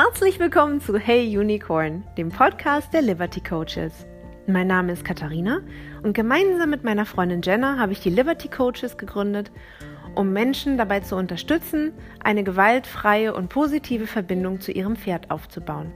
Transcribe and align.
Herzlich 0.00 0.38
willkommen 0.38 0.80
zu 0.80 0.96
Hey 0.96 1.36
Unicorn, 1.36 2.04
dem 2.16 2.28
Podcast 2.28 2.94
der 2.94 3.02
Liberty 3.02 3.40
Coaches. 3.40 4.06
Mein 4.46 4.68
Name 4.68 4.92
ist 4.92 5.04
Katharina 5.04 5.60
und 6.04 6.12
gemeinsam 6.12 6.70
mit 6.70 6.84
meiner 6.84 7.04
Freundin 7.04 7.42
Jenna 7.42 7.80
habe 7.80 7.90
ich 7.90 7.98
die 7.98 8.10
Liberty 8.10 8.46
Coaches 8.46 8.96
gegründet, 8.96 9.50
um 10.14 10.32
Menschen 10.32 10.78
dabei 10.78 11.00
zu 11.00 11.16
unterstützen, 11.16 11.92
eine 12.22 12.44
gewaltfreie 12.44 13.34
und 13.34 13.48
positive 13.48 14.06
Verbindung 14.06 14.60
zu 14.60 14.70
ihrem 14.70 14.94
Pferd 14.94 15.32
aufzubauen. 15.32 15.92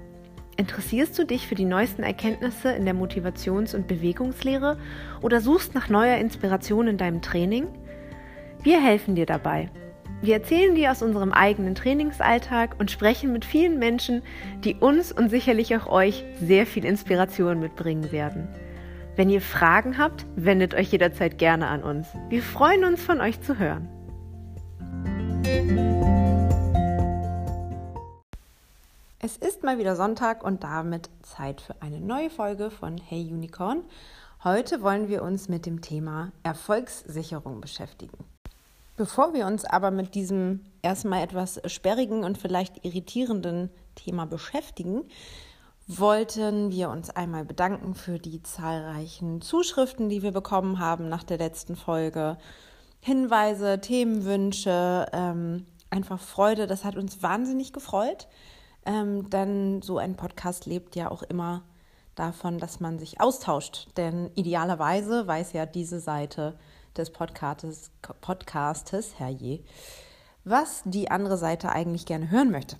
Interessierst 0.56 1.16
du 1.16 1.24
dich 1.24 1.46
für 1.46 1.54
die 1.54 1.64
neuesten 1.64 2.02
Erkenntnisse 2.02 2.72
in 2.72 2.84
der 2.84 2.96
Motivations- 2.96 3.72
und 3.72 3.86
Bewegungslehre 3.86 4.78
oder 5.20 5.40
suchst 5.40 5.76
nach 5.76 5.88
neuer 5.88 6.16
Inspiration 6.16 6.88
in 6.88 6.96
deinem 6.96 7.22
Training? 7.22 7.68
Wir 8.64 8.82
helfen 8.82 9.14
dir 9.14 9.26
dabei 9.26 9.70
wir 10.22 10.34
erzählen 10.34 10.76
dir 10.76 10.92
aus 10.92 11.02
unserem 11.02 11.32
eigenen 11.32 11.74
Trainingsalltag 11.74 12.76
und 12.78 12.92
sprechen 12.92 13.32
mit 13.32 13.44
vielen 13.44 13.80
Menschen, 13.80 14.22
die 14.62 14.76
uns 14.76 15.10
und 15.10 15.30
sicherlich 15.30 15.76
auch 15.76 15.88
euch 15.88 16.24
sehr 16.40 16.64
viel 16.64 16.84
Inspiration 16.84 17.58
mitbringen 17.58 18.12
werden. 18.12 18.46
Wenn 19.16 19.28
ihr 19.28 19.40
Fragen 19.40 19.98
habt, 19.98 20.24
wendet 20.36 20.74
euch 20.74 20.92
jederzeit 20.92 21.38
gerne 21.38 21.66
an 21.66 21.82
uns. 21.82 22.06
Wir 22.28 22.40
freuen 22.40 22.84
uns, 22.84 23.02
von 23.02 23.20
euch 23.20 23.40
zu 23.40 23.58
hören. 23.58 23.88
Es 29.18 29.36
ist 29.36 29.64
mal 29.64 29.78
wieder 29.78 29.96
Sonntag 29.96 30.44
und 30.44 30.62
damit 30.62 31.10
Zeit 31.22 31.60
für 31.60 31.74
eine 31.82 32.00
neue 32.00 32.30
Folge 32.30 32.70
von 32.70 32.96
Hey 32.96 33.28
Unicorn. 33.28 33.82
Heute 34.44 34.82
wollen 34.82 35.08
wir 35.08 35.22
uns 35.22 35.48
mit 35.48 35.66
dem 35.66 35.80
Thema 35.80 36.30
Erfolgssicherung 36.44 37.60
beschäftigen. 37.60 38.31
Bevor 39.02 39.34
wir 39.34 39.48
uns 39.48 39.64
aber 39.64 39.90
mit 39.90 40.14
diesem 40.14 40.60
erstmal 40.80 41.24
etwas 41.24 41.60
sperrigen 41.66 42.22
und 42.22 42.38
vielleicht 42.38 42.84
irritierenden 42.84 43.68
Thema 43.96 44.26
beschäftigen, 44.26 45.02
wollten 45.88 46.70
wir 46.70 46.88
uns 46.88 47.10
einmal 47.10 47.44
bedanken 47.44 47.96
für 47.96 48.20
die 48.20 48.44
zahlreichen 48.44 49.40
Zuschriften, 49.40 50.08
die 50.08 50.22
wir 50.22 50.30
bekommen 50.30 50.78
haben 50.78 51.08
nach 51.08 51.24
der 51.24 51.38
letzten 51.38 51.74
Folge. 51.74 52.38
Hinweise, 53.00 53.80
Themenwünsche, 53.80 55.06
ähm, 55.12 55.66
einfach 55.90 56.20
Freude. 56.20 56.68
Das 56.68 56.84
hat 56.84 56.94
uns 56.94 57.24
wahnsinnig 57.24 57.72
gefreut, 57.72 58.28
ähm, 58.86 59.28
denn 59.30 59.82
so 59.82 59.98
ein 59.98 60.14
Podcast 60.14 60.64
lebt 60.66 60.94
ja 60.94 61.10
auch 61.10 61.24
immer 61.24 61.64
davon, 62.14 62.60
dass 62.60 62.78
man 62.78 63.00
sich 63.00 63.20
austauscht. 63.20 63.88
Denn 63.96 64.30
idealerweise 64.36 65.26
weiß 65.26 65.54
ja 65.54 65.66
diese 65.66 65.98
Seite, 65.98 66.56
des 66.96 67.10
Podcastes, 67.10 67.90
Podcastes 68.20 69.18
herrje, 69.18 69.64
was 70.44 70.82
die 70.84 71.10
andere 71.10 71.36
Seite 71.36 71.70
eigentlich 71.70 72.06
gerne 72.06 72.30
hören 72.30 72.50
möchte. 72.50 72.76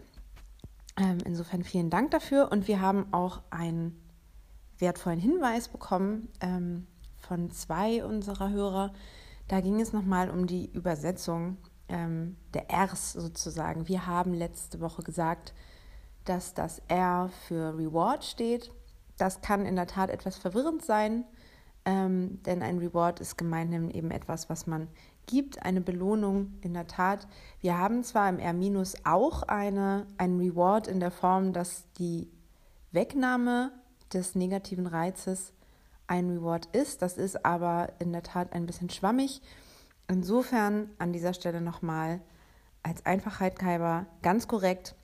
Ähm, 0.97 1.19
insofern 1.25 1.65
vielen 1.65 1.91
Dank 1.91 2.11
dafür 2.11 2.51
und 2.53 2.69
wir 2.69 2.81
haben 2.81 3.13
auch 3.13 3.41
einen 3.51 3.99
wertvollen 4.79 5.21
Hinweis 5.21 5.69
bekommen 5.69 6.29
ähm, 6.41 6.87
von 7.19 7.51
zwei 7.51 8.05
unserer 8.05 8.51
Hörer. 8.51 8.93
Da 9.49 9.61
ging 9.61 9.81
es 9.81 9.93
nochmal 9.93 10.29
um 10.29 10.47
die 10.47 10.71
Übersetzung 10.71 11.57
ähm, 11.89 12.37
der 12.53 12.67
Rs 12.71 13.13
sozusagen. 13.13 13.89
Wir 13.89 14.07
haben 14.07 14.35
letzte 14.35 14.81
Woche 14.81 15.03
gesagt, 15.03 15.55
dass 16.25 16.55
das 16.55 16.83
R 16.89 17.31
für 17.47 17.77
Reward 17.79 18.25
steht. 18.25 18.73
Das 19.17 19.41
kann 19.41 19.67
in 19.67 19.77
der 19.77 19.87
Tat 19.87 20.11
etwas 20.11 20.37
verwirrend 20.37 20.85
sein. 20.85 21.25
Ähm, 21.85 22.41
denn 22.45 22.63
ein 22.63 22.79
Reward 22.79 23.21
ist 23.21 23.37
gemeinhin 23.37 23.91
eben 23.91 24.11
etwas, 24.11 24.49
was 24.49 24.67
man 24.67 24.89
gibt, 25.27 25.63
eine 25.65 25.81
Belohnung 25.81 26.55
in 26.61 26.75
der 26.75 26.87
Tat. 26.87 27.27
Wir 27.61 27.79
haben 27.79 28.05
zwar 28.05 28.29
im 28.29 28.39
R- 28.39 28.55
auch 29.05 29.43
eine, 29.45 30.07
einen 30.19 30.39
Reward 30.39 30.87
in 30.87 31.01
der 31.01 31.11
Form, 31.11 31.53
dass 31.53 31.85
die 31.99 32.29
Wegnahme 32.93 33.73
des 34.13 34.35
negativen 34.35 34.87
Reizes 34.87 35.53
ein 36.07 36.31
Reward 36.31 36.67
ist. 36.67 37.03
Das 37.03 37.19
ist 37.19 37.45
aber 37.45 37.89
in 37.99 38.13
der 38.13 38.23
Tat 38.23 38.53
ein 38.53 38.67
bisschen 38.67 38.91
schwammig. 38.91 39.41
Insofern 40.09 40.91
an 40.99 41.13
dieser 41.13 41.35
Stelle 41.35 41.61
nochmal 41.61 42.21
als 42.83 43.07
Einfachheit 43.07 43.63
halber 43.63 44.07
ganz 44.23 44.47
korrekt 44.47 44.95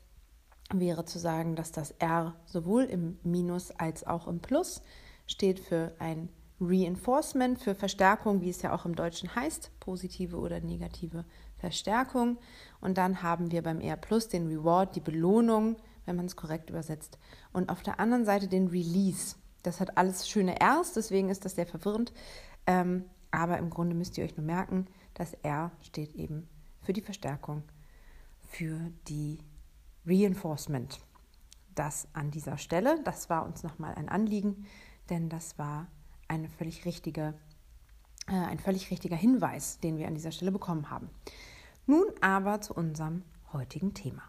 wäre 0.73 1.05
zu 1.05 1.19
sagen, 1.19 1.57
dass 1.57 1.73
das 1.73 1.93
R 1.93 2.35
sowohl 2.45 2.85
im 2.85 3.19
Minus 3.23 3.71
als 3.71 4.07
auch 4.07 4.27
im 4.27 4.41
Plus 4.41 4.83
steht 5.27 5.61
für 5.61 5.93
ein 5.99 6.29
Reinforcement 6.61 7.59
für 7.61 7.75
Verstärkung, 7.75 8.41
wie 8.41 8.51
es 8.51 8.63
ja 8.63 8.75
auch 8.75 8.85
im 8.85 8.97
Deutschen 8.97 9.35
heißt, 9.35 9.71
positive 9.79 10.37
oder 10.37 10.61
negative 10.61 11.25
Verstärkung. 11.57 12.39
Und 12.81 12.99
dann 12.99 13.23
haben 13.23 13.53
wir 13.53 13.63
beim 13.63 13.81
R 13.81 13.97
Plus 13.97 14.29
den 14.29 14.49
Reward, 14.49 14.97
die 14.97 15.01
Belohnung, 15.01 15.77
wenn 16.07 16.17
man 16.17 16.27
es 16.27 16.37
korrekt 16.37 16.71
übersetzt. 16.71 17.19
Und 17.53 17.69
auf 17.71 17.83
der 17.83 18.01
anderen 18.01 18.25
Seite 18.25 18.49
den 18.49 18.69
Release. 18.69 19.37
Das 19.63 19.81
hat 19.81 19.99
alles 19.99 20.29
schöne 20.29 20.57
Rs, 20.63 20.95
deswegen 20.95 21.29
ist 21.29 21.45
das 21.45 21.55
sehr 21.55 21.67
verwirrend. 21.67 22.13
Ähm, 22.67 23.05
aber 23.31 23.59
im 23.59 23.71
Grunde 23.71 23.95
müsst 23.95 24.17
ihr 24.19 24.25
euch 24.25 24.37
nur 24.37 24.47
merken, 24.47 24.87
das 25.15 25.35
R 25.43 25.71
steht 25.83 26.15
eben 26.15 26.49
für 26.83 26.93
die 26.93 27.03
Verstärkung, 27.03 27.63
für 28.49 28.79
die 29.09 29.39
Reinforcement. 30.07 31.01
Das 31.75 32.09
an 32.15 32.31
dieser 32.31 32.57
Stelle, 32.57 33.01
das 33.05 33.29
war 33.29 33.45
uns 33.45 33.63
nochmal 33.63 33.95
ein 33.95 34.09
Anliegen, 34.09 34.67
denn 35.11 35.29
das 35.29 35.59
war 35.59 35.89
eine 36.29 36.49
völlig 36.49 36.85
richtige, 36.85 37.35
äh, 38.29 38.33
ein 38.33 38.59
völlig 38.59 38.91
richtiger 38.91 39.17
Hinweis, 39.17 39.81
den 39.81 39.99
wir 39.99 40.07
an 40.07 40.15
dieser 40.15 40.33
Stelle 40.33 40.53
bekommen 40.53 40.91
haben. 40.91 41.11
Nun 41.87 42.05
aber 42.21 42.61
zu 42.61 42.75
unserem 42.75 43.23
heutigen 43.53 43.95
Thema. 43.95 44.23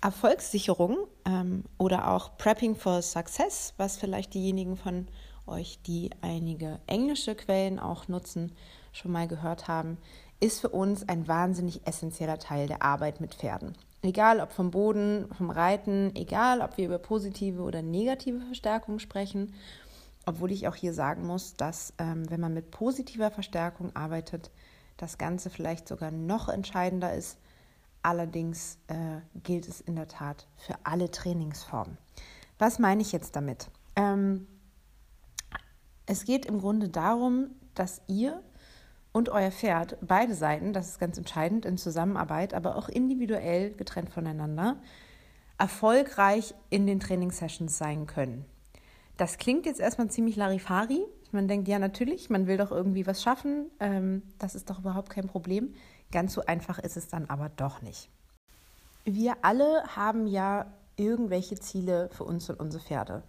Erfolgssicherung 0.00 1.06
ähm, 1.24 1.64
oder 1.78 2.10
auch 2.10 2.36
Prepping 2.36 2.74
for 2.74 3.00
Success, 3.02 3.72
was 3.76 3.96
vielleicht 3.96 4.34
diejenigen 4.34 4.76
von 4.76 5.06
euch, 5.46 5.78
die 5.86 6.10
einige 6.20 6.80
englische 6.86 7.36
Quellen 7.36 7.78
auch 7.78 8.08
nutzen, 8.08 8.52
schon 8.92 9.12
mal 9.12 9.28
gehört 9.28 9.68
haben, 9.68 9.98
ist 10.40 10.60
für 10.60 10.70
uns 10.70 11.08
ein 11.08 11.28
wahnsinnig 11.28 11.86
essentieller 11.86 12.38
Teil 12.38 12.66
der 12.66 12.82
Arbeit 12.82 13.20
mit 13.20 13.34
Pferden. 13.34 13.76
Egal 14.02 14.40
ob 14.40 14.52
vom 14.52 14.72
Boden, 14.72 15.28
vom 15.36 15.50
Reiten, 15.50 16.14
egal 16.16 16.60
ob 16.60 16.76
wir 16.76 16.86
über 16.86 16.98
positive 16.98 17.62
oder 17.62 17.82
negative 17.82 18.40
Verstärkung 18.40 18.98
sprechen, 18.98 19.54
obwohl 20.26 20.50
ich 20.50 20.66
auch 20.66 20.74
hier 20.74 20.92
sagen 20.92 21.26
muss, 21.26 21.54
dass 21.54 21.94
ähm, 21.98 22.28
wenn 22.28 22.40
man 22.40 22.52
mit 22.52 22.70
positiver 22.72 23.30
Verstärkung 23.30 23.94
arbeitet, 23.94 24.50
das 24.96 25.18
Ganze 25.18 25.50
vielleicht 25.50 25.88
sogar 25.88 26.10
noch 26.10 26.48
entscheidender 26.48 27.14
ist. 27.14 27.38
Allerdings 28.02 28.78
äh, 28.88 29.20
gilt 29.42 29.68
es 29.68 29.80
in 29.80 29.94
der 29.96 30.08
Tat 30.08 30.46
für 30.56 30.74
alle 30.84 31.10
Trainingsformen. 31.10 31.96
Was 32.58 32.78
meine 32.78 33.02
ich 33.02 33.12
jetzt 33.12 33.36
damit? 33.36 33.68
Ähm, 33.96 34.46
es 36.06 36.24
geht 36.24 36.46
im 36.46 36.60
Grunde 36.60 36.88
darum, 36.88 37.50
dass 37.74 38.02
ihr 38.08 38.42
und 39.12 39.28
euer 39.28 39.50
Pferd, 39.50 39.98
beide 40.00 40.34
Seiten, 40.34 40.72
das 40.72 40.88
ist 40.88 40.98
ganz 40.98 41.18
entscheidend 41.18 41.66
in 41.66 41.78
Zusammenarbeit, 41.78 42.54
aber 42.54 42.76
auch 42.76 42.88
individuell 42.88 43.72
getrennt 43.72 44.10
voneinander, 44.10 44.76
erfolgreich 45.58 46.54
in 46.70 46.86
den 46.86 46.98
Trainingssessions 46.98 47.76
sein 47.76 48.06
können. 48.06 48.44
Das 49.18 49.38
klingt 49.38 49.66
jetzt 49.66 49.80
erstmal 49.80 50.08
ziemlich 50.08 50.36
Larifari. 50.36 51.04
Man 51.30 51.46
denkt, 51.46 51.68
ja, 51.68 51.78
natürlich, 51.78 52.30
man 52.30 52.46
will 52.46 52.56
doch 52.56 52.72
irgendwie 52.72 53.06
was 53.06 53.22
schaffen. 53.22 53.70
Ähm, 53.78 54.22
das 54.38 54.54
ist 54.54 54.68
doch 54.68 54.80
überhaupt 54.80 55.10
kein 55.10 55.28
Problem. 55.28 55.74
Ganz 56.10 56.32
so 56.34 56.44
einfach 56.44 56.78
ist 56.78 56.96
es 56.96 57.08
dann 57.08 57.26
aber 57.28 57.50
doch 57.50 57.82
nicht. 57.82 58.08
Wir 59.04 59.36
alle 59.42 59.82
haben 59.96 60.26
ja 60.26 60.66
irgendwelche 60.96 61.56
Ziele 61.56 62.08
für 62.12 62.24
uns 62.24 62.48
und 62.50 62.60
unsere 62.60 62.82
Pferde. 62.82 63.22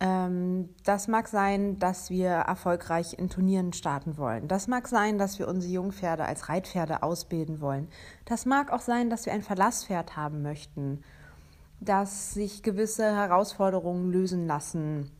Ähm, 0.00 0.70
das 0.84 1.08
mag 1.08 1.28
sein, 1.28 1.78
dass 1.78 2.10
wir 2.10 2.28
erfolgreich 2.28 3.18
in 3.18 3.28
Turnieren 3.28 3.72
starten 3.72 4.16
wollen. 4.16 4.48
Das 4.48 4.66
mag 4.66 4.88
sein, 4.88 5.18
dass 5.18 5.38
wir 5.38 5.48
unsere 5.48 5.72
Jungpferde 5.72 6.24
als 6.24 6.48
Reitpferde 6.48 7.02
ausbilden 7.02 7.60
wollen. 7.60 7.88
Das 8.24 8.44
mag 8.46 8.72
auch 8.72 8.80
sein, 8.80 9.08
dass 9.10 9.26
wir 9.26 9.32
ein 9.32 9.42
Verlasspferd 9.42 10.16
haben 10.16 10.42
möchten, 10.42 11.02
dass 11.80 12.34
sich 12.34 12.62
gewisse 12.62 13.14
Herausforderungen 13.14 14.10
lösen 14.10 14.46
lassen. 14.46 15.10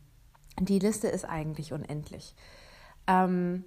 Die 0.59 0.79
Liste 0.79 1.07
ist 1.07 1.25
eigentlich 1.25 1.73
unendlich. 1.73 2.35
Ähm, 3.07 3.63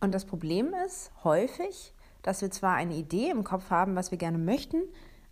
und 0.00 0.14
das 0.14 0.24
Problem 0.24 0.74
ist 0.86 1.10
häufig, 1.24 1.94
dass 2.22 2.42
wir 2.42 2.50
zwar 2.50 2.74
eine 2.74 2.94
Idee 2.94 3.30
im 3.30 3.44
Kopf 3.44 3.70
haben, 3.70 3.96
was 3.96 4.10
wir 4.10 4.18
gerne 4.18 4.38
möchten, 4.38 4.82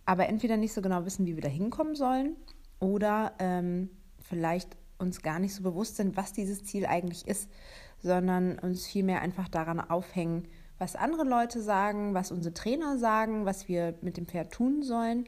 aber 0.05 0.27
entweder 0.27 0.57
nicht 0.57 0.73
so 0.73 0.81
genau 0.81 1.05
wissen, 1.05 1.25
wie 1.25 1.35
wir 1.35 1.43
da 1.43 1.49
hinkommen 1.49 1.95
sollen 1.95 2.35
oder 2.79 3.33
ähm, 3.39 3.89
vielleicht 4.21 4.77
uns 4.99 5.21
gar 5.21 5.39
nicht 5.39 5.53
so 5.53 5.63
bewusst 5.63 5.95
sind, 5.95 6.17
was 6.17 6.33
dieses 6.33 6.63
Ziel 6.63 6.85
eigentlich 6.85 7.27
ist, 7.27 7.49
sondern 8.01 8.59
uns 8.59 8.85
vielmehr 8.85 9.21
einfach 9.21 9.47
daran 9.47 9.79
aufhängen, 9.79 10.47
was 10.77 10.95
andere 10.95 11.23
Leute 11.23 11.61
sagen, 11.61 12.13
was 12.13 12.31
unsere 12.31 12.53
Trainer 12.53 12.97
sagen, 12.97 13.45
was 13.45 13.67
wir 13.67 13.95
mit 14.01 14.17
dem 14.17 14.27
Pferd 14.27 14.51
tun 14.51 14.83
sollen, 14.83 15.27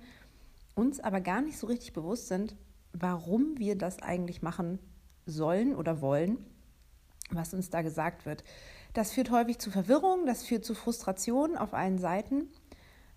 uns 0.75 0.99
aber 0.99 1.21
gar 1.21 1.41
nicht 1.41 1.57
so 1.57 1.67
richtig 1.67 1.93
bewusst 1.93 2.27
sind, 2.27 2.55
warum 2.93 3.57
wir 3.57 3.77
das 3.77 4.01
eigentlich 4.01 4.41
machen 4.41 4.79
sollen 5.25 5.75
oder 5.75 6.01
wollen, 6.01 6.37
was 7.31 7.53
uns 7.53 7.69
da 7.69 7.81
gesagt 7.81 8.25
wird. 8.25 8.43
Das 8.93 9.11
führt 9.11 9.31
häufig 9.31 9.59
zu 9.59 9.71
Verwirrung, 9.71 10.25
das 10.25 10.43
führt 10.43 10.65
zu 10.65 10.73
Frustration 10.73 11.57
auf 11.57 11.73
allen 11.73 11.99
Seiten. 11.99 12.47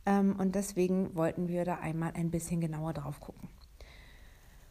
Ähm, 0.04 0.36
und 0.38 0.54
deswegen 0.54 1.14
wollten 1.14 1.48
wir 1.48 1.64
da 1.64 1.76
einmal 1.76 2.12
ein 2.14 2.30
bisschen 2.30 2.60
genauer 2.60 2.92
drauf 2.92 3.20
gucken. 3.20 3.48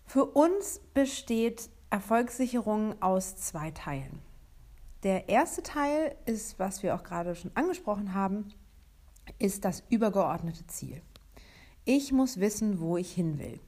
Für 0.06 0.26
uns 0.26 0.82
besteht 0.94 1.70
Erfolgssicherung 1.90 3.02
aus 3.02 3.36
zwei 3.36 3.72
Teilen. 3.72 4.20
Der 5.04 5.30
erste 5.30 5.64
Teil 5.64 6.16
ist, 6.26 6.60
was 6.60 6.84
wir 6.84 6.96
auch 6.96 7.04
gerade 7.04 7.36
schon 7.36 7.52
angesprochen 7.56 8.14
haben, 8.14 8.54
ist 9.40 9.66
das 9.66 9.84
übergeordnete 9.90 10.68
Ziel. 10.68 11.02
Ich 11.86 12.12
muss 12.12 12.40
wissen, 12.40 12.80
wo 12.80 12.98
ich 12.98 13.12
hin 13.12 13.40
will. 13.40 13.60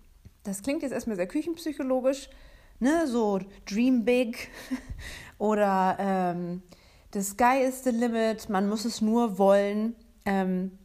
Das 0.43 0.61
klingt 0.61 0.83
jetzt 0.83 0.91
erstmal 0.91 1.15
sehr 1.15 1.27
küchenpsychologisch, 1.27 2.29
ne? 2.79 3.07
so 3.07 3.39
Dream 3.65 4.05
Big 4.05 4.49
oder 5.37 5.97
ähm, 5.99 6.61
The 7.13 7.21
Sky 7.21 7.63
is 7.67 7.83
the 7.83 7.91
Limit, 7.91 8.49
man 8.49 8.67
muss 8.67 8.85
es 8.85 9.01
nur 9.01 9.37
wollen. 9.37 9.95
Ähm, 10.25 10.77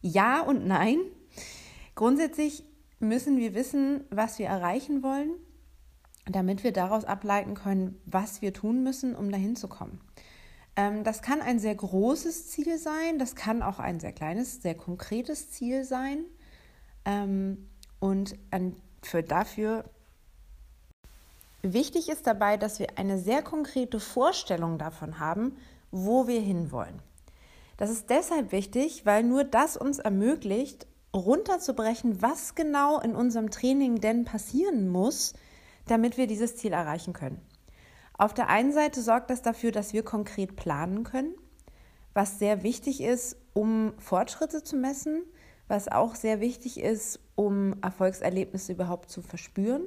ja 0.00 0.40
und 0.40 0.66
nein. 0.66 0.98
Grundsätzlich 1.94 2.64
müssen 3.00 3.36
wir 3.36 3.54
wissen, 3.54 4.04
was 4.10 4.38
wir 4.38 4.46
erreichen 4.46 5.02
wollen, 5.02 5.30
damit 6.26 6.64
wir 6.64 6.72
daraus 6.72 7.04
ableiten 7.04 7.54
können, 7.54 8.00
was 8.04 8.42
wir 8.42 8.52
tun 8.52 8.82
müssen, 8.82 9.14
um 9.14 9.30
dahin 9.30 9.56
zu 9.56 9.68
kommen. 9.68 10.00
Ähm, 10.76 11.04
das 11.04 11.22
kann 11.22 11.40
ein 11.40 11.58
sehr 11.58 11.74
großes 11.74 12.48
Ziel 12.48 12.78
sein, 12.78 13.18
das 13.18 13.34
kann 13.34 13.62
auch 13.62 13.78
ein 13.78 14.00
sehr 14.00 14.12
kleines, 14.12 14.62
sehr 14.62 14.74
konkretes 14.74 15.50
Ziel 15.50 15.84
sein. 15.84 16.24
Ähm, 17.04 17.68
und 18.00 18.36
für 19.02 19.22
dafür 19.22 19.84
wichtig 21.62 22.08
ist 22.08 22.26
dabei, 22.26 22.56
dass 22.56 22.78
wir 22.78 22.98
eine 22.98 23.18
sehr 23.18 23.42
konkrete 23.42 24.00
Vorstellung 24.00 24.78
davon 24.78 25.18
haben, 25.18 25.56
wo 25.90 26.26
wir 26.26 26.40
hinwollen. 26.40 27.00
Das 27.76 27.90
ist 27.90 28.10
deshalb 28.10 28.50
wichtig, 28.50 29.06
weil 29.06 29.22
nur 29.22 29.44
das 29.44 29.76
uns 29.76 30.00
ermöglicht, 30.00 30.87
runterzubrechen, 31.14 32.22
was 32.22 32.54
genau 32.54 33.00
in 33.00 33.14
unserem 33.14 33.50
Training 33.50 34.00
denn 34.00 34.24
passieren 34.24 34.88
muss, 34.88 35.34
damit 35.86 36.16
wir 36.16 36.26
dieses 36.26 36.56
Ziel 36.56 36.72
erreichen 36.72 37.12
können. 37.12 37.40
Auf 38.16 38.34
der 38.34 38.48
einen 38.48 38.72
Seite 38.72 39.00
sorgt 39.00 39.30
das 39.30 39.42
dafür, 39.42 39.70
dass 39.70 39.92
wir 39.92 40.02
konkret 40.02 40.56
planen 40.56 41.04
können, 41.04 41.34
was 42.14 42.38
sehr 42.38 42.62
wichtig 42.62 43.00
ist, 43.00 43.36
um 43.54 43.94
Fortschritte 43.98 44.62
zu 44.62 44.76
messen, 44.76 45.22
was 45.68 45.88
auch 45.88 46.14
sehr 46.14 46.40
wichtig 46.40 46.80
ist, 46.80 47.20
um 47.36 47.76
Erfolgserlebnisse 47.82 48.72
überhaupt 48.72 49.10
zu 49.10 49.22
verspüren, 49.22 49.86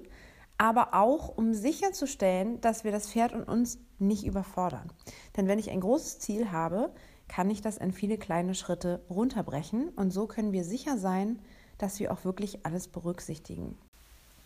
aber 0.57 0.94
auch 0.94 1.38
um 1.38 1.53
sicherzustellen, 1.53 2.62
dass 2.62 2.83
wir 2.83 2.91
das 2.91 3.09
Pferd 3.09 3.33
und 3.33 3.44
uns 3.44 3.79
nicht 4.00 4.25
überfordern. 4.25 4.91
Denn 5.35 5.47
wenn 5.47 5.59
ich 5.59 5.71
ein 5.71 5.81
großes 5.81 6.19
Ziel 6.19 6.51
habe, 6.51 6.94
kann 7.31 7.50
ich 7.50 7.62
das 7.62 7.78
in 7.78 7.94
viele 7.94 8.18
kleine 8.18 8.54
Schritte 8.54 9.00
runterbrechen 9.10 9.88
und 9.95 10.12
so 10.12 10.28
können 10.28 10.51
wir 10.51 10.66
sicher 10.66 10.98
sein, 10.98 11.39
dass 11.78 11.98
wir 12.01 12.12
auch 12.12 12.25
wirklich 12.25 12.66
alles 12.66 12.89
berücksichtigen. 12.89 13.78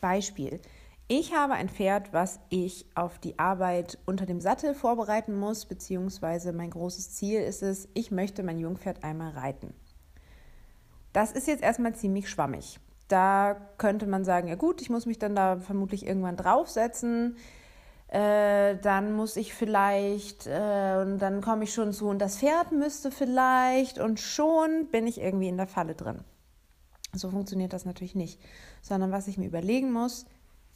Beispiel. 0.01 0.59
Ich 1.07 1.33
habe 1.33 1.53
ein 1.53 1.67
Pferd, 1.67 2.13
was 2.13 2.39
ich 2.49 2.85
auf 2.93 3.17
die 3.17 3.39
Arbeit 3.39 3.97
unter 4.05 4.27
dem 4.27 4.39
Sattel 4.39 4.75
vorbereiten 4.75 5.35
muss, 5.35 5.65
beziehungsweise 5.65 6.53
mein 6.53 6.69
großes 6.69 7.15
Ziel 7.15 7.41
ist 7.41 7.63
es, 7.63 7.89
ich 7.95 8.11
möchte 8.11 8.43
mein 8.43 8.59
Jungpferd 8.59 9.03
einmal 9.03 9.31
reiten. 9.31 9.73
Das 11.11 11.31
ist 11.31 11.47
jetzt 11.47 11.63
erstmal 11.63 11.95
ziemlich 11.95 12.29
schwammig. 12.29 12.79
Da 13.07 13.55
könnte 13.79 14.05
man 14.05 14.23
sagen, 14.25 14.47
ja 14.47 14.55
gut, 14.55 14.79
ich 14.79 14.91
muss 14.91 15.07
mich 15.07 15.17
dann 15.17 15.35
da 15.35 15.57
vermutlich 15.57 16.05
irgendwann 16.05 16.37
draufsetzen. 16.37 17.37
Äh, 18.07 18.77
dann 18.77 19.13
muss 19.13 19.35
ich 19.35 19.53
vielleicht, 19.53 20.45
äh, 20.47 21.01
und 21.01 21.19
dann 21.19 21.41
komme 21.41 21.63
ich 21.63 21.73
schon 21.73 21.91
zu, 21.91 22.07
und 22.07 22.19
das 22.19 22.37
Pferd 22.37 22.71
müsste 22.71 23.11
vielleicht, 23.11 23.99
und 23.99 24.19
schon 24.19 24.87
bin 24.91 25.07
ich 25.07 25.19
irgendwie 25.19 25.47
in 25.47 25.57
der 25.57 25.67
Falle 25.67 25.95
drin. 25.95 26.23
So 27.13 27.31
funktioniert 27.31 27.73
das 27.73 27.85
natürlich 27.85 28.15
nicht. 28.15 28.39
Sondern 28.81 29.11
was 29.11 29.27
ich 29.27 29.37
mir 29.37 29.47
überlegen 29.47 29.91
muss, 29.91 30.25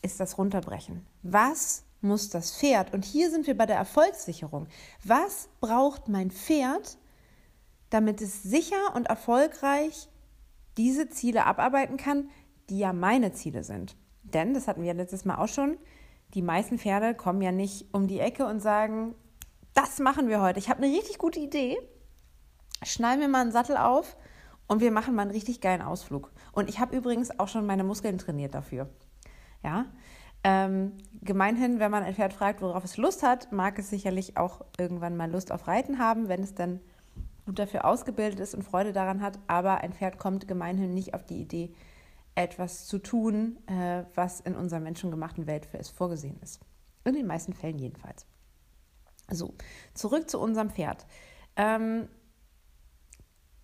ist 0.01 0.19
das 0.19 0.37
Runterbrechen. 0.37 1.05
Was 1.21 1.83
muss 2.01 2.29
das 2.29 2.55
Pferd, 2.55 2.93
und 2.93 3.05
hier 3.05 3.29
sind 3.29 3.45
wir 3.45 3.57
bei 3.57 3.65
der 3.65 3.75
Erfolgssicherung, 3.75 4.67
was 5.03 5.49
braucht 5.59 6.07
mein 6.07 6.31
Pferd, 6.31 6.97
damit 7.89 8.21
es 8.21 8.43
sicher 8.43 8.95
und 8.95 9.07
erfolgreich 9.07 10.07
diese 10.77 11.09
Ziele 11.09 11.45
abarbeiten 11.45 11.97
kann, 11.97 12.29
die 12.69 12.79
ja 12.79 12.93
meine 12.93 13.33
Ziele 13.33 13.63
sind. 13.63 13.97
Denn, 14.23 14.53
das 14.53 14.67
hatten 14.67 14.83
wir 14.83 14.93
letztes 14.93 15.25
Mal 15.25 15.37
auch 15.37 15.47
schon, 15.47 15.77
die 16.33 16.41
meisten 16.41 16.77
Pferde 16.77 17.15
kommen 17.15 17.41
ja 17.41 17.51
nicht 17.51 17.87
um 17.93 18.07
die 18.07 18.19
Ecke 18.19 18.45
und 18.45 18.59
sagen, 18.59 19.15
das 19.73 19.99
machen 19.99 20.27
wir 20.27 20.41
heute. 20.41 20.59
Ich 20.59 20.69
habe 20.69 20.83
eine 20.83 20.93
richtig 20.95 21.17
gute 21.17 21.39
Idee. 21.39 21.77
Schnall 22.83 23.17
mir 23.17 23.27
mal 23.27 23.41
einen 23.41 23.51
Sattel 23.51 23.77
auf 23.77 24.15
und 24.67 24.81
wir 24.81 24.91
machen 24.91 25.15
mal 25.15 25.23
einen 25.23 25.31
richtig 25.31 25.61
geilen 25.61 25.81
Ausflug. 25.81 26.31
Und 26.51 26.69
ich 26.69 26.79
habe 26.79 26.95
übrigens 26.95 27.39
auch 27.39 27.47
schon 27.47 27.65
meine 27.65 27.83
Muskeln 27.83 28.17
trainiert 28.17 28.53
dafür. 28.53 28.89
Ja, 29.63 29.85
ähm, 30.43 30.93
gemeinhin, 31.21 31.79
wenn 31.79 31.91
man 31.91 32.03
ein 32.03 32.15
Pferd 32.15 32.33
fragt, 32.33 32.61
worauf 32.61 32.83
es 32.85 32.97
Lust 32.97 33.23
hat, 33.23 33.51
mag 33.51 33.77
es 33.77 33.89
sicherlich 33.89 34.37
auch 34.37 34.61
irgendwann 34.77 35.17
mal 35.17 35.29
Lust 35.29 35.51
auf 35.51 35.67
Reiten 35.67 35.99
haben, 35.99 36.29
wenn 36.29 36.41
es 36.41 36.55
dann 36.55 36.79
gut 37.45 37.59
dafür 37.59 37.83
ausgebildet 37.83 38.39
ist 38.39 38.55
und 38.55 38.63
Freude 38.63 38.93
daran 38.93 39.21
hat. 39.21 39.39
Aber 39.47 39.79
ein 39.81 39.91
Pferd 39.91 40.17
kommt 40.17 40.47
gemeinhin 40.47 40.93
nicht 40.93 41.13
auf 41.13 41.25
die 41.25 41.41
Idee, 41.41 41.73
etwas 42.35 42.87
zu 42.87 42.99
tun, 42.99 43.57
äh, 43.67 44.03
was 44.15 44.39
in 44.39 44.55
unserer 44.55 44.79
menschengemachten 44.79 45.47
Welt 45.47 45.65
für 45.65 45.77
es 45.77 45.89
vorgesehen 45.89 46.39
ist. 46.41 46.59
In 47.03 47.13
den 47.13 47.27
meisten 47.27 47.53
Fällen 47.53 47.79
jedenfalls. 47.79 48.25
So, 49.31 49.53
zurück 49.93 50.29
zu 50.29 50.39
unserem 50.39 50.69
Pferd. 50.69 51.05
Ähm, 51.55 52.07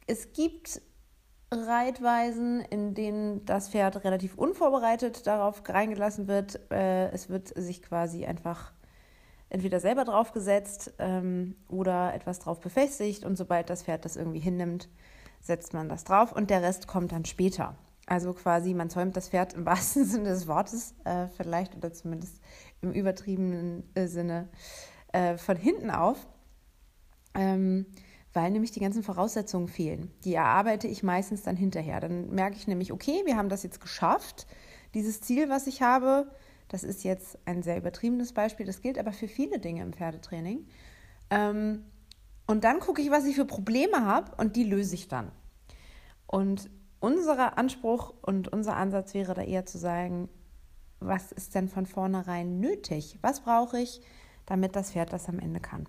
es 0.07 0.33
gibt 0.33 0.81
Reitweisen, 1.51 2.61
in 2.61 2.93
denen 2.93 3.45
das 3.45 3.69
Pferd 3.69 4.03
relativ 4.03 4.35
unvorbereitet 4.37 5.25
darauf 5.25 5.67
reingelassen 5.67 6.27
wird. 6.27 6.59
Äh, 6.71 7.09
es 7.11 7.29
wird 7.29 7.47
sich 7.55 7.81
quasi 7.81 8.25
einfach 8.25 8.73
entweder 9.49 9.79
selber 9.79 10.03
draufgesetzt 10.03 10.93
ähm, 10.99 11.55
oder 11.69 12.13
etwas 12.13 12.39
drauf 12.39 12.59
befestigt 12.59 13.23
und 13.23 13.37
sobald 13.37 13.69
das 13.69 13.83
Pferd 13.83 14.05
das 14.05 14.15
irgendwie 14.15 14.39
hinnimmt, 14.39 14.89
setzt 15.39 15.73
man 15.73 15.87
das 15.87 16.03
drauf 16.03 16.31
und 16.31 16.49
der 16.49 16.61
Rest 16.61 16.87
kommt 16.87 17.11
dann 17.11 17.25
später. 17.25 17.75
Also 18.05 18.33
quasi, 18.33 18.73
man 18.73 18.89
zäumt 18.89 19.17
das 19.17 19.29
Pferd 19.29 19.53
im 19.53 19.65
wahrsten 19.65 20.05
Sinne 20.05 20.29
des 20.29 20.47
Wortes 20.47 20.93
äh, 21.05 21.27
vielleicht 21.27 21.75
oder 21.75 21.93
zumindest 21.93 22.39
im 22.81 22.91
übertriebenen 22.91 23.83
äh, 23.95 24.07
Sinne 24.07 24.49
äh, 25.13 25.37
von 25.37 25.57
hinten 25.57 25.89
auf, 25.89 26.27
ähm, 27.33 27.85
weil 28.33 28.51
nämlich 28.51 28.71
die 28.71 28.79
ganzen 28.79 29.01
Voraussetzungen 29.01 29.67
fehlen. 29.67 30.11
Die 30.23 30.33
erarbeite 30.33 30.87
ich 30.87 31.03
meistens 31.03 31.43
dann 31.43 31.55
hinterher. 31.55 31.99
Dann 31.99 32.29
merke 32.31 32.57
ich 32.57 32.67
nämlich, 32.67 32.91
okay, 32.91 33.21
wir 33.25 33.37
haben 33.37 33.49
das 33.49 33.63
jetzt 33.63 33.81
geschafft. 33.81 34.45
Dieses 34.93 35.21
Ziel, 35.21 35.49
was 35.49 35.67
ich 35.67 35.81
habe, 35.81 36.29
das 36.67 36.83
ist 36.83 37.03
jetzt 37.03 37.37
ein 37.45 37.63
sehr 37.63 37.77
übertriebenes 37.77 38.33
Beispiel, 38.33 38.65
das 38.65 38.81
gilt 38.81 38.97
aber 38.97 39.13
für 39.13 39.27
viele 39.27 39.59
Dinge 39.59 39.81
im 39.83 39.93
Pferdetraining. 39.93 40.67
Ähm, 41.29 41.85
und 42.47 42.63
dann 42.63 42.79
gucke 42.79 43.01
ich, 43.01 43.09
was 43.09 43.25
ich 43.25 43.35
für 43.35 43.45
Probleme 43.45 44.05
habe 44.05 44.35
und 44.37 44.55
die 44.55 44.63
löse 44.63 44.95
ich 44.95 45.07
dann. 45.07 45.31
Und 46.27 46.69
unser 46.99 47.57
Anspruch 47.57 48.13
und 48.21 48.47
unser 48.47 48.75
Ansatz 48.75 49.13
wäre 49.13 49.33
da 49.33 49.41
eher 49.41 49.65
zu 49.65 49.77
sagen, 49.77 50.29
was 50.99 51.31
ist 51.31 51.55
denn 51.55 51.67
von 51.67 51.85
vornherein 51.85 52.59
nötig? 52.59 53.17
Was 53.21 53.41
brauche 53.41 53.79
ich, 53.79 54.01
damit 54.45 54.75
das 54.75 54.91
Pferd 54.91 55.13
das 55.13 55.29
am 55.29 55.39
Ende 55.39 55.59
kann? 55.59 55.87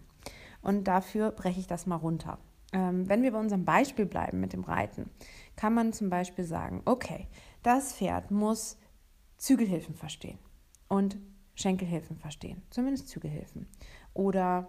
Und 0.63 0.85
dafür 0.85 1.31
breche 1.31 1.61
ich 1.61 1.67
das 1.67 1.87
mal 1.87 1.97
runter. 1.97 2.39
Ähm, 2.73 3.09
wenn 3.09 3.23
wir 3.23 3.33
bei 3.33 3.39
unserem 3.39 3.65
Beispiel 3.65 4.07
bleiben 4.07 4.41
mit 4.41 4.53
dem 4.53 4.65
Reiten, 4.65 5.11
kann 5.55 5.75
man 5.75 5.93
zum 5.93 6.11
Beispiel 6.11 6.45
sagen, 6.45 6.83
okay, 6.85 7.29
das 7.63 7.93
Pferd 7.95 8.31
muss 8.31 8.77
Zügelhilfen 9.37 9.95
verstehen 9.95 10.39
und 10.89 11.19
Schenkelhilfen 11.55 12.17
verstehen, 12.17 12.63
zumindest 12.71 13.09
Zügelhilfen 13.09 13.69
oder 14.13 14.69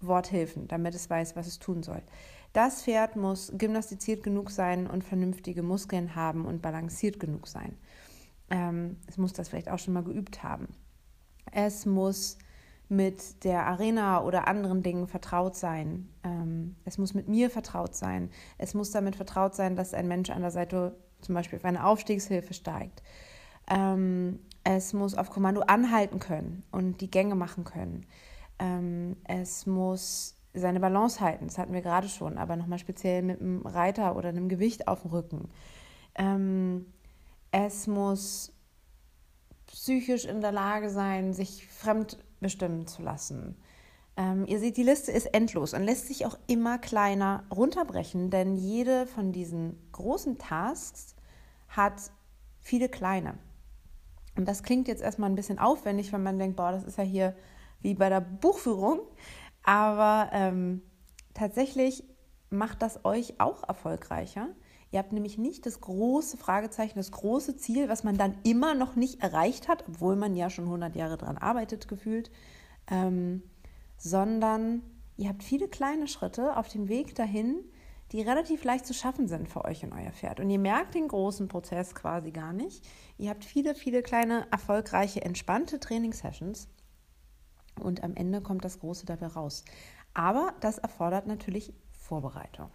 Worthilfen, 0.00 0.68
damit 0.68 0.94
es 0.94 1.08
weiß, 1.08 1.36
was 1.36 1.46
es 1.46 1.58
tun 1.58 1.82
soll. 1.82 2.02
Das 2.52 2.82
Pferd 2.82 3.16
muss 3.16 3.52
gymnastiziert 3.56 4.22
genug 4.22 4.50
sein 4.50 4.86
und 4.88 5.04
vernünftige 5.04 5.62
Muskeln 5.62 6.14
haben 6.16 6.44
und 6.44 6.62
balanciert 6.62 7.20
genug 7.20 7.46
sein. 7.46 7.76
Ähm, 8.50 8.96
es 9.06 9.18
muss 9.18 9.32
das 9.32 9.48
vielleicht 9.48 9.70
auch 9.70 9.78
schon 9.78 9.94
mal 9.94 10.02
geübt 10.02 10.42
haben. 10.42 10.68
Es 11.52 11.86
muss 11.86 12.38
mit 12.88 13.44
der 13.44 13.66
Arena 13.66 14.24
oder 14.24 14.48
anderen 14.48 14.82
Dingen 14.82 15.06
vertraut 15.06 15.54
sein. 15.54 16.08
Ähm, 16.24 16.74
es 16.84 16.98
muss 16.98 17.14
mit 17.14 17.28
mir 17.28 17.48
vertraut 17.48 17.94
sein. 17.94 18.30
Es 18.58 18.74
muss 18.74 18.90
damit 18.90 19.14
vertraut 19.14 19.54
sein, 19.54 19.76
dass 19.76 19.94
ein 19.94 20.08
Mensch 20.08 20.30
an 20.30 20.42
der 20.42 20.50
Seite 20.50 20.96
zum 21.20 21.36
Beispiel 21.36 21.58
auf 21.58 21.64
eine 21.64 21.86
Aufstiegshilfe 21.86 22.52
steigt. 22.52 23.02
Ähm, 23.68 24.40
es 24.64 24.92
muss 24.92 25.14
auf 25.14 25.30
Kommando 25.30 25.60
anhalten 25.60 26.18
können 26.18 26.64
und 26.72 27.00
die 27.00 27.10
Gänge 27.10 27.36
machen 27.36 27.62
können. 27.62 28.06
Ähm, 28.58 29.16
es 29.24 29.66
muss 29.66 30.34
seine 30.54 30.80
Balance 30.80 31.20
halten, 31.20 31.46
das 31.46 31.58
hatten 31.58 31.72
wir 31.72 31.82
gerade 31.82 32.08
schon, 32.08 32.38
aber 32.38 32.56
nochmal 32.56 32.78
speziell 32.78 33.22
mit 33.22 33.40
einem 33.40 33.66
Reiter 33.66 34.16
oder 34.16 34.30
einem 34.30 34.48
Gewicht 34.48 34.88
auf 34.88 35.02
dem 35.02 35.10
Rücken. 35.10 35.48
Ähm, 36.16 36.86
es 37.52 37.86
muss 37.86 38.52
psychisch 39.66 40.24
in 40.24 40.40
der 40.40 40.52
Lage 40.52 40.90
sein, 40.90 41.32
sich 41.32 41.66
fremdbestimmen 41.68 42.86
zu 42.86 43.02
lassen. 43.02 43.56
Ähm, 44.16 44.44
ihr 44.46 44.58
seht, 44.58 44.76
die 44.76 44.82
Liste 44.82 45.12
ist 45.12 45.26
endlos 45.26 45.72
und 45.72 45.84
lässt 45.84 46.08
sich 46.08 46.26
auch 46.26 46.36
immer 46.46 46.78
kleiner 46.78 47.44
runterbrechen, 47.54 48.30
denn 48.30 48.56
jede 48.56 49.06
von 49.06 49.32
diesen 49.32 49.78
großen 49.92 50.38
Tasks 50.38 51.14
hat 51.68 52.10
viele 52.58 52.88
kleine. 52.88 53.38
Und 54.36 54.46
das 54.46 54.62
klingt 54.62 54.88
jetzt 54.88 55.02
erstmal 55.02 55.30
ein 55.30 55.36
bisschen 55.36 55.58
aufwendig, 55.58 56.12
wenn 56.12 56.22
man 56.22 56.38
denkt, 56.38 56.56
boah, 56.56 56.72
das 56.72 56.84
ist 56.84 56.98
ja 56.98 57.04
hier 57.04 57.36
wie 57.80 57.94
bei 57.94 58.08
der 58.08 58.20
Buchführung. 58.20 59.00
Aber 59.62 60.30
ähm, 60.32 60.82
tatsächlich 61.34 62.04
macht 62.50 62.82
das 62.82 63.04
euch 63.04 63.40
auch 63.40 63.66
erfolgreicher. 63.68 64.48
Ihr 64.92 64.98
habt 64.98 65.12
nämlich 65.12 65.38
nicht 65.38 65.66
das 65.66 65.80
große 65.80 66.36
Fragezeichen, 66.36 66.98
das 66.98 67.12
große 67.12 67.56
Ziel, 67.56 67.88
was 67.88 68.02
man 68.02 68.16
dann 68.16 68.34
immer 68.42 68.74
noch 68.74 68.96
nicht 68.96 69.22
erreicht 69.22 69.68
hat, 69.68 69.84
obwohl 69.88 70.16
man 70.16 70.34
ja 70.34 70.50
schon 70.50 70.64
100 70.64 70.96
Jahre 70.96 71.16
daran 71.16 71.38
arbeitet, 71.38 71.86
gefühlt, 71.86 72.30
ähm, 72.90 73.42
sondern 73.96 74.82
ihr 75.16 75.28
habt 75.28 75.44
viele 75.44 75.68
kleine 75.68 76.08
Schritte 76.08 76.56
auf 76.56 76.68
dem 76.68 76.88
Weg 76.88 77.14
dahin, 77.14 77.60
die 78.10 78.22
relativ 78.22 78.64
leicht 78.64 78.86
zu 78.86 78.94
schaffen 78.94 79.28
sind 79.28 79.48
für 79.48 79.64
euch 79.64 79.84
und 79.84 79.92
euer 79.92 80.10
Pferd. 80.10 80.40
Und 80.40 80.50
ihr 80.50 80.58
merkt 80.58 80.96
den 80.96 81.06
großen 81.06 81.46
Prozess 81.46 81.94
quasi 81.94 82.32
gar 82.32 82.52
nicht. 82.52 82.84
Ihr 83.18 83.30
habt 83.30 83.44
viele, 83.44 83.76
viele 83.76 84.02
kleine, 84.02 84.48
erfolgreiche, 84.50 85.22
entspannte 85.22 85.78
Trainingssessions 85.78 86.66
und 87.78 88.02
am 88.02 88.14
Ende 88.14 88.40
kommt 88.40 88.64
das 88.64 88.80
Große 88.80 89.06
dabei 89.06 89.28
raus. 89.28 89.64
Aber 90.14 90.52
das 90.60 90.78
erfordert 90.78 91.26
natürlich 91.26 91.72
Vorbereitung. 91.92 92.70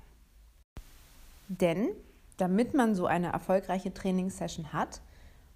Denn 1.47 1.89
damit 2.37 2.73
man 2.73 2.95
so 2.95 3.05
eine 3.05 3.31
erfolgreiche 3.31 3.93
Trainingssession 3.93 4.73
hat, 4.73 5.01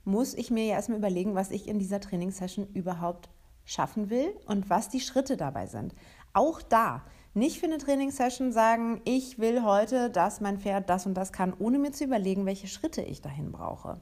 muss 0.05 0.33
ich 0.33 0.49
mir 0.49 0.65
ja 0.65 0.73
erstmal 0.75 0.99
überlegen, 0.99 1.35
was 1.35 1.51
ich 1.51 1.67
in 1.67 1.79
dieser 1.79 1.99
Trainingssession 1.99 2.67
überhaupt 2.73 3.29
schaffen 3.65 4.09
will 4.09 4.33
und 4.45 4.69
was 4.69 4.89
die 4.89 4.99
Schritte 4.99 5.37
dabei 5.37 5.67
sind. 5.67 5.93
Auch 6.33 6.61
da 6.61 7.03
nicht 7.33 7.59
für 7.59 7.67
eine 7.67 7.77
Trainingssession 7.77 8.51
sagen, 8.51 9.01
ich 9.05 9.39
will 9.39 9.63
heute, 9.63 10.09
dass 10.09 10.41
mein 10.41 10.59
Pferd 10.59 10.89
das 10.89 11.05
und 11.05 11.13
das 11.13 11.31
kann, 11.31 11.53
ohne 11.57 11.77
mir 11.77 11.91
zu 11.91 12.03
überlegen, 12.03 12.45
welche 12.45 12.67
Schritte 12.67 13.01
ich 13.01 13.21
dahin 13.21 13.51
brauche. 13.51 13.99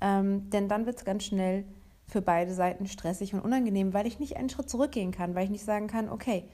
Ähm, 0.00 0.50
denn 0.50 0.68
dann 0.68 0.86
wird 0.86 0.98
es 0.98 1.04
ganz 1.04 1.24
schnell 1.24 1.64
für 2.10 2.22
beide 2.22 2.52
Seiten 2.52 2.86
stressig 2.86 3.34
und 3.34 3.40
unangenehm, 3.40 3.94
weil 3.94 4.06
ich 4.06 4.18
nicht 4.18 4.36
einen 4.36 4.50
Schritt 4.50 4.68
zurückgehen 4.68 5.12
kann, 5.12 5.34
weil 5.34 5.44
ich 5.44 5.50
nicht 5.50 5.64
sagen 5.64 5.86
kann, 5.86 6.08
okay, 6.08 6.44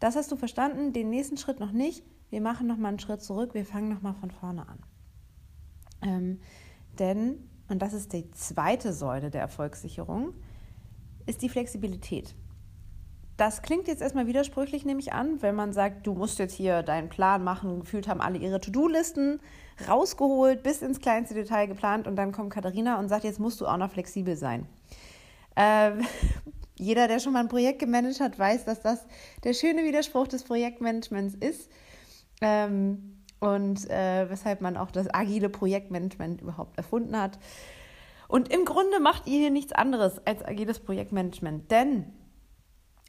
das 0.00 0.16
hast 0.16 0.30
du 0.30 0.36
verstanden, 0.36 0.92
den 0.92 1.10
nächsten 1.10 1.36
Schritt 1.36 1.60
noch 1.60 1.72
nicht, 1.72 2.04
wir 2.30 2.40
machen 2.40 2.66
noch 2.66 2.76
mal 2.76 2.88
einen 2.88 2.98
Schritt 2.98 3.22
zurück, 3.22 3.54
wir 3.54 3.64
fangen 3.64 3.88
noch 3.88 4.02
mal 4.02 4.14
von 4.14 4.30
vorne 4.30 4.68
an. 4.68 4.78
Ähm, 6.02 6.40
denn, 6.98 7.48
und 7.68 7.80
das 7.82 7.92
ist 7.92 8.12
die 8.12 8.30
zweite 8.30 8.92
Säule 8.92 9.30
der 9.30 9.40
Erfolgssicherung, 9.40 10.34
ist 11.26 11.42
die 11.42 11.48
Flexibilität. 11.48 12.34
Das 13.36 13.60
klingt 13.60 13.86
jetzt 13.86 14.00
erstmal 14.00 14.26
widersprüchlich, 14.26 14.86
nehme 14.86 15.00
ich 15.00 15.12
an, 15.12 15.42
wenn 15.42 15.54
man 15.54 15.72
sagt, 15.72 16.06
du 16.06 16.14
musst 16.14 16.38
jetzt 16.38 16.54
hier 16.54 16.82
deinen 16.82 17.10
Plan 17.10 17.44
machen. 17.44 17.80
Gefühlt 17.80 18.08
haben 18.08 18.22
alle 18.22 18.38
ihre 18.38 18.60
To-Do-Listen 18.60 19.40
rausgeholt, 19.88 20.62
bis 20.62 20.82
ins 20.82 21.00
kleinste 21.00 21.34
Detail 21.34 21.66
geplant 21.66 22.06
und 22.06 22.16
dann 22.16 22.32
kommt 22.32 22.52
Katharina 22.52 22.98
und 22.98 23.08
sagt, 23.08 23.24
jetzt 23.24 23.40
musst 23.40 23.60
du 23.60 23.66
auch 23.66 23.76
noch 23.76 23.90
flexibel 23.90 24.36
sein. 24.36 24.66
Äh, 25.54 25.92
jeder, 26.78 27.08
der 27.08 27.20
schon 27.20 27.32
mal 27.32 27.40
ein 27.40 27.48
Projekt 27.48 27.78
gemanagt 27.78 28.20
hat, 28.20 28.38
weiß, 28.38 28.64
dass 28.64 28.80
das 28.80 29.06
der 29.44 29.54
schöne 29.54 29.84
Widerspruch 29.84 30.28
des 30.28 30.44
Projektmanagements 30.44 31.34
ist 31.34 31.70
ähm, 32.40 33.22
und 33.40 33.88
äh, 33.90 34.28
weshalb 34.28 34.60
man 34.60 34.76
auch 34.76 34.90
das 34.90 35.12
agile 35.12 35.48
Projektmanagement 35.48 36.42
überhaupt 36.42 36.76
erfunden 36.76 37.18
hat. 37.18 37.38
Und 38.28 38.52
im 38.52 38.64
Grunde 38.64 38.98
macht 39.00 39.26
ihr 39.26 39.38
hier 39.38 39.50
nichts 39.50 39.72
anderes 39.72 40.24
als 40.26 40.44
agiles 40.44 40.80
Projektmanagement, 40.80 41.70
denn 41.70 42.12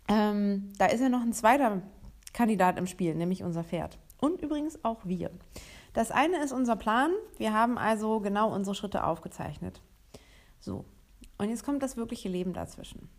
ähm, 0.08 0.72
da 0.78 0.86
ist 0.86 1.02
ja 1.02 1.10
noch 1.10 1.22
ein 1.22 1.34
zweiter 1.34 1.82
Kandidat 2.34 2.78
im 2.78 2.88
Spiel, 2.88 3.16
nämlich 3.16 3.44
unser 3.44 3.64
Pferd. 3.64 3.98
Und 4.20 4.42
übrigens 4.42 4.84
auch 4.84 5.06
wir. 5.06 5.32
Das 5.98 6.12
eine 6.12 6.44
ist 6.44 6.52
unser 6.52 6.76
Plan. 6.76 7.10
Wir 7.38 7.56
haben 7.56 7.80
also 7.80 8.20
genau 8.20 8.54
unsere 8.54 8.76
Schritte 8.76 9.04
aufgezeichnet. 9.04 9.82
So, 10.60 10.86
und 11.40 11.50
jetzt 11.50 11.66
kommt 11.66 11.82
das 11.82 11.98
wirkliche 11.98 12.30
Leben 12.30 12.54
dazwischen. 12.54 13.10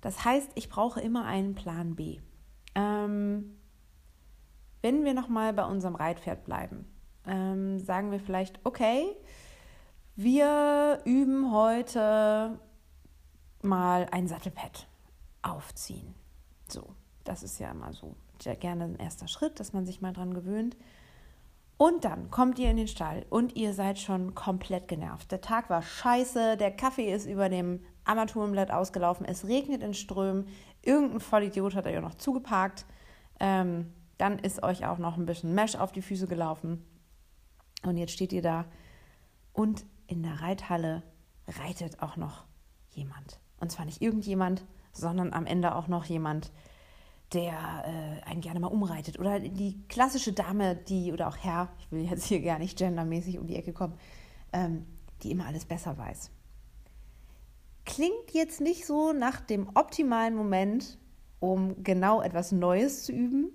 Das 0.00 0.24
heißt, 0.24 0.50
ich 0.56 0.68
brauche 0.68 1.00
immer 1.00 1.26
einen 1.26 1.54
Plan 1.54 1.94
B. 1.94 2.18
Ähm, 2.74 3.56
wenn 4.82 5.04
wir 5.04 5.14
nochmal 5.14 5.52
bei 5.52 5.64
unserem 5.64 5.94
Reitpferd 5.94 6.42
bleiben, 6.44 6.88
ähm, 7.24 7.78
sagen 7.78 8.10
wir 8.10 8.18
vielleicht, 8.18 8.58
okay, 8.64 9.06
wir 10.16 11.02
üben 11.04 11.52
heute 11.52 12.58
mal 13.62 14.08
ein 14.10 14.26
Sattelpad 14.26 14.88
aufziehen. 15.42 16.16
So, 16.66 16.96
das 17.22 17.44
ist 17.44 17.60
ja 17.60 17.70
immer 17.70 17.92
so 17.92 18.16
gerne 18.58 18.86
ein 18.86 18.96
erster 18.96 19.28
Schritt, 19.28 19.60
dass 19.60 19.72
man 19.72 19.86
sich 19.86 20.00
mal 20.00 20.12
dran 20.12 20.34
gewöhnt. 20.34 20.76
Und 21.78 22.04
dann 22.04 22.30
kommt 22.30 22.58
ihr 22.58 22.70
in 22.70 22.78
den 22.78 22.88
Stall 22.88 23.26
und 23.28 23.54
ihr 23.54 23.74
seid 23.74 23.98
schon 23.98 24.34
komplett 24.34 24.88
genervt. 24.88 25.30
Der 25.30 25.42
Tag 25.42 25.68
war 25.68 25.82
scheiße, 25.82 26.56
der 26.56 26.70
Kaffee 26.70 27.12
ist 27.12 27.26
über 27.26 27.48
dem 27.48 27.80
Armaturenblatt 28.04 28.70
ausgelaufen, 28.70 29.26
es 29.26 29.46
regnet 29.46 29.82
in 29.82 29.92
Strömen, 29.92 30.48
irgendein 30.82 31.20
Vollidiot 31.20 31.74
hat 31.74 31.86
euch 31.86 32.00
noch 32.00 32.14
zugeparkt. 32.14 32.86
Ähm, 33.40 33.92
dann 34.16 34.38
ist 34.38 34.62
euch 34.62 34.86
auch 34.86 34.96
noch 34.96 35.18
ein 35.18 35.26
bisschen 35.26 35.54
Mesh 35.54 35.76
auf 35.76 35.92
die 35.92 36.00
Füße 36.00 36.26
gelaufen. 36.26 36.86
Und 37.82 37.98
jetzt 37.98 38.12
steht 38.12 38.32
ihr 38.32 38.42
da 38.42 38.64
und 39.52 39.84
in 40.06 40.22
der 40.22 40.40
Reithalle 40.40 41.02
reitet 41.46 42.00
auch 42.00 42.16
noch 42.16 42.44
jemand. 42.90 43.38
Und 43.60 43.70
zwar 43.70 43.84
nicht 43.84 44.00
irgendjemand, 44.00 44.64
sondern 44.92 45.34
am 45.34 45.44
Ende 45.44 45.74
auch 45.74 45.88
noch 45.88 46.06
jemand, 46.06 46.50
der 47.32 47.52
äh, 47.52 48.28
einen 48.28 48.40
gerne 48.40 48.60
mal 48.60 48.68
umreitet. 48.68 49.18
Oder 49.18 49.40
die 49.40 49.82
klassische 49.88 50.32
Dame, 50.32 50.76
die, 50.76 51.12
oder 51.12 51.28
auch 51.28 51.36
Herr, 51.36 51.72
ich 51.80 51.90
will 51.90 52.04
jetzt 52.04 52.24
hier 52.24 52.40
gar 52.40 52.58
nicht 52.58 52.78
gendermäßig 52.78 53.38
um 53.38 53.46
die 53.46 53.56
Ecke 53.56 53.72
kommen, 53.72 53.94
ähm, 54.52 54.86
die 55.22 55.30
immer 55.30 55.46
alles 55.46 55.64
besser 55.64 55.98
weiß. 55.98 56.30
Klingt 57.84 58.32
jetzt 58.32 58.60
nicht 58.60 58.86
so 58.86 59.12
nach 59.12 59.40
dem 59.40 59.68
optimalen 59.74 60.34
Moment, 60.34 60.98
um 61.40 61.82
genau 61.82 62.22
etwas 62.22 62.52
Neues 62.52 63.04
zu 63.04 63.12
üben, 63.12 63.50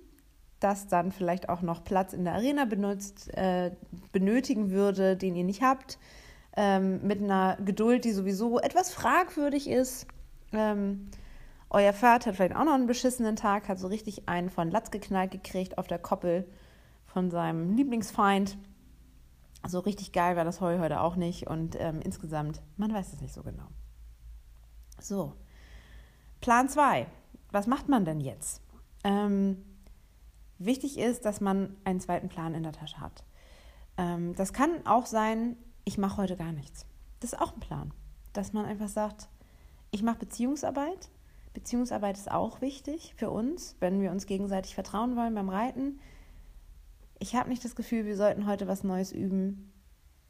das 0.59 0.87
dann 0.87 1.11
vielleicht 1.11 1.49
auch 1.49 1.61
noch 1.61 1.83
Platz 1.83 2.13
in 2.13 2.23
der 2.23 2.33
Arena 2.33 2.65
benutzt, 2.65 3.29
äh, 3.35 3.71
benötigen 4.11 4.69
würde, 4.71 5.17
den 5.17 5.35
ihr 5.35 5.43
nicht 5.43 5.61
habt, 5.61 5.97
ähm, 6.55 7.05
mit 7.05 7.21
einer 7.21 7.57
Geduld, 7.57 8.05
die 8.05 8.11
sowieso 8.11 8.59
etwas 8.59 8.93
fragwürdig 8.93 9.69
ist. 9.69 10.07
Ähm, 10.53 11.09
euer 11.71 11.93
Pferd 11.93 12.25
hat 12.25 12.35
vielleicht 12.35 12.55
auch 12.55 12.65
noch 12.65 12.73
einen 12.73 12.85
beschissenen 12.85 13.37
Tag, 13.37 13.69
hat 13.69 13.79
so 13.79 13.87
richtig 13.87 14.27
einen 14.27 14.49
von 14.49 14.69
Latz 14.69 14.91
geknallt 14.91 15.31
gekriegt 15.31 15.77
auf 15.77 15.87
der 15.87 15.99
Koppel 15.99 16.45
von 17.05 17.31
seinem 17.31 17.75
Lieblingsfeind. 17.75 18.57
So 19.65 19.79
richtig 19.79 20.11
geil 20.11 20.35
war 20.35 20.43
das 20.43 20.59
Heu 20.59 20.79
heute 20.79 20.99
auch 20.99 21.15
nicht 21.15 21.47
und 21.47 21.77
ähm, 21.79 22.01
insgesamt, 22.01 22.61
man 22.75 22.93
weiß 22.93 23.13
es 23.13 23.21
nicht 23.21 23.33
so 23.33 23.41
genau. 23.41 23.67
So, 24.99 25.33
Plan 26.41 26.67
2. 26.67 27.07
Was 27.51 27.67
macht 27.67 27.87
man 27.87 28.03
denn 28.03 28.19
jetzt? 28.19 28.61
Ähm, 29.03 29.63
wichtig 30.57 30.97
ist, 30.97 31.25
dass 31.25 31.39
man 31.39 31.77
einen 31.85 32.01
zweiten 32.01 32.27
Plan 32.27 32.53
in 32.53 32.63
der 32.63 32.73
Tasche 32.73 32.99
hat. 32.99 33.23
Ähm, 33.97 34.35
das 34.35 34.51
kann 34.51 34.85
auch 34.85 35.05
sein, 35.05 35.55
ich 35.85 35.97
mache 35.97 36.17
heute 36.17 36.35
gar 36.35 36.51
nichts. 36.51 36.85
Das 37.19 37.33
ist 37.33 37.39
auch 37.39 37.53
ein 37.53 37.59
Plan. 37.61 37.93
Dass 38.33 38.51
man 38.51 38.65
einfach 38.65 38.89
sagt, 38.89 39.29
ich 39.91 40.03
mache 40.03 40.19
Beziehungsarbeit, 40.19 41.09
Beziehungsarbeit 41.53 42.17
ist 42.17 42.31
auch 42.31 42.61
wichtig 42.61 43.13
für 43.17 43.29
uns, 43.29 43.75
wenn 43.79 44.01
wir 44.01 44.11
uns 44.11 44.25
gegenseitig 44.25 44.73
vertrauen 44.73 45.15
wollen 45.15 45.35
beim 45.35 45.49
Reiten. 45.49 45.99
Ich 47.19 47.35
habe 47.35 47.49
nicht 47.49 47.63
das 47.63 47.75
Gefühl, 47.75 48.05
wir 48.05 48.15
sollten 48.15 48.47
heute 48.47 48.67
was 48.67 48.83
Neues 48.83 49.11
üben. 49.11 49.71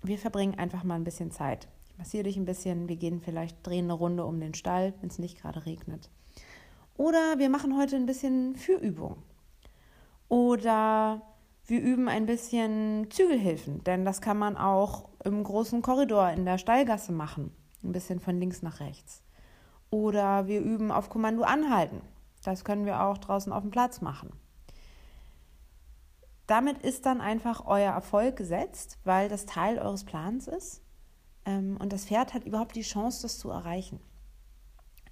Wir 0.02 0.18
verbringen 0.18 0.58
einfach 0.58 0.84
mal 0.84 0.96
ein 0.96 1.04
bisschen 1.04 1.32
Zeit. 1.32 1.68
Ich 1.86 1.98
massiere 1.98 2.24
dich 2.24 2.38
ein 2.38 2.46
bisschen, 2.46 2.90
wir 2.90 2.96
gehen 2.96 3.22
vielleicht, 3.22 3.66
drehen 3.66 3.86
eine 3.86 3.94
Runde 3.94 4.26
um 4.26 4.40
den 4.40 4.56
Stall, 4.56 4.94
wenn 5.00 5.10
es 5.10 5.20
nicht 5.20 5.40
gerade 5.40 5.66
regnet. 5.66 6.10
Oder 6.98 7.38
wir 7.38 7.50
machen 7.50 7.78
heute 7.78 7.96
ein 7.96 8.06
bisschen 8.06 8.56
Führübung. 8.56 9.18
Oder 10.28 11.22
wir 11.66 11.82
üben 11.82 12.10
ein 12.10 12.26
bisschen 12.26 13.10
Zügelhilfen, 13.12 13.84
denn 13.84 14.06
das 14.06 14.22
kann 14.22 14.38
man 14.38 14.58
auch 14.58 15.10
im 15.24 15.44
großen 15.44 15.82
Korridor 15.82 16.30
in 16.32 16.46
der 16.46 16.58
Stallgasse 16.58 17.12
machen. 17.12 17.52
Ein 17.84 17.92
bisschen 17.92 18.20
von 18.20 18.40
links 18.40 18.62
nach 18.62 18.80
rechts. 18.80 19.24
Oder 19.92 20.48
wir 20.48 20.62
üben 20.62 20.92
auf 20.92 21.10
Kommando 21.10 21.44
anhalten. 21.44 22.02
Das 22.44 22.64
können 22.64 22.86
wir 22.86 23.04
auch 23.04 23.18
draußen 23.20 23.54
auf 23.54 23.62
dem 23.62 23.72
Platz 23.72 24.02
machen. 24.02 24.32
Damit 26.48 26.80
ist 26.80 27.06
dann 27.06 27.22
einfach 27.22 27.66
euer 27.66 27.94
Erfolg 27.94 28.36
gesetzt, 28.36 28.98
weil 29.04 29.30
das 29.30 29.46
Teil 29.46 29.78
eures 29.78 30.04
Plans 30.04 30.48
ist. 30.48 30.82
Ähm, 31.46 31.78
und 31.80 31.94
das 31.94 32.06
Pferd 32.06 32.34
hat 32.34 32.46
überhaupt 32.46 32.76
die 32.76 32.82
Chance, 32.82 33.22
das 33.22 33.38
zu 33.38 33.50
erreichen. 33.50 34.00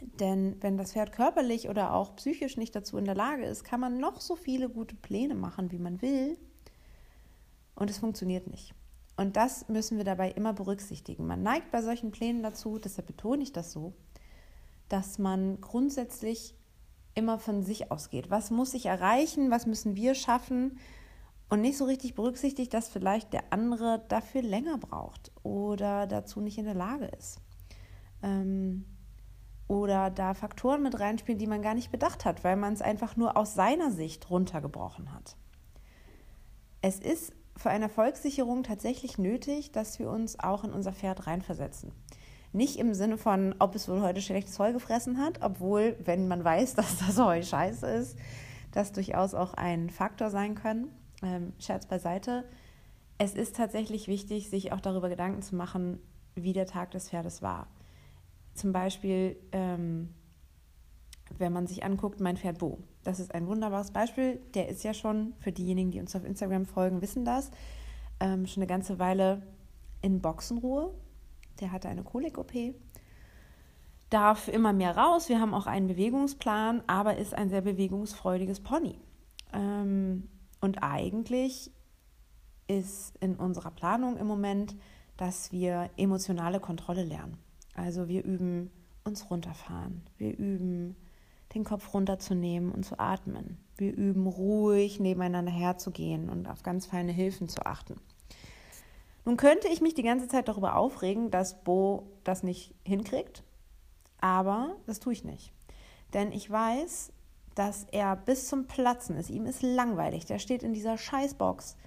Denn 0.01 0.55
wenn 0.62 0.77
das 0.77 0.93
Pferd 0.93 1.12
körperlich 1.12 1.69
oder 1.69 1.93
auch 1.93 2.15
psychisch 2.15 2.57
nicht 2.57 2.75
dazu 2.75 2.98
in 2.98 3.05
der 3.05 3.15
Lage 3.15 3.45
ist, 3.45 3.63
kann 3.63 3.79
man 3.79 4.00
noch 4.00 4.21
so 4.21 4.36
viele 4.36 4.69
gute 4.69 4.95
Pläne 4.95 5.36
machen, 5.36 5.71
wie 5.71 5.79
man 5.79 6.01
will. 6.01 6.38
Und 7.75 7.89
es 7.89 8.00
funktioniert 8.00 8.48
nicht. 8.48 8.74
Und 9.17 9.36
das 9.36 9.67
müssen 9.67 9.98
wir 9.98 10.05
dabei 10.05 10.31
immer 10.31 10.53
berücksichtigen. 10.53 11.27
Man 11.27 11.43
neigt 11.43 11.71
bei 11.71 11.81
solchen 11.81 12.12
Plänen 12.12 12.43
dazu, 12.43 12.79
deshalb 12.79 13.07
betone 13.07 13.43
ich 13.43 13.51
das 13.51 13.71
so, 13.71 13.93
dass 14.89 15.19
man 15.19 15.62
grundsätzlich 15.62 16.55
immer 17.15 17.39
von 17.39 17.63
sich 17.63 17.91
ausgeht. 17.91 18.29
Was 18.29 18.51
muss 18.51 18.74
ich 18.74 18.86
erreichen? 18.86 19.51
Was 19.51 19.65
müssen 19.65 19.96
wir 19.96 20.15
schaffen? 20.15 20.77
Und 21.50 21.62
nicht 21.62 21.77
so 21.77 21.86
richtig 21.86 22.13
berücksichtigt, 22.13 22.74
dass 22.74 22.89
vielleicht 22.89 23.34
der 23.34 23.51
andere 23.51 24.03
dafür 24.08 24.43
länger 24.43 24.77
braucht 24.77 25.31
oder 25.41 26.05
dazu 26.05 26.41
nicht 26.41 26.60
in 26.60 26.65
der 26.65 26.75
Lage 26.75 27.05
ist. 27.05 27.41
Ähm, 28.22 28.86
oder 29.67 30.10
da 30.10 30.34
Faktoren 30.34 30.84
mit 30.84 31.00
reinspielen, 31.00 31.39
die 31.39 31.48
man 31.48 31.62
gar 31.62 31.74
nicht 31.74 31.91
bedacht 31.91 32.25
hat, 32.25 32.43
weil 32.43 32.55
man 32.55 32.74
es 32.74 32.81
einfach 32.81 33.15
nur 33.15 33.38
aus 33.38 33.53
seiner 33.55 33.91
Sicht 33.91 34.29
runtergebrochen 34.29 35.13
hat. 35.13 35.38
Es 36.81 37.00
ist 37.00 37.34
für 37.55 37.69
eine 37.69 37.86
Erfolgssicherung 37.86 38.63
tatsächlich 38.63 39.17
nötig, 39.17 39.72
dass 39.72 40.00
wir 40.00 40.10
uns 40.10 40.39
auch 40.39 40.63
in 40.63 40.72
unser 40.72 40.93
Pferd 40.93 41.27
reinversetzen. 41.27 41.91
Nicht 42.51 42.77
im 42.77 42.94
Sinne 42.94 43.18
von, 43.18 43.53
ob 43.60 43.75
es 43.75 43.88
wohl 43.88 44.01
heute 44.01 44.22
schlechtes 44.22 44.58
Heu 44.58 44.74
gefressen 44.74 45.20
hat, 45.20 45.41
obwohl, 45.41 45.96
wenn 46.03 46.27
man 46.27 46.44
weiß, 46.44 46.75
dass 46.75 46.98
das 46.98 47.18
Heu 47.18 47.41
scheiße 47.41 47.86
ist, 47.88 48.18
das 48.72 48.91
durchaus 48.91 49.34
auch 49.34 49.53
ein 49.53 49.89
Faktor 49.89 50.29
sein 50.29 50.56
können. 50.56 50.89
Ähm, 51.22 51.53
Scherz 51.60 51.86
beiseite. 51.86 52.46
Es 53.18 53.34
ist 53.34 53.56
tatsächlich 53.56 54.08
wichtig, 54.08 54.50
sich 54.50 54.72
auch 54.72 54.79
darüber 54.79 55.10
Gedanken 55.10 55.41
zu 55.41 55.56
machen, 55.56 56.00
wie 56.36 56.53
der 56.53 56.65
Tag 56.65 56.91
des 56.91 57.10
Pferdes 57.10 57.41
war. 57.41 57.68
Zum 58.53 58.72
Beispiel, 58.72 59.36
ähm, 59.51 60.13
wenn 61.38 61.53
man 61.53 61.68
sich 61.68 61.84
anguckt, 61.84 62.20
mein 62.20 62.38
Pferd 62.38 62.60
Bo. 62.60 62.79
Das 63.03 63.20
ist 63.20 63.36
ein 63.36 63.48
wunderbares 63.48 63.91
Beispiel. 63.91 64.39
Der 64.53 64.70
ist 64.70 64.84
ja 64.84 64.94
schon, 64.94 65.34
für 65.39 65.51
diejenigen, 65.51 65.91
die 65.91 66.00
uns 66.00 66.15
auf 66.15 66.24
Instagram 66.24 66.65
folgen, 66.65 67.01
wissen 67.01 67.25
das, 67.25 67.51
ähm, 68.20 68.48
schon 68.48 68.63
eine 68.63 68.68
ganze 68.68 68.98
Weile 69.00 69.44
in 70.01 70.22
Boxenruhe 70.22 70.94
der 71.59 71.71
hatte 71.71 71.89
eine 71.89 72.03
Kolik-OP, 72.03 72.53
darf 74.09 74.47
immer 74.47 74.73
mehr 74.73 74.97
raus. 74.97 75.29
Wir 75.29 75.39
haben 75.39 75.53
auch 75.53 75.67
einen 75.67 75.87
Bewegungsplan, 75.87 76.83
aber 76.87 77.17
ist 77.17 77.33
ein 77.33 77.49
sehr 77.49 77.61
bewegungsfreudiges 77.61 78.61
Pony. 78.61 78.99
Ähm, 79.53 80.29
und 80.61 80.83
eigentlich 80.83 81.71
ist 82.67 83.15
in 83.17 83.35
unserer 83.35 83.71
Planung 83.71 84.17
im 84.17 84.27
Moment, 84.27 84.75
dass 85.17 85.51
wir 85.51 85.89
emotionale 85.97 86.59
Kontrolle 86.59 87.03
lernen. 87.03 87.37
Also 87.73 88.07
wir 88.07 88.23
üben 88.23 88.71
uns 89.03 89.29
runterfahren, 89.29 90.03
wir 90.17 90.37
üben 90.37 90.95
den 91.53 91.63
Kopf 91.63 91.93
runterzunehmen 91.93 92.71
und 92.71 92.85
zu 92.85 92.99
atmen. 92.99 93.57
Wir 93.75 93.95
üben 93.95 94.27
ruhig 94.27 94.99
nebeneinander 94.99 95.51
herzugehen 95.51 96.29
und 96.29 96.47
auf 96.47 96.63
ganz 96.63 96.85
feine 96.85 97.11
Hilfen 97.11 97.49
zu 97.49 97.65
achten. 97.65 97.95
Nun 99.29 99.38
könnte 99.38 99.67
ich 99.67 99.79
mich 99.79 99.93
die 99.93 100.01
ganze 100.01 100.27
Zeit 100.27 100.48
darüber 100.48 100.75
aufregen, 100.75 101.29
dass 101.29 101.63
Bo 101.63 102.07
das 102.24 102.41
nicht 102.41 102.74
hinkriegt, 102.83 103.43
aber 104.19 104.75
das 104.88 105.00
tue 105.00 105.13
ich 105.13 105.24
nicht. 105.24 105.53
Denn 106.15 106.31
ich 106.31 106.50
weiß, 106.50 107.13
dass 107.53 107.83
er 107.91 108.15
bis 108.15 108.48
zum 108.48 108.65
Platzen 108.65 109.17
ist. 109.17 109.29
Ihm 109.29 109.45
ist 109.45 109.62
langweilig. 109.62 110.25
Der 110.25 110.39
steht 110.39 110.63
in 110.63 110.74
dieser 110.74 110.98
Scheißbox. 110.98 111.77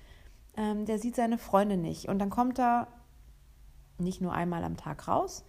Ähm, 0.57 0.87
der 0.87 1.01
sieht 1.01 1.17
seine 1.17 1.37
Freunde 1.37 1.77
nicht. 1.77 2.09
Und 2.09 2.21
dann 2.21 2.31
kommt 2.31 2.61
er 2.61 2.87
nicht 3.99 4.21
nur 4.21 4.33
einmal 4.33 4.63
am 4.63 4.77
Tag 4.77 5.09
raus, 5.09 5.45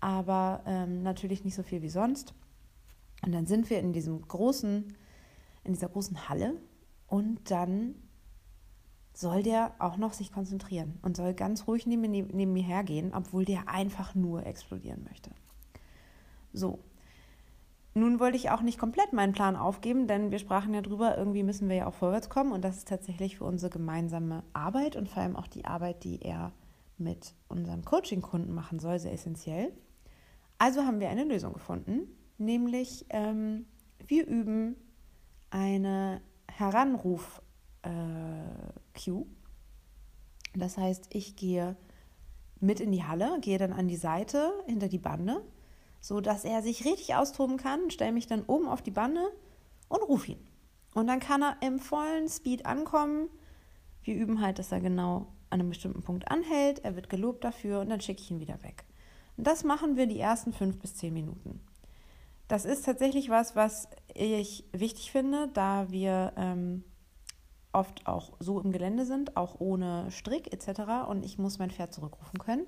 aber 0.00 0.62
ähm, 0.64 1.02
natürlich 1.02 1.44
nicht 1.44 1.56
so 1.56 1.62
viel 1.62 1.82
wie 1.82 1.90
sonst. 1.90 2.32
Und 3.22 3.32
dann 3.32 3.44
sind 3.44 3.68
wir 3.68 3.80
in 3.80 3.92
diesem 3.92 4.26
großen, 4.26 4.96
in 5.64 5.72
dieser 5.74 5.90
großen 5.90 6.26
Halle 6.26 6.54
und 7.06 7.50
dann 7.50 7.96
soll 9.14 9.42
der 9.42 9.72
auch 9.78 9.96
noch 9.96 10.12
sich 10.12 10.32
konzentrieren 10.32 10.98
und 11.02 11.16
soll 11.16 11.34
ganz 11.34 11.66
ruhig 11.66 11.86
neben, 11.86 12.10
neben 12.10 12.52
mir 12.52 12.62
hergehen, 12.62 13.12
obwohl 13.14 13.44
der 13.44 13.68
einfach 13.68 14.14
nur 14.14 14.44
explodieren 14.44 15.04
möchte. 15.04 15.30
So. 16.52 16.80
Nun 17.96 18.18
wollte 18.18 18.36
ich 18.36 18.50
auch 18.50 18.60
nicht 18.60 18.78
komplett 18.78 19.12
meinen 19.12 19.32
Plan 19.32 19.54
aufgeben, 19.54 20.08
denn 20.08 20.32
wir 20.32 20.40
sprachen 20.40 20.74
ja 20.74 20.80
drüber, 20.80 21.16
irgendwie 21.16 21.44
müssen 21.44 21.68
wir 21.68 21.76
ja 21.76 21.86
auch 21.86 21.94
vorwärts 21.94 22.28
kommen 22.28 22.50
und 22.50 22.64
das 22.64 22.78
ist 22.78 22.88
tatsächlich 22.88 23.38
für 23.38 23.44
unsere 23.44 23.70
gemeinsame 23.70 24.42
Arbeit 24.52 24.96
und 24.96 25.08
vor 25.08 25.22
allem 25.22 25.36
auch 25.36 25.46
die 25.46 25.64
Arbeit, 25.64 26.02
die 26.02 26.20
er 26.20 26.50
mit 26.98 27.34
unseren 27.46 27.84
Coaching-Kunden 27.84 28.52
machen 28.52 28.80
soll, 28.80 28.98
sehr 28.98 29.12
essentiell. 29.12 29.72
Also 30.58 30.82
haben 30.82 30.98
wir 30.98 31.08
eine 31.08 31.22
Lösung 31.22 31.52
gefunden, 31.52 32.08
nämlich 32.36 33.06
ähm, 33.10 33.66
wir 34.04 34.26
üben 34.26 34.74
eine 35.50 36.20
Heranruf- 36.48 37.42
äh, 37.84 38.98
Cue. 38.98 39.26
Das 40.54 40.76
heißt, 40.76 41.08
ich 41.10 41.36
gehe 41.36 41.76
mit 42.60 42.80
in 42.80 42.92
die 42.92 43.04
Halle, 43.04 43.38
gehe 43.40 43.58
dann 43.58 43.72
an 43.72 43.88
die 43.88 43.96
Seite 43.96 44.52
hinter 44.66 44.88
die 44.88 44.98
Bande, 44.98 45.42
so 46.00 46.20
dass 46.20 46.44
er 46.44 46.62
sich 46.62 46.84
richtig 46.84 47.14
austoben 47.14 47.56
kann, 47.56 47.90
stelle 47.90 48.12
mich 48.12 48.26
dann 48.26 48.44
oben 48.46 48.68
auf 48.68 48.82
die 48.82 48.90
Bande 48.90 49.32
und 49.88 50.02
rufe 50.02 50.32
ihn. 50.32 50.46
Und 50.94 51.08
dann 51.08 51.20
kann 51.20 51.42
er 51.42 51.56
im 51.60 51.78
vollen 51.78 52.28
Speed 52.28 52.66
ankommen. 52.66 53.28
Wir 54.02 54.14
üben 54.14 54.40
halt, 54.40 54.58
dass 54.58 54.70
er 54.70 54.80
genau 54.80 55.26
an 55.50 55.60
einem 55.60 55.70
bestimmten 55.70 56.02
Punkt 56.02 56.30
anhält. 56.30 56.84
Er 56.84 56.94
wird 56.94 57.08
gelobt 57.08 57.44
dafür 57.44 57.80
und 57.80 57.90
dann 57.90 58.00
schicke 58.00 58.20
ich 58.20 58.30
ihn 58.30 58.40
wieder 58.40 58.62
weg. 58.62 58.84
Und 59.36 59.46
das 59.46 59.64
machen 59.64 59.96
wir 59.96 60.06
die 60.06 60.20
ersten 60.20 60.52
fünf 60.52 60.78
bis 60.78 60.94
zehn 60.94 61.12
Minuten. 61.12 61.60
Das 62.46 62.64
ist 62.64 62.84
tatsächlich 62.84 63.30
was, 63.30 63.56
was 63.56 63.88
ich 64.14 64.64
wichtig 64.72 65.10
finde, 65.10 65.48
da 65.48 65.90
wir 65.90 66.32
ähm, 66.36 66.84
oft 67.74 68.06
auch 68.06 68.32
so 68.40 68.60
im 68.60 68.72
Gelände 68.72 69.04
sind, 69.04 69.36
auch 69.36 69.60
ohne 69.60 70.10
Strick 70.10 70.52
etc. 70.52 71.08
Und 71.08 71.24
ich 71.24 71.38
muss 71.38 71.58
mein 71.58 71.70
Pferd 71.70 71.92
zurückrufen 71.92 72.38
können. 72.38 72.66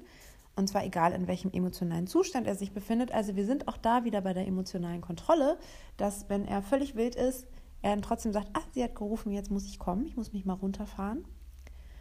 Und 0.56 0.68
zwar 0.68 0.84
egal, 0.84 1.12
in 1.12 1.26
welchem 1.28 1.50
emotionalen 1.52 2.06
Zustand 2.06 2.46
er 2.46 2.54
sich 2.54 2.72
befindet. 2.72 3.12
Also 3.12 3.36
wir 3.36 3.44
sind 3.44 3.68
auch 3.68 3.76
da 3.76 4.04
wieder 4.04 4.22
bei 4.22 4.32
der 4.32 4.46
emotionalen 4.46 5.02
Kontrolle, 5.02 5.58
dass 5.98 6.28
wenn 6.30 6.46
er 6.46 6.62
völlig 6.62 6.96
wild 6.96 7.14
ist, 7.14 7.46
er 7.82 7.90
dann 7.90 8.02
trotzdem 8.02 8.32
sagt, 8.32 8.48
ach, 8.54 8.66
sie 8.72 8.82
hat 8.82 8.94
gerufen, 8.94 9.32
jetzt 9.32 9.50
muss 9.50 9.66
ich 9.66 9.78
kommen, 9.78 10.06
ich 10.06 10.16
muss 10.16 10.32
mich 10.32 10.46
mal 10.46 10.54
runterfahren. 10.54 11.26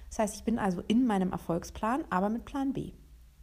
Das 0.10 0.20
heißt, 0.20 0.36
ich 0.36 0.44
bin 0.46 0.58
also 0.58 0.82
in 0.88 1.06
meinem 1.06 1.32
Erfolgsplan, 1.32 2.06
aber 2.10 2.30
mit 2.30 2.46
Plan 2.46 2.72
B. 2.72 2.94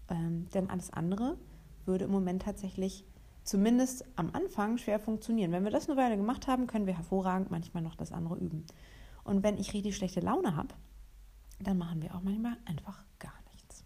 Ähm, 0.08 0.48
denn 0.54 0.70
alles 0.70 0.90
andere 0.90 1.36
würde 1.84 2.06
im 2.06 2.10
Moment 2.10 2.42
tatsächlich 2.42 3.04
zumindest 3.44 4.04
am 4.16 4.30
Anfang 4.32 4.78
schwer 4.78 4.98
funktionieren. 4.98 5.52
Wenn 5.52 5.64
wir 5.64 5.70
das 5.70 5.88
eine 5.88 5.98
Weile 5.98 6.16
gemacht 6.16 6.46
haben, 6.46 6.66
können 6.66 6.86
wir 6.86 6.96
hervorragend 6.96 7.50
manchmal 7.50 7.82
noch 7.82 7.96
das 7.96 8.12
andere 8.12 8.36
üben. 8.38 8.64
Und 9.24 9.42
wenn 9.42 9.56
ich 9.56 9.72
richtig 9.72 9.96
schlechte 9.96 10.20
Laune 10.20 10.56
habe, 10.56 10.74
dann 11.60 11.78
machen 11.78 12.02
wir 12.02 12.14
auch 12.14 12.22
manchmal 12.22 12.56
einfach 12.64 13.04
gar 13.18 13.34
nichts. 13.52 13.84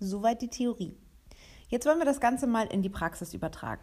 Soweit 0.00 0.42
die 0.42 0.48
Theorie. 0.48 0.96
Jetzt 1.68 1.86
wollen 1.86 1.98
wir 1.98 2.04
das 2.04 2.20
Ganze 2.20 2.46
mal 2.46 2.66
in 2.66 2.82
die 2.82 2.90
Praxis 2.90 3.32
übertragen. 3.32 3.82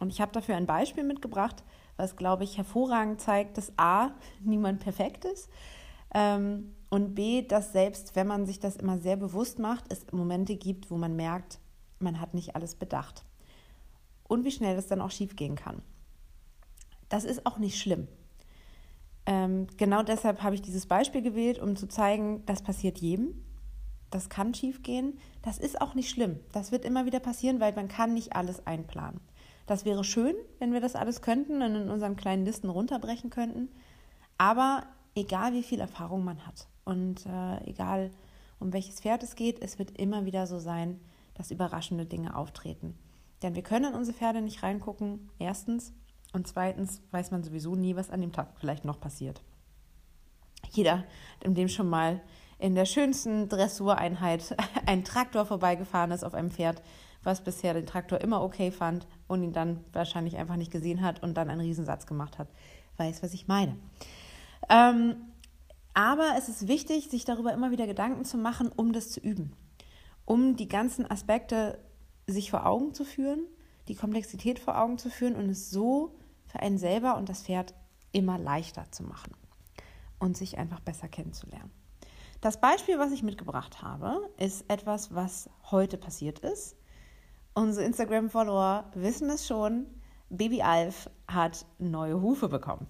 Und 0.00 0.12
ich 0.12 0.20
habe 0.20 0.32
dafür 0.32 0.56
ein 0.56 0.66
Beispiel 0.66 1.04
mitgebracht, 1.04 1.62
was, 1.96 2.16
glaube 2.16 2.42
ich, 2.44 2.56
hervorragend 2.56 3.20
zeigt, 3.20 3.58
dass 3.58 3.72
A, 3.76 4.10
niemand 4.40 4.80
perfekt 4.80 5.24
ist 5.24 5.48
ähm, 6.12 6.74
und 6.90 7.14
B, 7.14 7.42
dass 7.42 7.72
selbst 7.72 8.16
wenn 8.16 8.26
man 8.26 8.46
sich 8.46 8.58
das 8.58 8.76
immer 8.76 8.98
sehr 8.98 9.16
bewusst 9.16 9.60
macht, 9.60 9.84
es 9.92 10.10
Momente 10.10 10.56
gibt, 10.56 10.90
wo 10.90 10.96
man 10.96 11.14
merkt, 11.14 11.60
man 12.00 12.20
hat 12.20 12.34
nicht 12.34 12.56
alles 12.56 12.74
bedacht 12.74 13.24
und 14.32 14.44
wie 14.44 14.50
schnell 14.50 14.74
das 14.74 14.86
dann 14.86 15.02
auch 15.02 15.10
schiefgehen 15.10 15.56
kann. 15.56 15.82
Das 17.10 17.24
ist 17.24 17.44
auch 17.44 17.58
nicht 17.58 17.78
schlimm. 17.78 18.08
Ähm, 19.26 19.66
genau 19.76 20.02
deshalb 20.02 20.42
habe 20.42 20.54
ich 20.54 20.62
dieses 20.62 20.86
Beispiel 20.86 21.20
gewählt, 21.20 21.58
um 21.58 21.76
zu 21.76 21.86
zeigen, 21.86 22.42
das 22.46 22.62
passiert 22.62 22.98
jedem. 22.98 23.44
Das 24.10 24.30
kann 24.30 24.54
schiefgehen. 24.54 25.18
Das 25.42 25.58
ist 25.58 25.80
auch 25.82 25.94
nicht 25.94 26.08
schlimm. 26.08 26.40
Das 26.52 26.72
wird 26.72 26.86
immer 26.86 27.04
wieder 27.04 27.20
passieren, 27.20 27.60
weil 27.60 27.74
man 27.74 27.88
kann 27.88 28.14
nicht 28.14 28.34
alles 28.34 28.66
einplanen. 28.66 29.20
Das 29.66 29.84
wäre 29.84 30.02
schön, 30.02 30.34
wenn 30.58 30.72
wir 30.72 30.80
das 30.80 30.96
alles 30.96 31.20
könnten 31.20 31.60
und 31.62 31.74
in 31.74 31.90
unseren 31.90 32.16
kleinen 32.16 32.46
Listen 32.46 32.70
runterbrechen 32.70 33.28
könnten. 33.28 33.68
Aber 34.38 34.86
egal 35.14 35.52
wie 35.52 35.62
viel 35.62 35.78
Erfahrung 35.80 36.24
man 36.24 36.46
hat 36.46 36.68
und 36.84 37.26
äh, 37.26 37.64
egal 37.68 38.10
um 38.58 38.72
welches 38.72 39.00
Pferd 39.00 39.22
es 39.22 39.34
geht, 39.34 39.62
es 39.62 39.78
wird 39.78 39.90
immer 39.98 40.24
wieder 40.24 40.46
so 40.46 40.58
sein, 40.58 41.00
dass 41.34 41.50
überraschende 41.50 42.06
Dinge 42.06 42.34
auftreten. 42.34 42.98
Denn 43.42 43.54
wir 43.54 43.62
können 43.62 43.92
in 43.92 43.98
unsere 43.98 44.16
Pferde 44.16 44.40
nicht 44.40 44.62
reingucken, 44.62 45.30
erstens. 45.38 45.92
Und 46.32 46.46
zweitens 46.46 47.02
weiß 47.10 47.30
man 47.30 47.42
sowieso 47.42 47.74
nie, 47.74 47.96
was 47.96 48.10
an 48.10 48.20
dem 48.20 48.32
Tag 48.32 48.54
vielleicht 48.58 48.84
noch 48.84 49.00
passiert. 49.00 49.42
Jeder, 50.70 51.04
in 51.42 51.54
dem 51.54 51.68
schon 51.68 51.88
mal 51.88 52.22
in 52.58 52.74
der 52.74 52.86
schönsten 52.86 53.48
Dressureinheit 53.48 54.56
ein 54.86 55.04
Traktor 55.04 55.44
vorbeigefahren 55.44 56.12
ist 56.12 56.24
auf 56.24 56.34
einem 56.34 56.50
Pferd, 56.50 56.82
was 57.24 57.42
bisher 57.42 57.74
den 57.74 57.86
Traktor 57.86 58.20
immer 58.20 58.42
okay 58.42 58.70
fand 58.70 59.06
und 59.28 59.42
ihn 59.42 59.52
dann 59.52 59.84
wahrscheinlich 59.92 60.36
einfach 60.36 60.56
nicht 60.56 60.72
gesehen 60.72 61.02
hat 61.02 61.22
und 61.22 61.34
dann 61.34 61.50
einen 61.50 61.60
Riesensatz 61.60 62.06
gemacht 62.06 62.38
hat, 62.38 62.48
weiß, 62.96 63.22
was 63.22 63.34
ich 63.34 63.46
meine. 63.46 63.76
Ähm, 64.68 65.16
aber 65.94 66.34
es 66.38 66.48
ist 66.48 66.68
wichtig, 66.68 67.10
sich 67.10 67.24
darüber 67.24 67.52
immer 67.52 67.70
wieder 67.70 67.86
Gedanken 67.86 68.24
zu 68.24 68.38
machen, 68.38 68.70
um 68.74 68.92
das 68.92 69.10
zu 69.10 69.20
üben, 69.20 69.52
um 70.24 70.56
die 70.56 70.68
ganzen 70.68 71.08
Aspekte 71.08 71.78
sich 72.26 72.50
vor 72.50 72.66
Augen 72.66 72.94
zu 72.94 73.04
führen, 73.04 73.46
die 73.88 73.94
Komplexität 73.94 74.58
vor 74.58 74.78
Augen 74.78 74.98
zu 74.98 75.10
führen 75.10 75.36
und 75.36 75.48
es 75.48 75.70
so 75.70 76.14
für 76.46 76.60
einen 76.60 76.78
selber 76.78 77.16
und 77.16 77.28
das 77.28 77.42
Pferd 77.42 77.74
immer 78.12 78.38
leichter 78.38 78.90
zu 78.90 79.02
machen 79.02 79.32
und 80.18 80.36
sich 80.36 80.58
einfach 80.58 80.80
besser 80.80 81.08
kennenzulernen. 81.08 81.70
Das 82.40 82.60
Beispiel, 82.60 82.98
was 82.98 83.12
ich 83.12 83.22
mitgebracht 83.22 83.82
habe, 83.82 84.28
ist 84.36 84.64
etwas, 84.68 85.14
was 85.14 85.48
heute 85.70 85.96
passiert 85.96 86.40
ist. 86.40 86.76
Unsere 87.54 87.86
Instagram-Follower 87.86 88.90
wissen 88.94 89.30
es 89.30 89.46
schon. 89.46 89.86
Baby 90.28 90.62
Alf 90.62 91.10
hat 91.28 91.66
neue 91.78 92.20
Hufe 92.20 92.48
bekommen. 92.48 92.86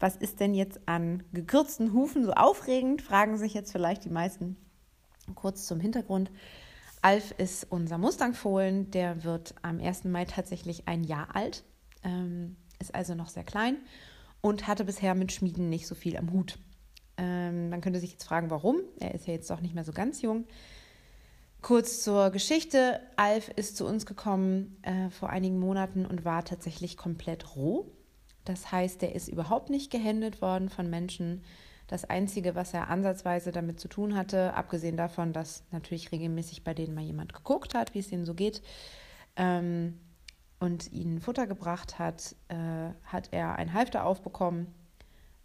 Was 0.00 0.16
ist 0.16 0.40
denn 0.40 0.54
jetzt 0.54 0.80
an 0.88 1.22
gekürzten 1.32 1.92
Hufen 1.92 2.24
so 2.24 2.32
aufregend? 2.32 3.02
Fragen 3.02 3.36
sich 3.36 3.54
jetzt 3.54 3.70
vielleicht 3.70 4.04
die 4.04 4.10
meisten. 4.10 4.56
Kurz 5.36 5.66
zum 5.66 5.78
Hintergrund. 5.78 6.32
Alf 7.02 7.34
ist 7.36 7.66
unser 7.70 7.98
Mustangfohlen, 7.98 8.90
der 8.92 9.24
wird 9.24 9.56
am 9.62 9.80
1. 9.80 10.04
Mai 10.04 10.24
tatsächlich 10.24 10.86
ein 10.86 11.02
Jahr 11.02 11.34
alt, 11.34 11.64
ähm, 12.04 12.56
ist 12.78 12.94
also 12.94 13.14
noch 13.16 13.28
sehr 13.28 13.42
klein 13.42 13.76
und 14.40 14.68
hatte 14.68 14.84
bisher 14.84 15.14
mit 15.16 15.32
Schmieden 15.32 15.68
nicht 15.68 15.88
so 15.88 15.96
viel 15.96 16.16
am 16.16 16.32
Hut. 16.32 16.58
Ähm, 17.16 17.70
man 17.70 17.80
könnte 17.80 17.98
sich 17.98 18.12
jetzt 18.12 18.24
fragen, 18.24 18.50
warum. 18.50 18.76
Er 19.00 19.14
ist 19.14 19.26
ja 19.26 19.34
jetzt 19.34 19.50
doch 19.50 19.60
nicht 19.60 19.74
mehr 19.74 19.84
so 19.84 19.92
ganz 19.92 20.22
jung. 20.22 20.46
Kurz 21.60 22.02
zur 22.02 22.30
Geschichte. 22.30 23.00
Alf 23.16 23.48
ist 23.48 23.76
zu 23.76 23.86
uns 23.86 24.06
gekommen 24.06 24.78
äh, 24.82 25.10
vor 25.10 25.30
einigen 25.30 25.58
Monaten 25.58 26.06
und 26.06 26.24
war 26.24 26.44
tatsächlich 26.44 26.96
komplett 26.96 27.56
roh. 27.56 27.90
Das 28.44 28.70
heißt, 28.70 29.02
er 29.02 29.14
ist 29.14 29.28
überhaupt 29.28 29.70
nicht 29.70 29.90
gehändet 29.90 30.40
worden 30.40 30.68
von 30.68 30.88
Menschen. 30.88 31.42
Das 31.92 32.06
Einzige, 32.06 32.54
was 32.54 32.72
er 32.72 32.88
ansatzweise 32.88 33.52
damit 33.52 33.78
zu 33.78 33.86
tun 33.86 34.16
hatte, 34.16 34.54
abgesehen 34.54 34.96
davon, 34.96 35.34
dass 35.34 35.62
natürlich 35.72 36.10
regelmäßig 36.10 36.64
bei 36.64 36.72
denen 36.72 36.94
mal 36.94 37.04
jemand 37.04 37.34
geguckt 37.34 37.74
hat, 37.74 37.92
wie 37.92 37.98
es 37.98 38.10
ihnen 38.10 38.24
so 38.24 38.32
geht, 38.32 38.62
ähm, 39.36 40.00
und 40.58 40.90
ihnen 40.90 41.20
Futter 41.20 41.46
gebracht 41.46 41.98
hat, 41.98 42.34
äh, 42.48 42.94
hat 43.04 43.28
er 43.30 43.56
ein 43.56 43.74
Halfter 43.74 44.06
aufbekommen, 44.06 44.68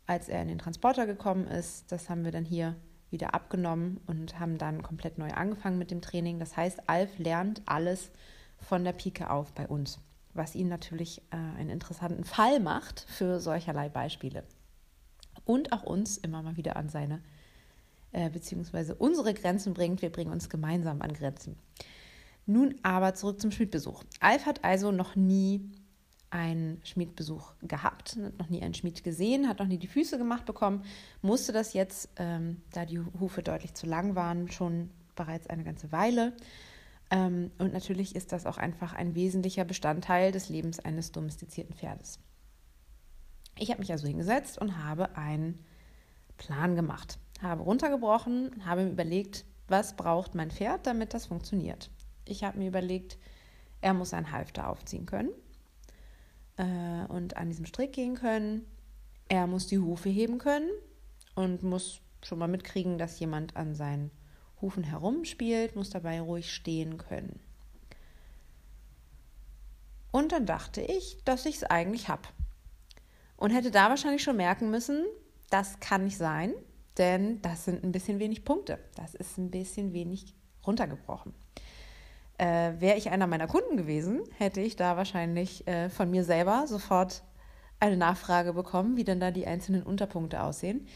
als 0.05 0.29
er 0.29 0.41
in 0.41 0.47
den 0.47 0.57
Transporter 0.57 1.05
gekommen 1.05 1.47
ist. 1.47 1.91
Das 1.91 2.09
haben 2.09 2.23
wir 2.23 2.31
dann 2.31 2.45
hier 2.45 2.77
wieder 3.09 3.33
abgenommen 3.33 3.99
und 4.07 4.39
haben 4.39 4.57
dann 4.57 4.83
komplett 4.83 5.17
neu 5.17 5.31
angefangen 5.31 5.77
mit 5.77 5.91
dem 5.91 5.99
Training. 5.99 6.39
Das 6.39 6.55
heißt, 6.55 6.89
Alf 6.89 7.19
lernt 7.19 7.61
alles 7.65 8.09
von 8.57 8.85
der 8.85 8.93
Pike 8.93 9.29
auf 9.29 9.51
bei 9.51 9.67
uns, 9.67 9.99
was 10.33 10.55
ihn 10.55 10.69
natürlich 10.69 11.21
äh, 11.29 11.35
einen 11.59 11.71
interessanten 11.71 12.23
Fall 12.23 12.61
macht 12.61 13.01
für 13.09 13.41
solcherlei 13.41 13.89
Beispiele 13.89 14.45
und 15.47 15.73
auch 15.73 15.83
uns 15.83 16.17
immer 16.17 16.43
mal 16.43 16.57
wieder 16.57 16.75
an 16.75 16.89
seine 16.89 17.21
äh, 18.11 18.29
beziehungsweise 18.29 18.95
unsere 18.95 19.33
Grenzen 19.33 19.73
bringt. 19.73 20.01
Wir 20.01 20.11
bringen 20.11 20.31
uns 20.31 20.49
gemeinsam 20.49 21.01
an 21.01 21.13
Grenzen. 21.13 21.57
Nun 22.45 22.75
aber 22.81 23.13
zurück 23.13 23.41
zum 23.41 23.51
Schmiedbesuch. 23.51 24.03
Alf 24.19 24.45
hat 24.45 24.63
also 24.63 24.91
noch 24.91 25.15
nie 25.15 25.69
einen 26.29 26.81
Schmiedbesuch 26.83 27.53
gehabt, 27.61 28.17
hat 28.21 28.37
noch 28.37 28.49
nie 28.49 28.61
einen 28.61 28.73
Schmied 28.73 29.03
gesehen, 29.03 29.47
hat 29.47 29.59
noch 29.59 29.67
nie 29.67 29.77
die 29.77 29.87
Füße 29.87 30.17
gemacht 30.17 30.45
bekommen, 30.45 30.83
musste 31.21 31.51
das 31.51 31.73
jetzt, 31.73 32.09
ähm, 32.17 32.61
da 32.73 32.85
die 32.85 32.99
Hufe 32.99 33.43
deutlich 33.43 33.73
zu 33.73 33.85
lang 33.85 34.15
waren, 34.15 34.49
schon 34.49 34.89
bereits 35.15 35.47
eine 35.47 35.63
ganze 35.63 35.91
Weile. 35.91 36.33
Ähm, 37.11 37.51
und 37.57 37.73
natürlich 37.73 38.15
ist 38.15 38.31
das 38.31 38.45
auch 38.45 38.57
einfach 38.57 38.93
ein 38.93 39.15
wesentlicher 39.15 39.63
Bestandteil 39.63 40.31
des 40.31 40.49
Lebens 40.49 40.79
eines 40.79 41.11
domestizierten 41.11 41.75
Pferdes. 41.75 42.19
Ich 43.59 43.69
habe 43.71 43.79
mich 43.79 43.91
also 43.91 44.07
hingesetzt 44.07 44.57
und 44.57 44.77
habe 44.83 45.15
einen 45.15 45.59
Plan 46.37 46.75
gemacht, 46.75 47.19
habe 47.41 47.63
runtergebrochen, 47.63 48.65
habe 48.65 48.83
mir 48.83 48.91
überlegt, 48.91 49.45
was 49.67 49.95
braucht 49.95 50.35
mein 50.35 50.51
Pferd, 50.51 50.85
damit 50.85 51.13
das 51.13 51.25
funktioniert. 51.25 51.89
Ich 52.25 52.43
habe 52.43 52.57
mir 52.57 52.67
überlegt, 52.67 53.17
er 53.81 53.93
muss 53.93 54.13
ein 54.13 54.31
Halfter 54.31 54.69
aufziehen 54.69 55.05
können 55.05 55.31
äh, 56.57 57.05
und 57.07 57.37
an 57.37 57.49
diesem 57.49 57.65
Strick 57.65 57.93
gehen 57.93 58.15
können. 58.15 58.65
Er 59.27 59.47
muss 59.47 59.67
die 59.67 59.79
Hufe 59.79 60.09
heben 60.09 60.37
können 60.37 60.69
und 61.35 61.63
muss 61.63 62.01
schon 62.23 62.39
mal 62.39 62.47
mitkriegen, 62.47 62.97
dass 62.97 63.19
jemand 63.19 63.55
an 63.55 63.75
seinen 63.75 64.11
Hufen 64.61 64.83
herumspielt, 64.83 65.75
muss 65.75 65.89
dabei 65.89 66.21
ruhig 66.21 66.53
stehen 66.53 66.97
können. 66.97 67.39
Und 70.11 70.31
dann 70.31 70.45
dachte 70.45 70.81
ich, 70.81 71.17
dass 71.25 71.45
ich 71.45 71.57
es 71.57 71.63
eigentlich 71.63 72.07
habe 72.07 72.27
und 73.37 73.51
hätte 73.51 73.71
da 73.71 73.89
wahrscheinlich 73.89 74.23
schon 74.23 74.37
merken 74.37 74.69
müssen, 74.69 75.05
das 75.49 75.79
kann 75.79 76.03
nicht 76.03 76.17
sein, 76.17 76.53
denn 76.97 77.41
das 77.41 77.65
sind 77.65 77.83
ein 77.83 77.91
bisschen 77.91 78.19
wenig 78.19 78.43
Punkte. 78.43 78.79
Das 78.95 79.15
ist 79.15 79.37
ein 79.37 79.51
bisschen 79.51 79.93
wenig 79.93 80.35
runtergebrochen. 80.65 81.33
Äh, 82.37 82.73
Wäre 82.79 82.97
ich 82.97 83.09
einer 83.09 83.27
meiner 83.27 83.47
Kunden 83.47 83.77
gewesen, 83.77 84.21
hätte 84.37 84.61
ich 84.61 84.75
da 84.75 84.97
wahrscheinlich 84.97 85.65
äh, 85.67 85.89
von 85.89 86.11
mir 86.11 86.23
selber 86.23 86.65
sofort 86.67 87.23
eine 87.79 87.97
Nachfrage 87.97 88.53
bekommen, 88.53 88.97
wie 88.97 89.03
denn 89.03 89.19
da 89.19 89.31
die 89.31 89.47
einzelnen 89.47 89.83
Unterpunkte 89.83 90.41
aussehen. 90.41 90.87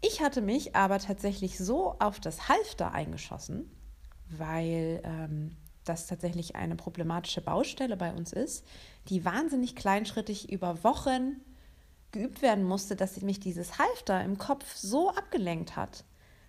Ich 0.00 0.20
hatte 0.20 0.42
mich 0.42 0.74
aber 0.74 0.98
tatsächlich 0.98 1.58
so 1.58 1.94
auf 1.98 2.18
das 2.18 2.48
Halfter 2.48 2.92
eingeschossen, 2.92 3.70
weil 4.28 5.00
ähm, 5.04 5.56
das 5.84 6.06
tatsächlich 6.06 6.56
eine 6.56 6.76
problematische 6.76 7.40
Baustelle 7.40 7.96
bei 7.96 8.12
uns 8.12 8.32
ist, 8.32 8.66
die 9.08 9.24
wahnsinnig 9.24 9.76
kleinschrittig 9.76 10.50
über 10.50 10.82
Wochen 10.84 11.40
geübt 12.12 12.42
werden 12.42 12.64
musste, 12.64 12.94
dass 12.94 13.20
mich 13.22 13.40
dieses 13.40 13.78
Halfter 13.78 14.22
im 14.22 14.38
Kopf 14.38 14.74
so 14.76 15.10
abgelenkt 15.10 15.76
hat 15.76 16.04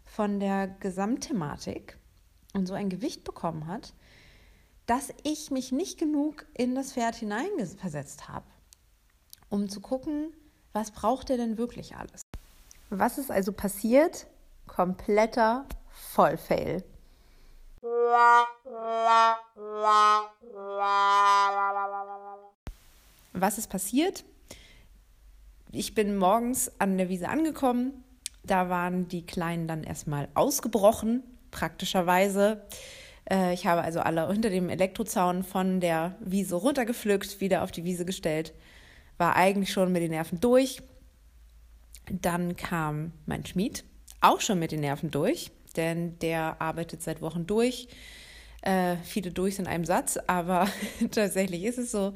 von 0.06 0.40
der 0.40 0.68
Gesamtthematik 0.68 1.98
und 2.54 2.68
so 2.68 2.74
ein 2.74 2.90
Gewicht 2.90 3.24
bekommen 3.24 3.68
hat, 3.68 3.94
dass 4.86 5.14
ich 5.24 5.50
mich 5.50 5.72
nicht 5.72 5.98
genug 5.98 6.46
in 6.54 6.76
das 6.76 6.94
Pferd 6.94 7.16
hineinversetzt 7.16 8.28
habe, 8.28 8.46
um 9.50 9.70
zu 9.70 9.80
gucken, 9.80 10.34
was 10.74 10.92
braucht 10.92 11.30
er 11.30 11.38
denn 11.38 11.58
wirklich 11.58 11.96
alles. 11.96 12.22
Was 12.90 13.18
ist 13.18 13.32
also 13.32 13.54
passiert? 13.54 14.28
Kompletter 14.68 15.66
Vollfail. 15.90 16.84
Was 23.34 23.58
ist 23.58 23.70
passiert? 23.70 24.24
Ich 25.76 25.96
bin 25.96 26.18
morgens 26.18 26.72
an 26.78 27.00
der 27.00 27.10
Wiese 27.10 27.30
angekommen. 27.30 28.04
Da 28.44 28.70
waren 28.70 29.08
die 29.08 29.26
Kleinen 29.26 29.68
dann 29.68 29.84
erstmal 29.84 30.28
ausgebrochen, 30.36 31.24
praktischerweise. 31.50 32.62
Äh, 33.28 33.56
ich 33.56 33.66
habe 33.66 33.82
also 33.82 34.00
alle 34.00 34.28
unter 34.28 34.52
dem 34.52 34.70
Elektrozaun 34.70 35.42
von 35.42 35.80
der 35.80 36.16
Wiese 36.20 36.58
runtergepflückt, 36.58 37.42
wieder 37.42 37.64
auf 37.64 37.72
die 37.72 37.86
Wiese 37.86 38.06
gestellt. 38.06 38.54
War 39.18 39.36
eigentlich 39.36 39.74
schon 39.74 39.92
mit 39.92 40.04
den 40.04 40.12
Nerven 40.12 40.40
durch. 40.40 40.84
Dann 42.08 42.56
kam 42.56 43.12
mein 43.26 43.44
Schmied, 43.44 43.84
auch 44.22 44.42
schon 44.42 44.60
mit 44.60 44.72
den 44.72 44.82
Nerven 44.82 45.10
durch, 45.10 45.50
denn 45.76 46.20
der 46.20 46.62
arbeitet 46.62 47.02
seit 47.02 47.20
Wochen 47.20 47.48
durch. 47.48 47.88
Äh, 48.62 48.98
viele 48.98 49.32
durch 49.32 49.58
in 49.58 49.66
einem 49.66 49.86
Satz, 49.86 50.20
aber 50.28 50.68
tatsächlich 51.12 51.64
ist 51.64 51.80
es 51.80 51.90
so. 51.90 52.14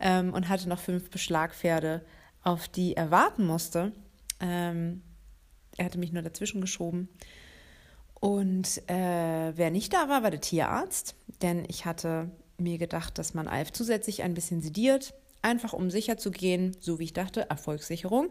Ähm, 0.00 0.32
und 0.32 0.48
hatte 0.48 0.70
noch 0.70 0.80
fünf 0.80 1.10
Beschlagpferde 1.10 2.00
auf 2.44 2.68
die 2.68 2.96
er 2.96 3.10
warten 3.10 3.46
musste. 3.46 3.92
Ähm, 4.40 5.02
er 5.76 5.86
hatte 5.86 5.98
mich 5.98 6.12
nur 6.12 6.22
dazwischen 6.22 6.60
geschoben. 6.60 7.08
Und 8.20 8.88
äh, 8.88 9.52
wer 9.56 9.70
nicht 9.70 9.92
da 9.92 10.08
war, 10.08 10.22
war 10.22 10.30
der 10.30 10.40
Tierarzt, 10.40 11.14
denn 11.42 11.64
ich 11.68 11.84
hatte 11.84 12.30
mir 12.56 12.78
gedacht, 12.78 13.18
dass 13.18 13.34
man 13.34 13.48
Alf 13.48 13.72
zusätzlich 13.72 14.22
ein 14.22 14.34
bisschen 14.34 14.62
sediert, 14.62 15.14
einfach 15.42 15.72
um 15.72 15.90
sicher 15.90 16.16
zu 16.16 16.30
gehen, 16.30 16.76
so 16.80 16.98
wie 16.98 17.04
ich 17.04 17.12
dachte, 17.12 17.50
Erfolgssicherung, 17.50 18.30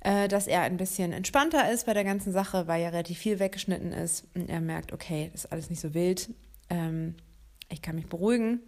äh, 0.00 0.28
dass 0.28 0.46
er 0.46 0.62
ein 0.62 0.76
bisschen 0.76 1.12
entspannter 1.12 1.70
ist 1.70 1.86
bei 1.86 1.92
der 1.92 2.04
ganzen 2.04 2.32
Sache, 2.32 2.66
weil 2.66 2.82
ja 2.82 2.88
relativ 2.88 3.18
viel 3.18 3.38
weggeschnitten 3.38 3.92
ist 3.92 4.24
und 4.34 4.48
er 4.48 4.60
merkt, 4.60 4.92
okay, 4.92 5.30
das 5.32 5.44
ist 5.44 5.52
alles 5.52 5.68
nicht 5.68 5.80
so 5.80 5.92
wild, 5.92 6.30
ähm, 6.70 7.16
ich 7.68 7.82
kann 7.82 7.96
mich 7.96 8.06
beruhigen. 8.06 8.60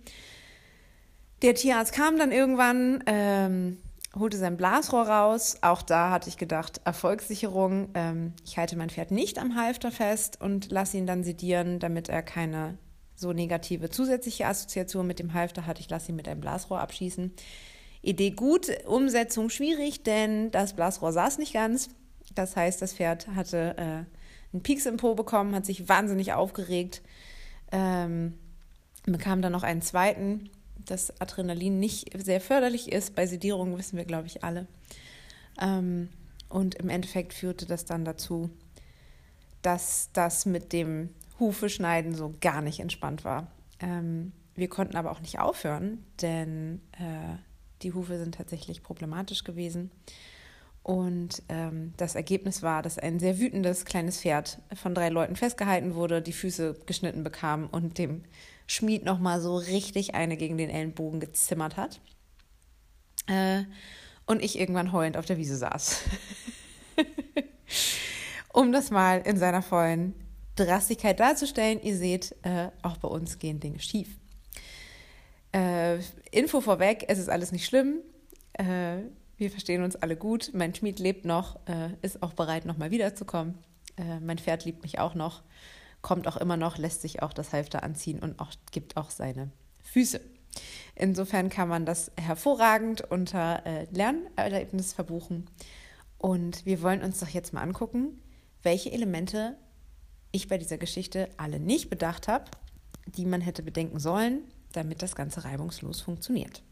Der 1.41 1.55
Tierarzt 1.55 1.95
kam 1.95 2.19
dann 2.19 2.31
irgendwann, 2.31 3.03
ähm, 3.07 3.79
holte 4.18 4.37
sein 4.37 4.57
Blasrohr 4.57 5.09
raus. 5.09 5.57
Auch 5.62 5.83
da 5.83 6.11
hatte 6.11 6.29
ich 6.29 6.37
gedacht, 6.37 6.81
Erfolgssicherung. 6.85 7.88
Ähm, 7.94 8.35
ich 8.44 8.59
halte 8.59 8.77
mein 8.77 8.90
Pferd 8.90 9.11
nicht 9.11 9.38
am 9.38 9.57
Halfter 9.57 9.90
fest 9.90 10.40
und 10.40 10.70
lasse 10.70 10.96
ihn 10.96 11.07
dann 11.07 11.25
sedieren, 11.25 11.79
damit 11.79 12.09
er 12.09 12.22
keine 12.22 12.79
so 13.14 13.33
negative 13.33 13.88
zusätzliche 13.90 14.46
Assoziation 14.46 15.07
mit 15.07 15.18
dem 15.18 15.33
Halfter 15.33 15.66
hat. 15.66 15.81
Ich 15.81 15.88
lasse 15.88 16.11
ihn 16.11 16.16
mit 16.16 16.29
einem 16.29 16.40
Blasrohr 16.40 16.81
abschießen. 16.81 17.33
Idee 18.03 18.31
gut, 18.31 18.66
Umsetzung 18.87 19.48
schwierig, 19.48 20.03
denn 20.03 20.51
das 20.51 20.75
Blasrohr 20.75 21.12
saß 21.12 21.38
nicht 21.38 21.55
ganz. 21.55 21.88
Das 22.35 22.57
heißt, 22.57 22.83
das 22.83 22.94
Pferd 22.94 23.29
hatte 23.29 23.77
äh, 23.79 23.83
einen 24.53 24.62
Pieks 24.62 24.87
im 24.87 24.96
Po 24.96 25.14
bekommen, 25.14 25.55
hat 25.55 25.66
sich 25.66 25.88
wahnsinnig 25.88 26.33
aufgeregt, 26.33 27.03
ähm, 27.70 28.38
bekam 29.05 29.40
dann 29.40 29.53
noch 29.53 29.62
einen 29.62 29.83
zweiten 29.83 30.51
dass 30.87 31.21
Adrenalin 31.21 31.79
nicht 31.79 32.11
sehr 32.23 32.40
förderlich 32.40 32.90
ist. 32.92 33.14
Bei 33.14 33.27
Sedierung 33.27 33.77
wissen 33.79 33.97
wir, 33.97 34.05
glaube 34.05 34.27
ich, 34.27 34.45
alle. 34.45 34.66
Ähm, 35.61 36.09
und 36.49 36.75
im 36.77 36.88
Endeffekt 36.88 37.33
führte 37.33 37.66
das 37.66 37.85
dann 37.85 38.05
dazu, 38.05 38.51
dass 39.62 40.11
das 40.12 40.45
mit 40.45 40.73
dem 40.73 41.11
Hufeschneiden 41.38 42.14
so 42.14 42.35
gar 42.40 42.61
nicht 42.61 42.81
entspannt 42.81 43.25
war. 43.25 43.51
Ähm, 43.81 44.33
wir 44.55 44.68
konnten 44.68 44.97
aber 44.97 45.11
auch 45.11 45.21
nicht 45.21 45.38
aufhören, 45.38 46.05
denn 46.21 46.81
äh, 46.92 47.37
die 47.83 47.92
Hufe 47.92 48.18
sind 48.18 48.35
tatsächlich 48.35 48.83
problematisch 48.83 49.45
gewesen. 49.45 49.90
Und 50.83 51.42
ähm, 51.49 51.95
das 51.97 52.16
Ergebnis 52.16 52.62
war, 52.62 52.83
dass 52.83 52.99
ein 52.99 53.21
sehr 53.21 53.38
wütendes 53.38 53.85
kleines 53.85 54.21
Pferd 54.21 54.59
von 54.75 54.95
drei 54.95 55.11
Leuten 55.11 55.37
festgehalten 55.37 55.95
wurde, 55.95 56.21
die 56.21 56.33
Füße 56.33 56.77
geschnitten 56.87 57.23
bekam 57.23 57.68
und 57.68 57.99
dem 57.99 58.25
Schmied 58.66 59.05
nochmal 59.05 59.40
so 59.40 59.57
richtig 59.57 60.14
eine 60.14 60.37
gegen 60.37 60.59
den 60.59 60.70
Ellenbogen 60.70 61.20
gezimmert 61.20 61.77
hat. 61.77 62.01
Äh, 63.27 63.64
und 64.27 64.42
ich 64.42 64.59
irgendwann 64.59 64.92
heulend 64.92 65.16
auf 65.16 65.27
der 65.27 65.37
Wiese 65.37 65.57
saß. 65.57 66.03
um 68.53 68.72
das 68.72 68.90
mal 68.90 69.20
in 69.20 69.37
seiner 69.37 69.62
vollen 69.62 70.14
Drastigkeit 70.57 71.18
darzustellen, 71.20 71.83
ihr 71.83 71.96
seht, 71.96 72.37
äh, 72.42 72.68
auch 72.83 72.98
bei 72.98 73.09
uns 73.09 73.38
gehen 73.38 73.61
Dinge 73.61 73.81
schief. 73.81 74.09
Äh, 75.53 75.98
Info 76.31 76.61
vorweg, 76.61 77.05
es 77.09 77.18
ist 77.18 77.29
alles 77.29 77.53
nicht 77.53 77.66
schlimm. 77.66 78.01
Äh, 78.55 78.98
wir 79.37 79.51
verstehen 79.51 79.83
uns 79.83 79.96
alle 79.96 80.16
gut. 80.16 80.51
Mein 80.55 80.75
Schmied 80.75 80.98
lebt 80.98 81.25
noch, 81.25 81.57
äh, 81.66 81.90
ist 82.03 82.22
auch 82.22 82.33
bereit, 82.33 82.64
nochmal 82.64 82.90
wiederzukommen. 82.90 83.59
Äh, 83.96 84.20
mein 84.20 84.38
Pferd 84.38 84.64
liebt 84.64 84.83
mich 84.83 84.98
auch 84.98 85.14
noch, 85.14 85.42
kommt 86.03 86.27
auch 86.29 86.37
immer 86.37 86.57
noch, 86.57 86.79
lässt 86.79 87.03
sich 87.03 87.23
auch 87.23 87.33
das 87.33 87.53
Halfter 87.53 87.83
anziehen 87.83 88.19
und 88.19 88.38
auch, 88.41 88.51
gibt 88.71 88.97
auch 88.97 89.11
seine 89.11 89.51
Füße. 89.83 90.21
Insofern 90.95 91.49
kann 91.49 91.69
man 91.69 91.87
das 91.87 92.11
hervorragend 92.17 93.01
unter 93.11 93.65
äh, 93.65 93.87
Lernerlebnis 93.91 94.93
verbuchen. 94.93 95.49
Und 96.19 96.67
wir 96.67 96.83
wollen 96.83 97.03
uns 97.03 97.21
doch 97.21 97.29
jetzt 97.29 97.53
mal 97.53 97.62
angucken, 97.62 98.21
welche 98.62 98.93
Elemente 98.93 99.57
ich 100.31 100.49
bei 100.49 100.59
dieser 100.59 100.79
Geschichte 100.79 101.29
alle 101.37 101.59
nicht 101.59 101.91
bedacht 101.91 102.29
habe, 102.29 102.45
die 103.07 103.27
man 103.27 103.41
hätte 103.41 103.62
bedenken 103.62 103.99
sollen, 103.99 104.43
damit 104.73 105.03
das 105.03 105.15
Ganze 105.15 105.45
reibungslos 105.45 106.01
funktioniert. 106.01 106.62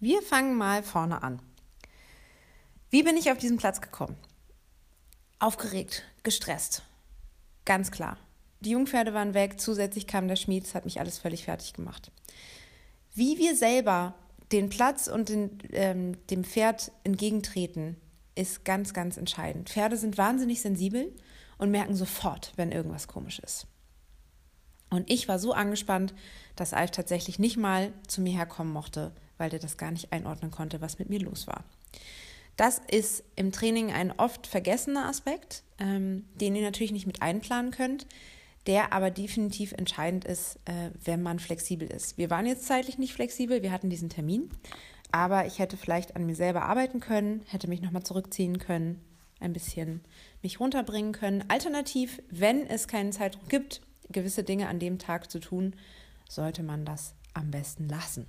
Wir 0.00 0.22
fangen 0.22 0.56
mal 0.56 0.84
vorne 0.84 1.24
an. 1.24 1.42
Wie 2.88 3.02
bin 3.02 3.16
ich 3.16 3.32
auf 3.32 3.38
diesen 3.38 3.56
Platz 3.56 3.80
gekommen? 3.80 4.16
Aufgeregt, 5.40 6.04
gestresst. 6.22 6.84
Ganz 7.64 7.90
klar. 7.90 8.16
Die 8.60 8.70
Jungpferde 8.70 9.12
waren 9.12 9.34
weg, 9.34 9.60
zusätzlich 9.60 10.06
kam 10.06 10.28
der 10.28 10.36
Schmied, 10.36 10.64
das 10.64 10.76
hat 10.76 10.84
mich 10.84 11.00
alles 11.00 11.18
völlig 11.18 11.44
fertig 11.44 11.72
gemacht. 11.72 12.12
Wie 13.12 13.38
wir 13.38 13.56
selber 13.56 14.14
den 14.52 14.68
Platz 14.68 15.08
und 15.08 15.30
den, 15.30 15.58
ähm, 15.72 16.16
dem 16.28 16.44
Pferd 16.44 16.92
entgegentreten, 17.02 17.96
ist 18.36 18.64
ganz, 18.64 18.94
ganz 18.94 19.16
entscheidend. 19.16 19.68
Pferde 19.68 19.96
sind 19.96 20.16
wahnsinnig 20.16 20.60
sensibel 20.60 21.12
und 21.58 21.72
merken 21.72 21.96
sofort, 21.96 22.52
wenn 22.54 22.70
irgendwas 22.70 23.08
komisch 23.08 23.40
ist. 23.40 23.66
Und 24.90 25.10
ich 25.10 25.26
war 25.26 25.40
so 25.40 25.52
angespannt, 25.52 26.14
dass 26.54 26.72
Alf 26.72 26.92
tatsächlich 26.92 27.40
nicht 27.40 27.56
mal 27.56 27.92
zu 28.06 28.20
mir 28.20 28.32
herkommen 28.32 28.72
mochte, 28.72 29.12
weil 29.38 29.50
der 29.50 29.58
das 29.58 29.76
gar 29.76 29.90
nicht 29.90 30.12
einordnen 30.12 30.50
konnte, 30.50 30.80
was 30.80 30.98
mit 30.98 31.08
mir 31.08 31.20
los 31.20 31.46
war. 31.46 31.64
Das 32.56 32.80
ist 32.90 33.22
im 33.36 33.52
Training 33.52 33.92
ein 33.92 34.12
oft 34.18 34.46
vergessener 34.46 35.06
Aspekt, 35.06 35.62
ähm, 35.78 36.24
den 36.34 36.56
ihr 36.56 36.62
natürlich 36.62 36.92
nicht 36.92 37.06
mit 37.06 37.22
einplanen 37.22 37.70
könnt, 37.70 38.06
der 38.66 38.92
aber 38.92 39.10
definitiv 39.10 39.72
entscheidend 39.72 40.24
ist, 40.24 40.56
äh, 40.64 40.90
wenn 41.04 41.22
man 41.22 41.38
flexibel 41.38 41.88
ist. 41.88 42.18
Wir 42.18 42.30
waren 42.30 42.46
jetzt 42.46 42.66
zeitlich 42.66 42.98
nicht 42.98 43.14
flexibel, 43.14 43.62
wir 43.62 43.70
hatten 43.70 43.90
diesen 43.90 44.10
Termin, 44.10 44.50
aber 45.12 45.46
ich 45.46 45.58
hätte 45.58 45.76
vielleicht 45.76 46.16
an 46.16 46.26
mir 46.26 46.34
selber 46.34 46.62
arbeiten 46.62 47.00
können, 47.00 47.42
hätte 47.46 47.68
mich 47.68 47.80
nochmal 47.80 48.02
zurückziehen 48.02 48.58
können, 48.58 49.00
ein 49.40 49.52
bisschen 49.52 50.02
mich 50.42 50.58
runterbringen 50.58 51.12
können. 51.12 51.44
Alternativ, 51.48 52.20
wenn 52.28 52.66
es 52.66 52.88
keinen 52.88 53.12
Zeitdruck 53.12 53.48
gibt, 53.48 53.82
gewisse 54.10 54.42
Dinge 54.42 54.68
an 54.68 54.80
dem 54.80 54.98
Tag 54.98 55.30
zu 55.30 55.38
tun, 55.38 55.76
sollte 56.28 56.62
man 56.62 56.84
das 56.84 57.14
am 57.34 57.50
besten 57.50 57.88
lassen. 57.88 58.26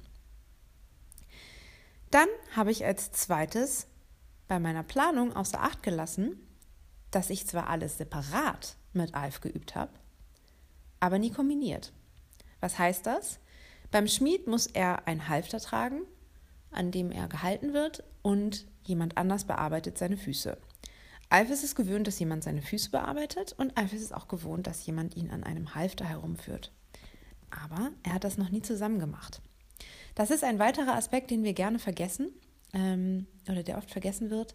Dann 2.11 2.27
habe 2.55 2.71
ich 2.71 2.85
als 2.85 3.11
zweites 3.11 3.87
bei 4.47 4.59
meiner 4.59 4.83
Planung 4.83 5.35
außer 5.35 5.61
Acht 5.61 5.83
gelassen, 5.83 6.39
dass 7.11 7.29
ich 7.29 7.47
zwar 7.47 7.69
alles 7.69 7.97
separat 7.97 8.75
mit 8.93 9.13
Alf 9.13 9.41
geübt 9.41 9.75
habe, 9.75 9.91
aber 10.99 11.19
nie 11.19 11.31
kombiniert. 11.31 11.93
Was 12.59 12.77
heißt 12.77 13.05
das? 13.05 13.39
Beim 13.91 14.07
Schmied 14.07 14.47
muss 14.47 14.67
er 14.67 15.07
ein 15.07 15.29
Halfter 15.29 15.59
tragen, 15.59 16.01
an 16.71 16.91
dem 16.91 17.11
er 17.11 17.27
gehalten 17.27 17.73
wird, 17.73 18.03
und 18.21 18.67
jemand 18.83 19.17
anders 19.17 19.45
bearbeitet 19.45 19.97
seine 19.97 20.17
Füße. 20.17 20.57
Alf 21.29 21.49
ist 21.51 21.63
es 21.63 21.75
gewöhnt, 21.75 22.07
dass 22.07 22.19
jemand 22.19 22.43
seine 22.43 22.61
Füße 22.61 22.89
bearbeitet 22.89 23.53
und 23.53 23.77
Alf 23.77 23.93
ist 23.93 24.01
es 24.01 24.11
auch 24.11 24.27
gewohnt, 24.27 24.67
dass 24.67 24.85
jemand 24.85 25.15
ihn 25.15 25.29
an 25.29 25.43
einem 25.43 25.75
Halfter 25.75 26.05
herumführt. 26.05 26.71
Aber 27.51 27.91
er 28.03 28.13
hat 28.13 28.23
das 28.23 28.37
noch 28.37 28.49
nie 28.49 28.61
zusammen 28.61 28.99
gemacht. 28.99 29.41
Das 30.19 30.31
ist 30.31 30.43
ein 30.43 30.59
weiterer 30.59 30.95
Aspekt, 30.95 31.31
den 31.31 31.45
wir 31.45 31.53
gerne 31.53 31.79
vergessen 31.79 32.33
ähm, 32.73 33.25
oder 33.49 33.63
der 33.63 33.77
oft 33.77 33.89
vergessen 33.89 34.29
wird. 34.29 34.53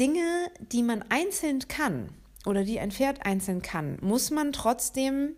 Dinge, 0.00 0.22
die 0.60 0.82
man 0.82 1.04
einzeln 1.10 1.68
kann 1.68 2.08
oder 2.46 2.64
die 2.64 2.80
ein 2.80 2.90
Pferd 2.90 3.26
einzeln 3.26 3.60
kann, 3.60 3.98
muss 4.00 4.30
man 4.30 4.54
trotzdem 4.54 5.36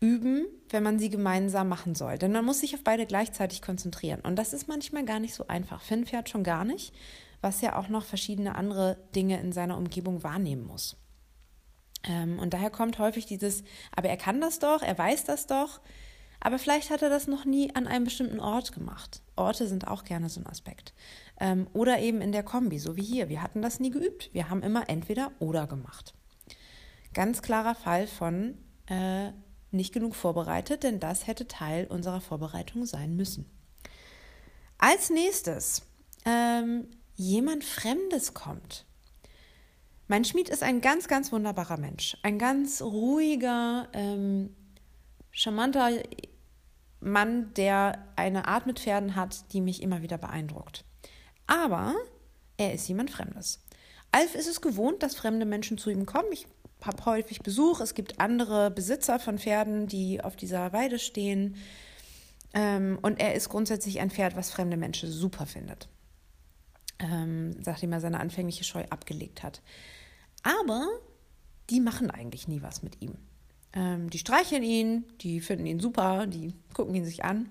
üben, 0.00 0.46
wenn 0.70 0.82
man 0.82 0.98
sie 0.98 1.10
gemeinsam 1.10 1.68
machen 1.68 1.94
soll. 1.94 2.16
Denn 2.16 2.32
man 2.32 2.46
muss 2.46 2.60
sich 2.60 2.74
auf 2.74 2.82
beide 2.82 3.04
gleichzeitig 3.04 3.60
konzentrieren. 3.60 4.22
Und 4.22 4.36
das 4.36 4.54
ist 4.54 4.68
manchmal 4.68 5.04
gar 5.04 5.20
nicht 5.20 5.34
so 5.34 5.46
einfach. 5.46 5.82
Finn 5.82 6.06
fährt 6.06 6.30
schon 6.30 6.44
gar 6.44 6.64
nicht, 6.64 6.94
was 7.42 7.60
ja 7.60 7.76
auch 7.76 7.90
noch 7.90 8.06
verschiedene 8.06 8.54
andere 8.54 8.96
Dinge 9.14 9.38
in 9.38 9.52
seiner 9.52 9.76
Umgebung 9.76 10.22
wahrnehmen 10.22 10.66
muss. 10.66 10.96
Ähm, 12.04 12.38
und 12.38 12.54
daher 12.54 12.70
kommt 12.70 12.98
häufig 12.98 13.26
dieses, 13.26 13.64
aber 13.94 14.08
er 14.08 14.16
kann 14.16 14.40
das 14.40 14.60
doch, 14.60 14.80
er 14.80 14.96
weiß 14.96 15.24
das 15.24 15.46
doch, 15.46 15.82
aber 16.46 16.60
vielleicht 16.60 16.90
hat 16.90 17.02
er 17.02 17.10
das 17.10 17.26
noch 17.26 17.44
nie 17.44 17.74
an 17.74 17.88
einem 17.88 18.04
bestimmten 18.04 18.38
Ort 18.38 18.70
gemacht. 18.70 19.20
Orte 19.34 19.66
sind 19.66 19.88
auch 19.88 20.04
gerne 20.04 20.28
so 20.28 20.40
ein 20.40 20.46
Aspekt. 20.46 20.94
Ähm, 21.40 21.66
oder 21.72 21.98
eben 21.98 22.20
in 22.20 22.30
der 22.30 22.44
Kombi, 22.44 22.78
so 22.78 22.96
wie 22.96 23.02
hier. 23.02 23.28
Wir 23.28 23.42
hatten 23.42 23.62
das 23.62 23.80
nie 23.80 23.90
geübt. 23.90 24.30
Wir 24.32 24.48
haben 24.48 24.62
immer 24.62 24.88
entweder 24.88 25.32
oder 25.40 25.66
gemacht. 25.66 26.14
Ganz 27.14 27.42
klarer 27.42 27.74
Fall 27.74 28.06
von 28.06 28.58
äh, 28.86 29.32
nicht 29.72 29.92
genug 29.92 30.14
vorbereitet, 30.14 30.84
denn 30.84 31.00
das 31.00 31.26
hätte 31.26 31.48
Teil 31.48 31.88
unserer 31.88 32.20
Vorbereitung 32.20 32.86
sein 32.86 33.16
müssen. 33.16 33.50
Als 34.78 35.10
nächstes, 35.10 35.82
ähm, 36.24 36.86
jemand 37.16 37.64
Fremdes 37.64 38.34
kommt. 38.34 38.86
Mein 40.06 40.24
Schmied 40.24 40.48
ist 40.48 40.62
ein 40.62 40.80
ganz, 40.80 41.08
ganz 41.08 41.32
wunderbarer 41.32 41.76
Mensch. 41.76 42.16
Ein 42.22 42.38
ganz 42.38 42.82
ruhiger, 42.82 43.88
ähm, 43.94 44.54
charmanter 45.36 45.90
Mann, 47.00 47.52
der 47.54 48.04
eine 48.16 48.48
Art 48.48 48.66
mit 48.66 48.80
Pferden 48.80 49.16
hat, 49.16 49.52
die 49.52 49.60
mich 49.60 49.82
immer 49.82 50.02
wieder 50.02 50.18
beeindruckt. 50.18 50.84
Aber 51.46 51.94
er 52.56 52.72
ist 52.72 52.88
jemand 52.88 53.10
Fremdes. 53.10 53.62
Alf 54.12 54.34
ist 54.34 54.48
es 54.48 54.60
gewohnt, 54.60 55.02
dass 55.02 55.14
fremde 55.14 55.46
Menschen 55.46 55.78
zu 55.78 55.90
ihm 55.90 56.06
kommen. 56.06 56.32
Ich 56.32 56.46
habe 56.82 57.04
häufig 57.04 57.40
Besuch. 57.40 57.80
Es 57.80 57.94
gibt 57.94 58.20
andere 58.20 58.70
Besitzer 58.70 59.18
von 59.18 59.38
Pferden, 59.38 59.86
die 59.86 60.22
auf 60.22 60.36
dieser 60.36 60.72
Weide 60.72 60.98
stehen. 60.98 61.56
Ähm, 62.54 62.98
und 63.02 63.20
er 63.20 63.34
ist 63.34 63.48
grundsätzlich 63.48 64.00
ein 64.00 64.10
Pferd, 64.10 64.36
was 64.36 64.50
fremde 64.50 64.76
Menschen 64.76 65.10
super 65.10 65.46
findet. 65.46 65.88
Ähm, 66.98 67.50
nachdem 67.64 67.92
er 67.92 68.00
seine 68.00 68.20
anfängliche 68.20 68.64
Scheu 68.64 68.84
abgelegt 68.88 69.42
hat. 69.42 69.60
Aber 70.42 70.88
die 71.68 71.80
machen 71.80 72.10
eigentlich 72.10 72.48
nie 72.48 72.62
was 72.62 72.82
mit 72.82 73.02
ihm. 73.02 73.18
Ähm, 73.76 74.10
die 74.10 74.18
streicheln 74.18 74.62
ihn, 74.62 75.04
die 75.20 75.40
finden 75.40 75.66
ihn 75.66 75.78
super, 75.78 76.26
die 76.26 76.54
gucken 76.74 76.94
ihn 76.94 77.04
sich 77.04 77.24
an. 77.24 77.50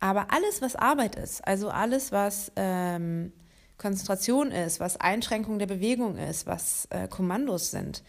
Aber 0.00 0.32
alles, 0.32 0.60
was 0.60 0.76
Arbeit 0.76 1.14
ist, 1.14 1.46
also 1.46 1.70
alles, 1.70 2.10
was 2.10 2.50
ähm, 2.56 3.32
Konzentration 3.78 4.50
ist, 4.50 4.80
was 4.80 4.96
Einschränkung 4.96 5.58
der 5.58 5.66
Bewegung 5.66 6.16
ist, 6.16 6.46
was 6.46 6.86
äh, 6.90 7.06
Kommandos 7.06 7.70
sind, 7.70 8.02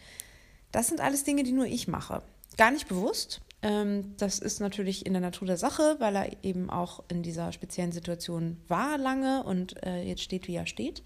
das 0.71 0.87
sind 0.87 1.01
alles 1.01 1.23
Dinge, 1.23 1.43
die 1.43 1.51
nur 1.51 1.65
ich 1.65 1.87
mache. 1.87 2.23
Gar 2.57 2.71
nicht 2.71 2.87
bewusst. 2.87 3.41
Ähm, 3.61 4.15
das 4.17 4.39
ist 4.39 4.59
natürlich 4.59 5.05
in 5.05 5.13
der 5.13 5.21
Natur 5.21 5.47
der 5.47 5.57
Sache, 5.57 5.97
weil 5.99 6.15
er 6.15 6.43
eben 6.43 6.69
auch 6.69 7.03
in 7.09 7.21
dieser 7.21 7.51
speziellen 7.51 7.91
Situation 7.91 8.57
war 8.67 8.97
lange 8.97 9.43
und 9.43 9.83
äh, 9.85 10.01
jetzt 10.01 10.23
steht, 10.23 10.47
wie 10.47 10.55
er 10.55 10.65
steht. 10.65 11.03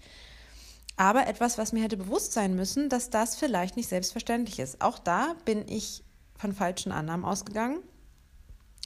Aber 0.96 1.26
etwas, 1.26 1.58
was 1.58 1.72
mir 1.72 1.82
hätte 1.82 1.98
bewusst 1.98 2.32
sein 2.32 2.54
müssen, 2.54 2.88
dass 2.88 3.10
das 3.10 3.36
vielleicht 3.36 3.76
nicht 3.76 3.88
selbstverständlich 3.88 4.58
ist. 4.60 4.80
Auch 4.80 4.98
da 4.98 5.34
bin 5.44 5.68
ich 5.68 6.02
von 6.36 6.52
falschen 6.52 6.92
Annahmen 6.92 7.24
ausgegangen. 7.24 7.80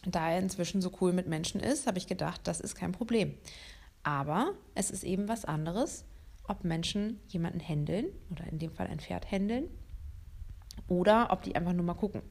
Da 0.05 0.31
er 0.31 0.39
inzwischen 0.39 0.81
so 0.81 0.93
cool 1.01 1.13
mit 1.13 1.27
Menschen 1.27 1.61
ist, 1.61 1.87
habe 1.87 1.99
ich 1.99 2.07
gedacht, 2.07 2.41
das 2.45 2.61
ist 2.61 2.75
kein 2.75 2.93
Problem. 2.93 3.35
Aber 4.03 4.55
es 4.75 4.91
ist 4.91 5.05
eben 5.05 5.29
was 5.29 5.45
anderes, 5.45 6.05
ob 6.49 6.65
Menschen 6.65 7.21
jemanden 7.29 7.61
händeln 7.61 8.07
oder 8.31 8.47
in 8.47 8.59
dem 8.59 8.73
Fall 8.73 8.87
ein 8.87 9.01
Pferd 9.01 9.31
händeln 9.31 9.69
oder 10.89 11.29
ob 11.31 11.43
die 11.43 11.55
einfach 11.55 11.73
nur 11.73 11.85
mal 11.85 11.95
gucken. 11.95 12.23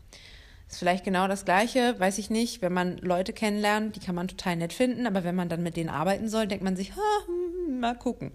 Ist 0.67 0.79
vielleicht 0.79 1.03
genau 1.03 1.27
das 1.27 1.45
Gleiche, 1.45 1.99
weiß 1.99 2.17
ich 2.19 2.29
nicht, 2.29 2.61
wenn 2.61 2.73
man 2.73 2.97
Leute 2.97 3.33
kennenlernt, 3.33 3.95
die 3.95 3.99
kann 3.99 4.15
man 4.15 4.27
total 4.27 4.55
nett 4.55 4.73
finden, 4.73 5.07
aber 5.07 5.23
wenn 5.23 5.35
man 5.35 5.49
dann 5.49 5.63
mit 5.63 5.77
denen 5.77 5.89
arbeiten 5.89 6.29
soll, 6.29 6.47
denkt 6.47 6.63
man 6.63 6.75
sich, 6.75 6.93
hm, 6.95 7.79
mal 7.79 7.97
gucken. 7.97 8.31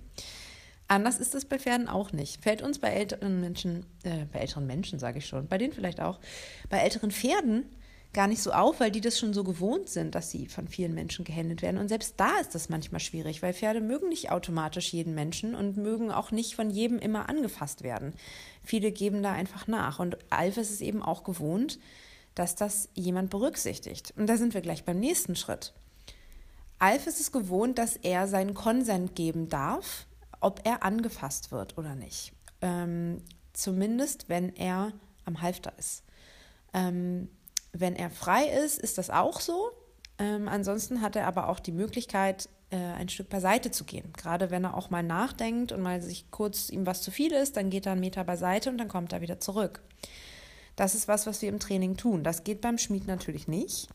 Anders 0.87 1.19
ist 1.19 1.35
es 1.35 1.45
bei 1.45 1.59
Pferden 1.59 1.89
auch 1.89 2.13
nicht. 2.13 2.43
Fällt 2.43 2.63
uns 2.63 2.79
bei 2.79 2.89
älteren 2.89 3.41
Menschen, 3.41 3.87
äh, 4.03 4.27
bei 4.33 4.41
älteren 4.41 4.67
Menschen 4.67 4.99
sage 4.99 5.19
ich 5.19 5.27
schon, 5.27 5.49
bei 5.49 5.59
denen 5.59 5.73
vielleicht 5.73 6.01
auch, 6.01 6.21
bei 6.69 6.79
älteren 6.79 7.11
Pferden 7.11 7.65
gar 8.15 8.29
nicht 8.29 8.43
so 8.43 8.53
auf, 8.53 8.81
weil 8.81 8.91
die 8.91 9.01
das 9.01 9.19
schon 9.19 9.35
so 9.35 9.45
gewohnt 9.45 9.89
sind, 9.89 10.15
dass 10.15 10.31
sie 10.31 10.47
von 10.47 10.69
vielen 10.69 10.95
Menschen 10.95 11.25
gehändet 11.25 11.63
werden. 11.63 11.79
Und 11.79 11.89
selbst 11.89 12.15
da 12.19 12.39
ist 12.41 12.55
das 12.55 12.69
manchmal 12.69 13.01
schwierig, 13.01 13.43
weil 13.43 13.53
Pferde 13.53 13.81
mögen 13.81 14.09
nicht 14.09 14.31
automatisch 14.31 14.93
jeden 14.93 15.15
Menschen 15.15 15.55
und 15.55 15.77
mögen 15.77 16.11
auch 16.11 16.31
nicht 16.31 16.55
von 16.55 16.71
jedem 16.71 16.99
immer 16.99 17.29
angefasst 17.29 17.83
werden. 17.83 18.15
Viele 18.63 18.93
geben 18.93 19.23
da 19.23 19.33
einfach 19.33 19.67
nach. 19.67 19.99
Und 19.99 20.17
Alf 20.31 20.57
ist 20.57 20.71
es 20.71 20.81
eben 20.81 21.03
auch 21.03 21.25
gewohnt, 21.25 21.79
dass 22.35 22.55
das 22.55 22.89
jemand 22.95 23.31
berücksichtigt. 23.31 24.15
Und 24.17 24.29
da 24.29 24.37
sind 24.37 24.55
wir 24.55 24.61
gleich 24.61 24.85
beim 24.85 25.01
nächsten 25.01 25.37
Schritt. 25.37 25.75
Alf 26.79 27.07
ist 27.07 27.21
es 27.21 27.33
gewohnt, 27.33 27.79
dass 27.79 27.97
er 27.97 28.27
seinen 28.27 28.55
Konsent 28.55 29.15
geben 29.15 29.49
darf, 29.49 30.07
ob 30.45 30.61
er 30.65 30.83
angefasst 30.83 31.53
wird 31.53 31.79
oder 31.79 31.95
nicht. 31.95 32.33
Ähm, 32.61 33.23
zumindest, 33.53 34.29
wenn 34.29 34.55
er 34.55 34.93
am 35.25 35.41
Halfter 35.41 35.73
ist. 35.79 36.05
Ähm, 36.73 37.29
wenn 37.73 37.97
er 37.97 38.11
frei 38.11 38.47
ist, 38.47 38.79
ist 38.79 38.99
das 38.99 39.11
auch 39.11 39.41
so. 39.41 39.71
Ähm, 40.19 40.49
ansonsten 40.49 41.01
hat 41.01 41.17
er 41.17 41.27
aber 41.27 41.49
auch 41.49 41.59
die 41.59 41.73
Möglichkeit, 41.73 42.49
äh, 42.71 42.77
ein 42.77 43.09
Stück 43.09 43.29
beiseite 43.29 43.71
zu 43.71 43.85
gehen. 43.85 44.13
Gerade 44.17 44.51
wenn 44.51 44.65
er 44.65 44.77
auch 44.77 44.91
mal 44.91 45.03
nachdenkt 45.03 45.73
und 45.73 45.81
mal 45.81 46.03
sich 46.03 46.31
kurz 46.31 46.69
ihm 46.71 46.87
was 46.87 47.03
zu 47.03 47.11
viel 47.11 47.33
ist, 47.33 47.57
dann 47.57 47.71
geht 47.71 47.87
er 47.87 47.93
einen 47.93 48.01
Meter 48.01 48.23
beiseite 48.23 48.71
und 48.71 48.79
dann 48.79 48.89
kommt 48.89 49.13
er 49.13 49.21
wieder 49.21 49.41
zurück. 49.41 49.83
Das 50.77 50.95
ist 50.95 51.09
was, 51.09 51.27
was 51.27 51.41
wir 51.41 51.49
im 51.49 51.61
Training 51.61 51.97
tun. 51.97 52.23
Das 52.23 52.45
geht 52.45 52.61
beim 52.61 52.79
Schmied 52.79 53.07
natürlich 53.07 53.49
nicht. 53.49 53.89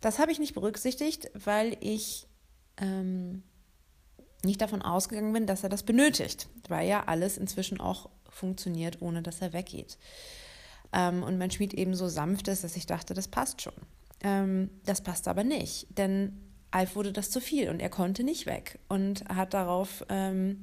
Das 0.00 0.18
habe 0.18 0.32
ich 0.32 0.38
nicht 0.38 0.54
berücksichtigt, 0.54 1.30
weil 1.34 1.76
ich 1.80 2.26
ähm, 2.78 3.42
nicht 4.44 4.60
davon 4.60 4.82
ausgegangen 4.82 5.32
bin, 5.32 5.46
dass 5.46 5.62
er 5.62 5.68
das 5.68 5.82
benötigt, 5.82 6.48
weil 6.68 6.88
ja 6.88 7.04
alles 7.06 7.36
inzwischen 7.38 7.80
auch 7.80 8.08
funktioniert, 8.28 9.00
ohne 9.00 9.22
dass 9.22 9.40
er 9.40 9.52
weggeht. 9.52 9.98
Ähm, 10.92 11.22
und 11.22 11.38
mein 11.38 11.50
Schmied 11.50 11.74
eben 11.74 11.94
so 11.94 12.08
sanft 12.08 12.48
ist, 12.48 12.64
dass 12.64 12.76
ich 12.76 12.86
dachte, 12.86 13.14
das 13.14 13.28
passt 13.28 13.62
schon. 13.62 13.74
Ähm, 14.22 14.70
das 14.84 15.02
passt 15.02 15.28
aber 15.28 15.44
nicht, 15.44 15.86
denn 15.96 16.38
Alf 16.70 16.94
wurde 16.94 17.12
das 17.12 17.30
zu 17.30 17.40
viel 17.40 17.68
und 17.68 17.80
er 17.80 17.88
konnte 17.88 18.22
nicht 18.22 18.46
weg 18.46 18.78
und 18.88 19.24
hat 19.28 19.54
darauf 19.54 20.04
ähm, 20.08 20.60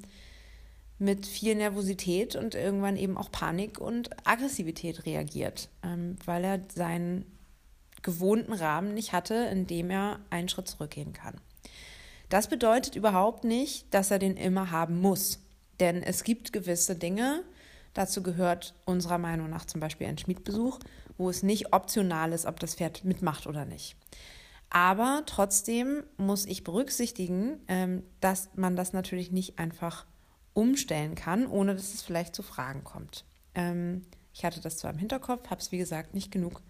mit 1.00 1.26
viel 1.26 1.56
Nervosität 1.56 2.36
und 2.36 2.56
irgendwann 2.56 2.98
eben 2.98 3.18
auch 3.18 3.32
Panik 3.32 3.80
und 3.80 4.10
Aggressivität 4.26 5.06
reagiert, 5.06 5.70
ähm, 5.84 6.16
weil 6.26 6.44
er 6.44 6.62
seinen 6.74 7.26
gewohnten 8.02 8.54
Rahmen 8.54 8.94
nicht 8.94 9.12
hatte, 9.12 9.36
in 9.52 9.68
dem 9.68 9.90
er 9.90 10.20
einen 10.30 10.50
Schritt 10.50 10.68
zurückgehen 10.68 11.14
kann. 11.14 11.36
Das 12.30 12.50
bedeutet 12.50 12.96
überhaupt 12.96 13.44
nicht, 13.44 13.94
dass 13.94 14.12
er 14.12 14.20
den 14.20 14.36
immer 14.36 14.72
haben 14.72 15.00
muss. 15.00 15.40
Denn 15.80 16.04
es 16.04 16.24
gibt 16.24 16.52
gewisse 16.52 16.96
Dinge, 16.96 17.44
dazu 17.94 18.22
gehört 18.22 18.76
unserer 18.86 19.18
Meinung 19.18 19.50
nach 19.50 19.66
zum 19.66 19.80
Beispiel 19.80 20.08
ein 20.08 20.18
Schmiedbesuch, 20.18 20.80
wo 21.18 21.30
es 21.30 21.44
nicht 21.44 21.74
optional 21.74 22.34
ist, 22.34 22.46
ob 22.46 22.60
das 22.60 22.76
Pferd 22.76 23.04
mitmacht 23.04 23.48
oder 23.48 23.66
nicht. 23.66 23.96
Aber 24.70 25.24
trotzdem 25.26 26.04
muss 26.18 26.46
ich 26.46 26.66
berücksichtigen, 26.66 27.62
ähm, 27.70 28.04
dass 28.20 28.50
man 28.56 28.76
das 28.76 28.92
natürlich 28.92 29.32
nicht 29.32 29.60
einfach 29.60 30.06
umstellen 30.54 31.16
kann, 31.16 31.48
ohne 31.48 31.76
dass 31.76 31.94
es 31.94 32.02
vielleicht 32.02 32.36
zu 32.36 32.44
Fragen 32.44 32.84
kommt. 32.84 33.24
Ähm, 33.56 34.02
ich 34.34 34.44
hatte 34.44 34.60
das 34.60 34.78
zwar 34.78 34.92
im 34.92 34.98
Hinterkopf, 34.98 35.50
habe 35.50 35.62
es 35.62 35.72
wie 35.72 35.78
gesagt 35.78 36.14
nicht 36.14 36.32
genug 36.32 36.62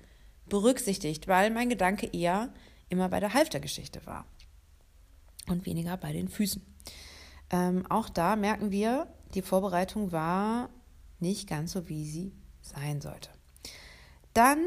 berücksichtigt, 0.48 1.28
weil 1.28 1.50
mein 1.50 1.70
Gedanke 1.70 2.08
eher 2.14 2.54
immer 2.90 3.10
bei 3.10 3.20
der 3.20 3.34
Halftergeschichte 3.34 4.06
war 4.06 4.26
und 5.48 5.66
weniger 5.66 5.98
bei 5.98 6.14
den 6.14 6.28
Füßen. 6.28 6.62
Ähm, 7.50 7.86
auch 7.90 8.10
da 8.10 8.36
merken 8.36 8.72
wir, 8.72 9.08
die 9.34 9.42
Vorbereitung 9.42 10.12
war 10.12 10.70
nicht 11.20 11.50
ganz 11.50 11.72
so, 11.72 11.90
wie 11.90 12.06
sie 12.06 12.34
sein 12.62 13.02
sollte. 13.02 13.30
Dann 14.34 14.60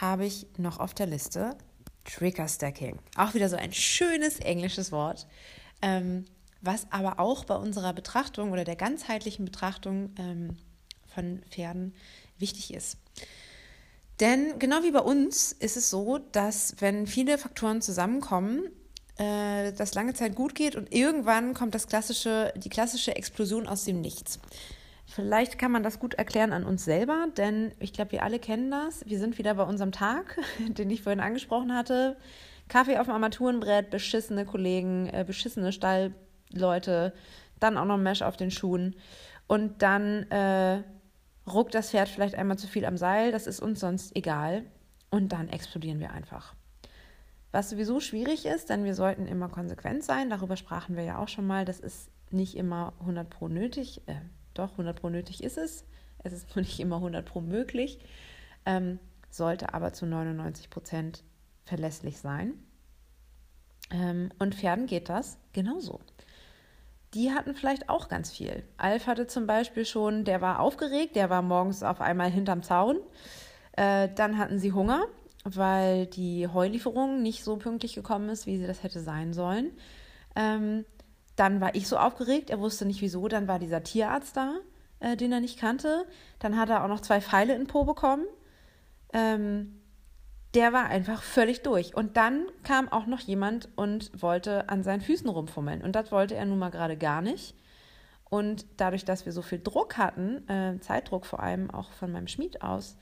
habe 0.00 0.26
ich 0.26 0.46
noch 0.58 0.78
auf 0.78 0.94
der 0.94 1.06
Liste 1.06 1.56
Trigger 2.04 2.48
Stacking. 2.48 2.98
Auch 3.16 3.34
wieder 3.34 3.48
so 3.48 3.56
ein 3.56 3.72
schönes 3.72 4.38
englisches 4.40 4.92
Wort, 4.92 5.26
ähm, 5.80 6.26
was 6.60 6.90
aber 6.90 7.20
auch 7.20 7.44
bei 7.44 7.56
unserer 7.56 7.92
Betrachtung 7.92 8.52
oder 8.52 8.64
der 8.64 8.76
ganzheitlichen 8.76 9.44
Betrachtung 9.44 10.10
ähm, 10.18 10.56
von 11.06 11.42
Pferden 11.50 11.94
wichtig 12.38 12.74
ist. 12.74 12.98
Denn 14.20 14.58
genau 14.58 14.82
wie 14.82 14.92
bei 14.92 15.00
uns 15.00 15.52
ist 15.52 15.76
es 15.76 15.90
so, 15.90 16.18
dass 16.18 16.76
wenn 16.80 17.06
viele 17.06 17.38
Faktoren 17.38 17.82
zusammenkommen, 17.82 18.70
äh, 19.16 19.72
das 19.72 19.94
lange 19.94 20.14
Zeit 20.14 20.34
gut 20.34 20.54
geht 20.54 20.76
und 20.76 20.92
irgendwann 20.92 21.54
kommt 21.54 21.74
das 21.74 21.86
klassische, 21.86 22.52
die 22.56 22.68
klassische 22.68 23.14
Explosion 23.16 23.66
aus 23.66 23.84
dem 23.84 24.00
Nichts. 24.00 24.40
Vielleicht 25.06 25.58
kann 25.58 25.70
man 25.70 25.82
das 25.82 26.00
gut 26.00 26.14
erklären 26.14 26.52
an 26.52 26.64
uns 26.64 26.84
selber, 26.84 27.26
denn 27.36 27.72
ich 27.78 27.92
glaube, 27.92 28.12
wir 28.12 28.22
alle 28.22 28.38
kennen 28.38 28.70
das. 28.70 29.04
Wir 29.06 29.18
sind 29.18 29.38
wieder 29.38 29.54
bei 29.54 29.62
unserem 29.64 29.92
Tag, 29.92 30.38
den 30.68 30.90
ich 30.90 31.02
vorhin 31.02 31.20
angesprochen 31.20 31.74
hatte. 31.74 32.16
Kaffee 32.68 32.98
auf 32.98 33.06
dem 33.06 33.14
Armaturenbrett, 33.14 33.90
beschissene 33.90 34.46
Kollegen, 34.46 35.08
äh, 35.08 35.24
beschissene 35.26 35.72
Stallleute, 35.72 37.12
dann 37.60 37.76
auch 37.76 37.84
noch 37.84 37.98
Mesh 37.98 38.22
auf 38.22 38.36
den 38.36 38.50
Schuhen. 38.50 38.96
Und 39.46 39.82
dann 39.82 40.24
äh, 40.30 40.82
ruckt 41.46 41.74
das 41.74 41.90
Pferd 41.90 42.08
vielleicht 42.08 42.34
einmal 42.34 42.58
zu 42.58 42.66
viel 42.66 42.86
am 42.86 42.96
Seil, 42.96 43.30
das 43.30 43.46
ist 43.46 43.60
uns 43.60 43.80
sonst 43.80 44.16
egal. 44.16 44.64
Und 45.10 45.28
dann 45.28 45.48
explodieren 45.48 46.00
wir 46.00 46.10
einfach. 46.10 46.54
Was 47.54 47.70
sowieso 47.70 48.00
schwierig 48.00 48.46
ist, 48.46 48.68
denn 48.68 48.82
wir 48.82 48.96
sollten 48.96 49.28
immer 49.28 49.48
konsequent 49.48 50.02
sein. 50.02 50.28
Darüber 50.28 50.56
sprachen 50.56 50.96
wir 50.96 51.04
ja 51.04 51.18
auch 51.18 51.28
schon 51.28 51.46
mal. 51.46 51.64
Das 51.64 51.78
ist 51.78 52.10
nicht 52.32 52.56
immer 52.56 52.94
100 52.98 53.30
pro 53.30 53.46
nötig. 53.46 54.02
Äh, 54.06 54.16
doch, 54.54 54.72
100 54.72 55.00
pro 55.00 55.08
nötig 55.08 55.40
ist 55.40 55.56
es. 55.56 55.84
Es 56.24 56.32
ist 56.32 56.56
nur 56.56 56.64
nicht 56.64 56.80
immer 56.80 56.96
100 56.96 57.24
pro 57.24 57.40
möglich. 57.40 58.00
Ähm, 58.66 58.98
sollte 59.30 59.72
aber 59.72 59.92
zu 59.92 60.04
99 60.04 60.68
Prozent 60.68 61.22
verlässlich 61.64 62.18
sein. 62.18 62.54
Ähm, 63.92 64.30
und 64.40 64.56
Pferden 64.56 64.86
geht 64.86 65.08
das 65.08 65.38
genauso. 65.52 66.00
Die 67.14 67.30
hatten 67.30 67.54
vielleicht 67.54 67.88
auch 67.88 68.08
ganz 68.08 68.32
viel. 68.32 68.64
Alf 68.78 69.06
hatte 69.06 69.28
zum 69.28 69.46
Beispiel 69.46 69.84
schon, 69.84 70.24
der 70.24 70.40
war 70.40 70.58
aufgeregt, 70.58 71.14
der 71.14 71.30
war 71.30 71.42
morgens 71.42 71.84
auf 71.84 72.00
einmal 72.00 72.32
hinterm 72.32 72.64
Zaun. 72.64 72.96
Äh, 73.76 74.08
dann 74.12 74.38
hatten 74.38 74.58
sie 74.58 74.72
Hunger 74.72 75.06
weil 75.44 76.06
die 76.06 76.48
Heulieferung 76.48 77.22
nicht 77.22 77.44
so 77.44 77.56
pünktlich 77.56 77.94
gekommen 77.94 78.28
ist, 78.30 78.46
wie 78.46 78.56
sie 78.56 78.66
das 78.66 78.82
hätte 78.82 79.00
sein 79.00 79.32
sollen. 79.34 79.70
Ähm, 80.34 80.84
dann 81.36 81.60
war 81.60 81.74
ich 81.74 81.86
so 81.86 81.98
aufgeregt, 81.98 82.50
er 82.50 82.60
wusste 82.60 82.86
nicht 82.86 83.02
wieso. 83.02 83.28
Dann 83.28 83.46
war 83.46 83.58
dieser 83.58 83.82
Tierarzt 83.82 84.36
da, 84.36 84.56
äh, 85.00 85.16
den 85.16 85.32
er 85.32 85.40
nicht 85.40 85.58
kannte. 85.58 86.06
Dann 86.38 86.56
hat 86.56 86.70
er 86.70 86.82
auch 86.82 86.88
noch 86.88 87.00
zwei 87.00 87.20
Pfeile 87.20 87.54
in 87.54 87.66
Po 87.66 87.84
bekommen. 87.84 88.24
Ähm, 89.12 89.80
der 90.54 90.72
war 90.72 90.86
einfach 90.86 91.22
völlig 91.22 91.62
durch. 91.62 91.94
Und 91.94 92.16
dann 92.16 92.46
kam 92.62 92.88
auch 92.88 93.06
noch 93.06 93.20
jemand 93.20 93.68
und 93.76 94.10
wollte 94.20 94.68
an 94.68 94.82
seinen 94.82 95.00
Füßen 95.00 95.28
rumfummeln. 95.28 95.82
Und 95.82 95.96
das 95.96 96.12
wollte 96.12 96.36
er 96.36 96.46
nun 96.46 96.58
mal 96.58 96.70
gerade 96.70 96.96
gar 96.96 97.20
nicht. 97.20 97.54
Und 98.24 98.64
dadurch, 98.78 99.04
dass 99.04 99.26
wir 99.26 99.32
so 99.32 99.42
viel 99.42 99.60
Druck 99.62 99.98
hatten, 99.98 100.48
äh, 100.48 100.80
Zeitdruck 100.80 101.26
vor 101.26 101.40
allem 101.40 101.70
auch 101.70 101.92
von 101.92 102.10
meinem 102.10 102.28
Schmied 102.28 102.62
aus, 102.62 102.96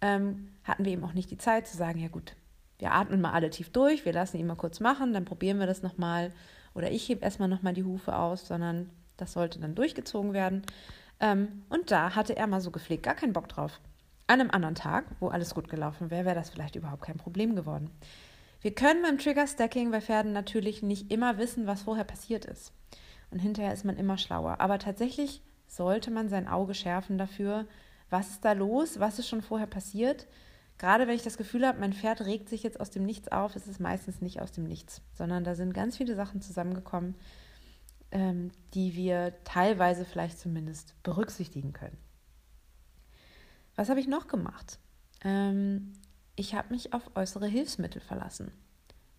ähm, 0.00 0.48
hatten 0.64 0.84
wir 0.84 0.92
eben 0.92 1.04
auch 1.04 1.14
nicht 1.14 1.30
die 1.30 1.38
Zeit 1.38 1.66
zu 1.66 1.76
sagen, 1.76 1.98
ja 1.98 2.08
gut, 2.08 2.34
wir 2.78 2.92
atmen 2.92 3.20
mal 3.20 3.32
alle 3.32 3.50
tief 3.50 3.70
durch, 3.70 4.04
wir 4.04 4.12
lassen 4.12 4.38
ihn 4.38 4.46
mal 4.46 4.56
kurz 4.56 4.80
machen, 4.80 5.12
dann 5.12 5.24
probieren 5.24 5.58
wir 5.58 5.66
das 5.66 5.82
nochmal 5.82 6.32
oder 6.74 6.90
ich 6.90 7.08
hebe 7.08 7.24
erstmal 7.24 7.48
nochmal 7.48 7.72
die 7.72 7.84
Hufe 7.84 8.16
aus, 8.16 8.46
sondern 8.46 8.90
das 9.16 9.32
sollte 9.32 9.58
dann 9.58 9.74
durchgezogen 9.74 10.34
werden. 10.34 10.62
Ähm, 11.20 11.62
und 11.70 11.90
da 11.90 12.14
hatte 12.14 12.36
er 12.36 12.46
mal 12.46 12.60
so 12.60 12.70
gepflegt, 12.70 13.02
gar 13.02 13.14
keinen 13.14 13.32
Bock 13.32 13.48
drauf. 13.48 13.80
An 14.26 14.40
einem 14.40 14.50
anderen 14.50 14.74
Tag, 14.74 15.06
wo 15.20 15.28
alles 15.28 15.54
gut 15.54 15.68
gelaufen 15.68 16.10
wäre, 16.10 16.26
wäre 16.26 16.34
das 16.34 16.50
vielleicht 16.50 16.76
überhaupt 16.76 17.02
kein 17.02 17.16
Problem 17.16 17.56
geworden. 17.56 17.90
Wir 18.60 18.74
können 18.74 19.02
beim 19.02 19.18
Trigger-Stacking 19.18 19.90
bei 19.90 20.00
Pferden 20.00 20.32
natürlich 20.32 20.82
nicht 20.82 21.10
immer 21.10 21.38
wissen, 21.38 21.66
was 21.66 21.82
vorher 21.82 22.04
passiert 22.04 22.44
ist. 22.44 22.72
Und 23.30 23.38
hinterher 23.38 23.72
ist 23.72 23.84
man 23.84 23.96
immer 23.96 24.18
schlauer. 24.18 24.60
Aber 24.60 24.78
tatsächlich 24.78 25.42
sollte 25.68 26.10
man 26.10 26.28
sein 26.28 26.48
Auge 26.48 26.74
schärfen 26.74 27.18
dafür, 27.18 27.66
was 28.10 28.30
ist 28.30 28.44
da 28.44 28.52
los, 28.52 29.00
was 29.00 29.18
ist 29.18 29.28
schon 29.28 29.42
vorher 29.42 29.66
passiert. 29.66 30.26
Gerade 30.78 31.06
wenn 31.06 31.16
ich 31.16 31.22
das 31.22 31.38
Gefühl 31.38 31.66
habe, 31.66 31.80
mein 31.80 31.94
Pferd 31.94 32.20
regt 32.22 32.48
sich 32.48 32.62
jetzt 32.62 32.80
aus 32.80 32.90
dem 32.90 33.04
Nichts 33.04 33.28
auf, 33.28 33.56
ist 33.56 33.66
es 33.66 33.78
meistens 33.78 34.20
nicht 34.20 34.40
aus 34.40 34.52
dem 34.52 34.64
Nichts, 34.64 35.00
sondern 35.14 35.44
da 35.44 35.54
sind 35.54 35.72
ganz 35.72 35.96
viele 35.96 36.14
Sachen 36.14 36.42
zusammengekommen, 36.42 37.14
ähm, 38.10 38.50
die 38.74 38.94
wir 38.94 39.34
teilweise 39.44 40.04
vielleicht 40.04 40.38
zumindest 40.38 40.94
berücksichtigen 41.02 41.72
können. 41.72 41.96
Was 43.74 43.88
habe 43.88 44.00
ich 44.00 44.06
noch 44.06 44.28
gemacht? 44.28 44.78
Ähm, 45.24 45.94
ich 46.34 46.54
habe 46.54 46.72
mich 46.72 46.92
auf 46.92 47.16
äußere 47.16 47.46
Hilfsmittel 47.46 48.00
verlassen. 48.00 48.52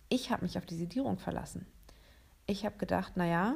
Ich 0.08 0.30
habe 0.30 0.44
mich 0.44 0.58
auf 0.58 0.66
die 0.66 0.76
Sedierung 0.76 1.18
verlassen. 1.18 1.66
Ich 2.46 2.64
habe 2.64 2.78
gedacht, 2.78 3.16
naja, 3.16 3.54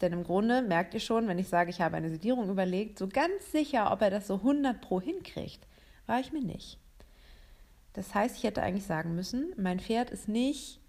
denn 0.00 0.12
im 0.12 0.24
Grunde 0.24 0.62
merkt 0.62 0.94
ihr 0.94 1.00
schon, 1.00 1.28
wenn 1.28 1.38
ich 1.38 1.48
sage, 1.48 1.70
ich 1.70 1.80
habe 1.80 1.96
eine 1.96 2.10
Sedierung 2.10 2.48
überlegt, 2.48 2.98
so 2.98 3.08
ganz 3.08 3.52
sicher, 3.52 3.92
ob 3.92 4.02
er 4.02 4.10
das 4.10 4.26
so 4.26 4.34
100 4.36 4.80
pro 4.80 5.00
hinkriegt, 5.00 5.66
war 6.06 6.20
ich 6.20 6.32
mir 6.32 6.42
nicht. 6.42 6.78
Das 7.92 8.14
heißt, 8.14 8.36
ich 8.36 8.44
hätte 8.44 8.62
eigentlich 8.62 8.86
sagen 8.86 9.14
müssen, 9.14 9.52
mein 9.56 9.80
Pferd 9.80 10.10
ist 10.10 10.28
nicht 10.28 10.80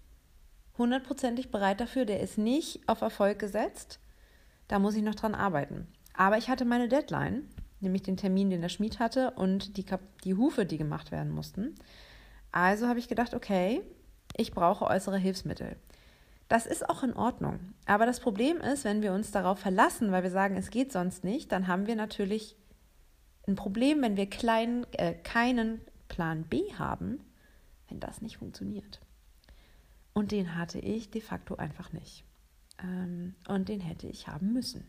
hundertprozentig 0.78 1.50
bereit 1.50 1.80
dafür, 1.80 2.04
der 2.04 2.20
ist 2.20 2.38
nicht 2.38 2.88
auf 2.88 3.00
Erfolg 3.00 3.38
gesetzt. 3.38 3.98
Da 4.68 4.78
muss 4.78 4.94
ich 4.94 5.02
noch 5.02 5.14
dran 5.14 5.34
arbeiten. 5.34 5.88
Aber 6.14 6.38
ich 6.38 6.48
hatte 6.48 6.64
meine 6.64 6.88
Deadline, 6.88 7.48
nämlich 7.80 8.02
den 8.02 8.16
Termin, 8.16 8.50
den 8.50 8.60
der 8.60 8.68
Schmied 8.68 8.98
hatte 8.98 9.32
und 9.32 9.76
die, 9.76 9.84
die 10.24 10.34
Hufe, 10.34 10.64
die 10.66 10.78
gemacht 10.78 11.10
werden 11.10 11.32
mussten. 11.32 11.74
Also 12.52 12.86
habe 12.88 12.98
ich 12.98 13.08
gedacht, 13.08 13.34
okay, 13.34 13.82
ich 14.36 14.52
brauche 14.52 14.86
äußere 14.86 15.18
Hilfsmittel. 15.18 15.76
Das 16.50 16.66
ist 16.66 16.90
auch 16.90 17.04
in 17.04 17.14
Ordnung. 17.14 17.60
Aber 17.86 18.06
das 18.06 18.18
Problem 18.18 18.56
ist, 18.56 18.82
wenn 18.84 19.02
wir 19.02 19.12
uns 19.12 19.30
darauf 19.30 19.60
verlassen, 19.60 20.10
weil 20.10 20.24
wir 20.24 20.32
sagen, 20.32 20.56
es 20.56 20.70
geht 20.70 20.90
sonst 20.90 21.22
nicht, 21.22 21.52
dann 21.52 21.68
haben 21.68 21.86
wir 21.86 21.94
natürlich 21.94 22.56
ein 23.46 23.54
Problem, 23.54 24.02
wenn 24.02 24.16
wir 24.16 24.28
klein, 24.28 24.84
äh, 24.94 25.14
keinen 25.14 25.80
Plan 26.08 26.42
B 26.42 26.74
haben, 26.74 27.20
wenn 27.88 28.00
das 28.00 28.20
nicht 28.20 28.38
funktioniert. 28.38 29.00
Und 30.12 30.32
den 30.32 30.56
hatte 30.56 30.80
ich 30.80 31.12
de 31.12 31.20
facto 31.20 31.54
einfach 31.54 31.92
nicht. 31.92 32.24
Ähm, 32.82 33.36
und 33.46 33.68
den 33.68 33.78
hätte 33.78 34.08
ich 34.08 34.26
haben 34.26 34.52
müssen. 34.52 34.88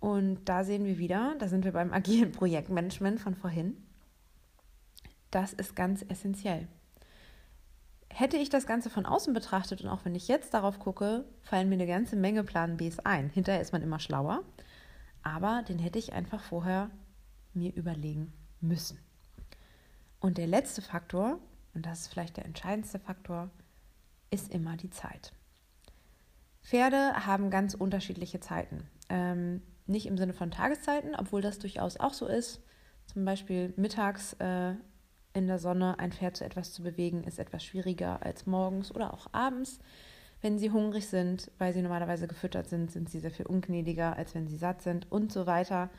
Und 0.00 0.44
da 0.44 0.64
sehen 0.64 0.84
wir 0.84 0.98
wieder, 0.98 1.34
da 1.38 1.48
sind 1.48 1.64
wir 1.64 1.72
beim 1.72 1.92
agilen 1.94 2.30
Projektmanagement 2.30 3.20
von 3.20 3.34
vorhin. 3.34 3.78
Das 5.30 5.54
ist 5.54 5.74
ganz 5.74 6.04
essentiell. 6.06 6.68
Hätte 8.16 8.36
ich 8.36 8.48
das 8.48 8.68
Ganze 8.68 8.90
von 8.90 9.06
außen 9.06 9.34
betrachtet 9.34 9.82
und 9.82 9.88
auch 9.88 10.04
wenn 10.04 10.14
ich 10.14 10.28
jetzt 10.28 10.54
darauf 10.54 10.78
gucke, 10.78 11.24
fallen 11.42 11.68
mir 11.68 11.74
eine 11.74 11.88
ganze 11.88 12.14
Menge 12.14 12.44
Plan 12.44 12.76
Bs 12.76 13.00
ein. 13.00 13.28
Hinterher 13.28 13.60
ist 13.60 13.72
man 13.72 13.82
immer 13.82 13.98
schlauer, 13.98 14.44
aber 15.24 15.64
den 15.68 15.80
hätte 15.80 15.98
ich 15.98 16.12
einfach 16.12 16.40
vorher 16.40 16.92
mir 17.54 17.74
überlegen 17.74 18.32
müssen. 18.60 19.00
Und 20.20 20.38
der 20.38 20.46
letzte 20.46 20.80
Faktor, 20.80 21.40
und 21.74 21.86
das 21.86 22.02
ist 22.02 22.06
vielleicht 22.06 22.36
der 22.36 22.44
entscheidendste 22.44 23.00
Faktor, 23.00 23.50
ist 24.30 24.54
immer 24.54 24.76
die 24.76 24.90
Zeit. 24.90 25.32
Pferde 26.62 27.26
haben 27.26 27.50
ganz 27.50 27.74
unterschiedliche 27.74 28.38
Zeiten. 28.38 28.88
Ähm, 29.08 29.60
nicht 29.86 30.06
im 30.06 30.18
Sinne 30.18 30.34
von 30.34 30.52
Tageszeiten, 30.52 31.16
obwohl 31.16 31.42
das 31.42 31.58
durchaus 31.58 31.96
auch 31.96 32.14
so 32.14 32.28
ist. 32.28 32.62
Zum 33.06 33.24
Beispiel 33.24 33.74
mittags 33.76 34.34
äh, 34.34 34.76
in 35.34 35.48
der 35.48 35.58
Sonne 35.58 35.98
ein 35.98 36.12
Pferd 36.12 36.36
zu 36.36 36.44
etwas 36.44 36.72
zu 36.72 36.82
bewegen, 36.82 37.24
ist 37.24 37.38
etwas 37.38 37.64
schwieriger 37.64 38.22
als 38.22 38.46
morgens 38.46 38.94
oder 38.94 39.12
auch 39.12 39.26
abends. 39.32 39.80
Wenn 40.40 40.58
sie 40.58 40.70
hungrig 40.70 41.08
sind, 41.08 41.50
weil 41.58 41.72
sie 41.74 41.82
normalerweise 41.82 42.28
gefüttert 42.28 42.68
sind, 42.68 42.90
sind 42.90 43.10
sie 43.10 43.20
sehr 43.20 43.30
viel 43.30 43.46
ungnädiger, 43.46 44.16
als 44.16 44.34
wenn 44.34 44.46
sie 44.46 44.56
satt 44.56 44.82
sind 44.82 45.10
und 45.10 45.32
so 45.32 45.46
weiter. 45.46 45.90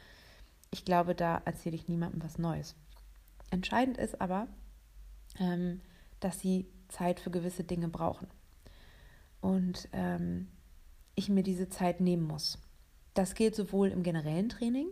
Ich 0.72 0.86
glaube, 0.86 1.16
da 1.16 1.42
erzähle 1.46 1.76
ich 1.76 1.88
niemandem 1.88 2.24
was 2.24 2.38
Neues. 2.38 2.76
Entscheidend 3.52 3.98
ist 3.98 4.22
aber, 4.22 4.48
ähm, 5.40 5.82
dass 6.20 6.40
sie 6.40 6.68
Zeit 6.88 7.20
für 7.20 7.32
gewisse 7.32 7.64
Dinge 7.64 7.90
brauchen. 7.90 8.28
Und 9.42 9.90
ähm, 9.92 10.48
ich 11.16 11.30
mir 11.30 11.44
diese 11.44 11.70
Zeit 11.70 12.00
nehmen 12.00 12.24
muss. 12.24 12.60
Das 13.14 13.36
gilt 13.36 13.56
sowohl 13.56 13.90
im 13.90 14.04
generellen 14.04 14.50
Training, 14.50 14.88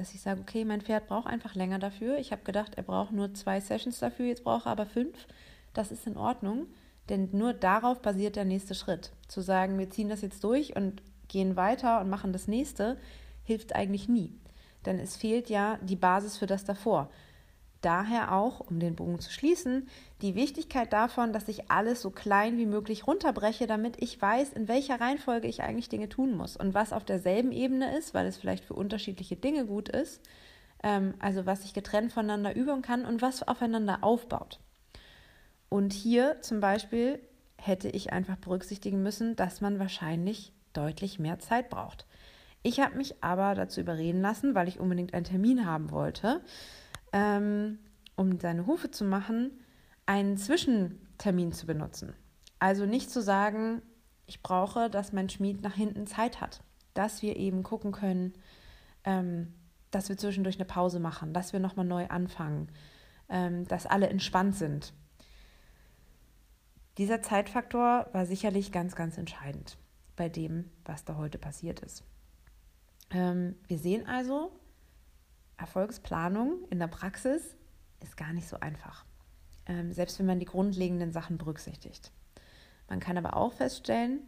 dass 0.00 0.14
ich 0.14 0.22
sage, 0.22 0.40
okay, 0.40 0.64
mein 0.64 0.80
Pferd 0.80 1.08
braucht 1.08 1.26
einfach 1.26 1.54
länger 1.54 1.78
dafür. 1.78 2.16
Ich 2.18 2.32
habe 2.32 2.42
gedacht, 2.42 2.72
er 2.76 2.82
braucht 2.82 3.12
nur 3.12 3.34
zwei 3.34 3.60
Sessions 3.60 3.98
dafür, 3.98 4.26
jetzt 4.26 4.44
braucht 4.44 4.64
er 4.64 4.72
aber 4.72 4.86
fünf. 4.86 5.26
Das 5.74 5.92
ist 5.92 6.06
in 6.06 6.16
Ordnung, 6.16 6.68
denn 7.10 7.28
nur 7.32 7.52
darauf 7.52 8.00
basiert 8.00 8.36
der 8.36 8.46
nächste 8.46 8.74
Schritt. 8.74 9.12
Zu 9.28 9.42
sagen, 9.42 9.78
wir 9.78 9.90
ziehen 9.90 10.08
das 10.08 10.22
jetzt 10.22 10.42
durch 10.42 10.74
und 10.74 11.02
gehen 11.28 11.54
weiter 11.54 12.00
und 12.00 12.08
machen 12.08 12.32
das 12.32 12.48
nächste, 12.48 12.96
hilft 13.44 13.76
eigentlich 13.76 14.08
nie. 14.08 14.32
Denn 14.86 14.98
es 14.98 15.18
fehlt 15.18 15.50
ja 15.50 15.78
die 15.82 15.96
Basis 15.96 16.38
für 16.38 16.46
das 16.46 16.64
davor. 16.64 17.10
Daher 17.80 18.32
auch, 18.32 18.60
um 18.60 18.78
den 18.78 18.94
Bogen 18.94 19.20
zu 19.20 19.32
schließen, 19.32 19.88
die 20.20 20.34
Wichtigkeit 20.34 20.92
davon, 20.92 21.32
dass 21.32 21.48
ich 21.48 21.70
alles 21.70 22.02
so 22.02 22.10
klein 22.10 22.58
wie 22.58 22.66
möglich 22.66 23.06
runterbreche, 23.06 23.66
damit 23.66 24.02
ich 24.02 24.20
weiß, 24.20 24.52
in 24.52 24.68
welcher 24.68 25.00
Reihenfolge 25.00 25.48
ich 25.48 25.62
eigentlich 25.62 25.88
Dinge 25.88 26.10
tun 26.10 26.36
muss 26.36 26.56
und 26.56 26.74
was 26.74 26.92
auf 26.92 27.04
derselben 27.04 27.52
Ebene 27.52 27.96
ist, 27.96 28.12
weil 28.12 28.26
es 28.26 28.36
vielleicht 28.36 28.66
für 28.66 28.74
unterschiedliche 28.74 29.36
Dinge 29.36 29.64
gut 29.64 29.88
ist, 29.88 30.20
ähm, 30.82 31.14
also 31.20 31.46
was 31.46 31.64
ich 31.64 31.72
getrennt 31.72 32.12
voneinander 32.12 32.54
üben 32.54 32.82
kann 32.82 33.06
und 33.06 33.22
was 33.22 33.46
aufeinander 33.48 34.04
aufbaut. 34.04 34.60
Und 35.70 35.94
hier 35.94 36.42
zum 36.42 36.60
Beispiel 36.60 37.18
hätte 37.56 37.88
ich 37.88 38.12
einfach 38.12 38.36
berücksichtigen 38.36 39.02
müssen, 39.02 39.36
dass 39.36 39.62
man 39.62 39.78
wahrscheinlich 39.78 40.52
deutlich 40.74 41.18
mehr 41.18 41.38
Zeit 41.38 41.70
braucht. 41.70 42.04
Ich 42.62 42.78
habe 42.78 42.98
mich 42.98 43.24
aber 43.24 43.54
dazu 43.54 43.80
überreden 43.80 44.20
lassen, 44.20 44.54
weil 44.54 44.68
ich 44.68 44.80
unbedingt 44.80 45.14
einen 45.14 45.24
Termin 45.24 45.64
haben 45.64 45.90
wollte 45.90 46.42
ähm, 47.12 47.78
um 48.16 48.38
seine 48.40 48.66
Hufe 48.66 48.90
zu 48.90 49.04
machen, 49.04 49.60
einen 50.06 50.36
Zwischentermin 50.36 51.52
zu 51.52 51.66
benutzen. 51.66 52.14
Also 52.58 52.86
nicht 52.86 53.10
zu 53.10 53.22
sagen, 53.22 53.82
ich 54.26 54.42
brauche, 54.42 54.90
dass 54.90 55.12
mein 55.12 55.28
Schmied 55.28 55.62
nach 55.62 55.74
hinten 55.74 56.06
Zeit 56.06 56.40
hat, 56.40 56.62
dass 56.94 57.22
wir 57.22 57.36
eben 57.36 57.62
gucken 57.62 57.92
können, 57.92 58.34
ähm, 59.04 59.54
dass 59.90 60.08
wir 60.08 60.16
zwischendurch 60.16 60.56
eine 60.56 60.66
Pause 60.66 61.00
machen, 61.00 61.32
dass 61.32 61.52
wir 61.52 61.60
nochmal 61.60 61.86
neu 61.86 62.06
anfangen, 62.08 62.70
ähm, 63.28 63.66
dass 63.66 63.86
alle 63.86 64.08
entspannt 64.08 64.56
sind. 64.56 64.92
Dieser 66.98 67.22
Zeitfaktor 67.22 68.08
war 68.12 68.26
sicherlich 68.26 68.72
ganz, 68.72 68.94
ganz 68.94 69.16
entscheidend 69.16 69.78
bei 70.16 70.28
dem, 70.28 70.70
was 70.84 71.04
da 71.04 71.16
heute 71.16 71.38
passiert 71.38 71.80
ist. 71.80 72.04
Ähm, 73.10 73.56
wir 73.68 73.78
sehen 73.78 74.06
also, 74.06 74.52
Erfolgsplanung 75.60 76.64
in 76.70 76.78
der 76.78 76.88
Praxis 76.88 77.56
ist 78.00 78.16
gar 78.16 78.32
nicht 78.32 78.48
so 78.48 78.58
einfach, 78.60 79.04
ähm, 79.66 79.92
selbst 79.92 80.18
wenn 80.18 80.26
man 80.26 80.40
die 80.40 80.46
grundlegenden 80.46 81.12
Sachen 81.12 81.38
berücksichtigt. 81.38 82.12
Man 82.88 83.00
kann 83.00 83.18
aber 83.18 83.36
auch 83.36 83.52
feststellen, 83.52 84.20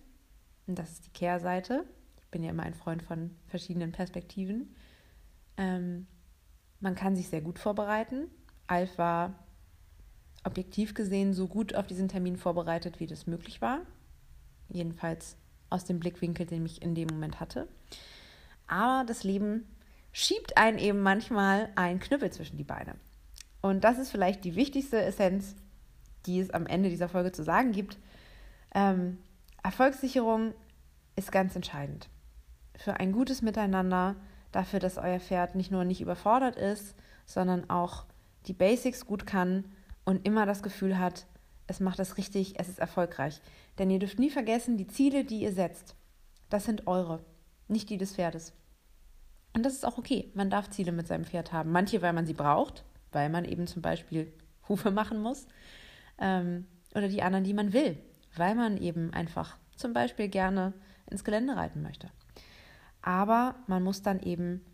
und 0.66 0.78
das 0.78 0.93
ist 0.93 1.07
die 1.07 1.12
Kehrseite, 1.12 1.85
ich 2.20 2.28
bin 2.28 2.43
ja 2.43 2.51
immer 2.51 2.62
ein 2.62 2.74
Freund 2.74 3.03
von 3.03 3.37
verschiedenen 3.47 3.93
Perspektiven, 3.93 4.74
ähm, 5.57 6.07
man 6.80 6.95
kann 6.95 7.14
sich 7.16 7.28
sehr 7.28 7.41
gut 7.41 7.59
vorbereiten. 7.59 8.28
Alf 8.66 8.99
war 8.99 9.35
objektiv 10.45 10.95
gesehen 10.95 11.33
so 11.33 11.47
gut 11.47 11.74
auf 11.74 11.87
diesen 11.87 12.09
Termin 12.09 12.37
vorbereitet, 12.37 12.99
wie 13.01 13.07
das 13.07 13.26
möglich 13.26 13.62
war. 13.62 13.80
Jedenfalls 14.68 15.37
aus 15.70 15.85
dem 15.85 16.01
Blickwinkel, 16.01 16.47
den 16.47 16.66
ich 16.66 16.83
in 16.83 16.95
dem 16.95 17.09
Moment 17.09 17.41
hatte. 17.41 17.68
Aber 18.66 19.05
das 19.07 19.22
Leben 19.22 19.66
schiebt 20.12 20.56
einen 20.56 20.78
eben 20.78 21.00
manchmal 21.00 21.70
ein 21.74 22.00
Knüppel 22.00 22.30
zwischen 22.30 22.56
die 22.56 22.64
Beine. 22.64 22.96
Und 23.60 23.84
das 23.84 23.98
ist 23.98 24.10
vielleicht 24.10 24.44
die 24.44 24.54
wichtigste 24.54 25.02
Essenz, 25.02 25.56
die 26.26 26.40
es 26.40 26.50
am 26.50 26.66
Ende 26.66 26.88
dieser 26.88 27.08
Folge 27.08 27.32
zu 27.32 27.42
sagen 27.42 27.72
gibt. 27.72 27.98
Ähm, 28.74 29.18
Erfolgssicherung 29.62 30.54
ist 31.16 31.32
ganz 31.32 31.56
entscheidend 31.56 32.08
für 32.76 32.98
ein 32.98 33.12
gutes 33.12 33.42
Miteinander, 33.42 34.16
dafür, 34.50 34.80
dass 34.80 34.98
euer 34.98 35.20
Pferd 35.20 35.54
nicht 35.54 35.70
nur 35.70 35.84
nicht 35.84 36.00
überfordert 36.00 36.56
ist, 36.56 36.94
sondern 37.26 37.70
auch 37.70 38.04
die 38.46 38.52
Basics 38.52 39.06
gut 39.06 39.26
kann 39.26 39.64
und 40.04 40.26
immer 40.26 40.46
das 40.46 40.62
Gefühl 40.62 40.98
hat, 40.98 41.26
es 41.68 41.80
macht 41.80 41.98
das 41.98 42.18
richtig, 42.18 42.58
es 42.58 42.68
ist 42.68 42.80
erfolgreich. 42.80 43.40
Denn 43.78 43.88
ihr 43.88 43.98
dürft 43.98 44.18
nie 44.18 44.30
vergessen, 44.30 44.76
die 44.76 44.88
Ziele, 44.88 45.24
die 45.24 45.40
ihr 45.40 45.52
setzt, 45.52 45.94
das 46.50 46.64
sind 46.64 46.86
eure, 46.86 47.20
nicht 47.68 47.88
die 47.88 47.96
des 47.98 48.14
Pferdes. 48.14 48.52
Und 49.55 49.64
das 49.64 49.74
ist 49.74 49.84
auch 49.84 49.98
okay. 49.98 50.30
Man 50.34 50.50
darf 50.50 50.70
Ziele 50.70 50.92
mit 50.92 51.07
seinem 51.07 51.24
Pferd 51.24 51.53
haben. 51.53 51.72
Manche, 51.72 52.03
weil 52.03 52.12
man 52.12 52.26
sie 52.26 52.34
braucht, 52.34 52.84
weil 53.12 53.28
man 53.28 53.44
eben 53.44 53.66
zum 53.66 53.82
Beispiel 53.82 54.32
Hufe 54.68 54.90
machen 54.90 55.20
muss. 55.20 55.46
Ähm, 56.18 56.66
oder 56.94 57.09
die 57.09 57.22
anderen, 57.22 57.44
die 57.44 57.55
man 57.55 57.72
will, 57.72 57.98
weil 58.36 58.55
man 58.55 58.76
eben 58.76 59.12
einfach 59.12 59.57
zum 59.76 59.92
Beispiel 59.92 60.28
gerne 60.28 60.72
ins 61.11 61.24
Gelände 61.24 61.57
reiten 61.57 61.82
möchte. 61.82 62.11
Aber 63.03 63.57
man 63.66 63.82
muss 63.82 64.03
dann 64.03 64.20
eben 64.20 64.64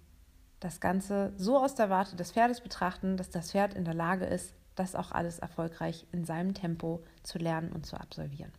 das 0.61 0.81
Ganze 0.81 1.33
so 1.37 1.59
aus 1.59 1.75
der 1.75 1.91
Warte 1.91 2.17
des 2.17 2.33
Pferdes 2.33 2.61
betrachten, 2.61 3.17
dass 3.17 3.31
das 3.31 3.53
Pferd 3.53 3.75
in 3.75 3.85
der 3.85 3.95
Lage 3.95 4.27
ist, 4.27 4.55
das 4.75 4.95
auch 4.95 5.13
alles 5.13 5.39
erfolgreich 5.39 6.07
in 6.13 6.25
seinem 6.25 6.55
Tempo 6.55 7.05
zu 7.23 7.39
lernen 7.39 7.73
und 7.73 7.87
zu 7.87 7.99
absolvieren. 7.99 8.53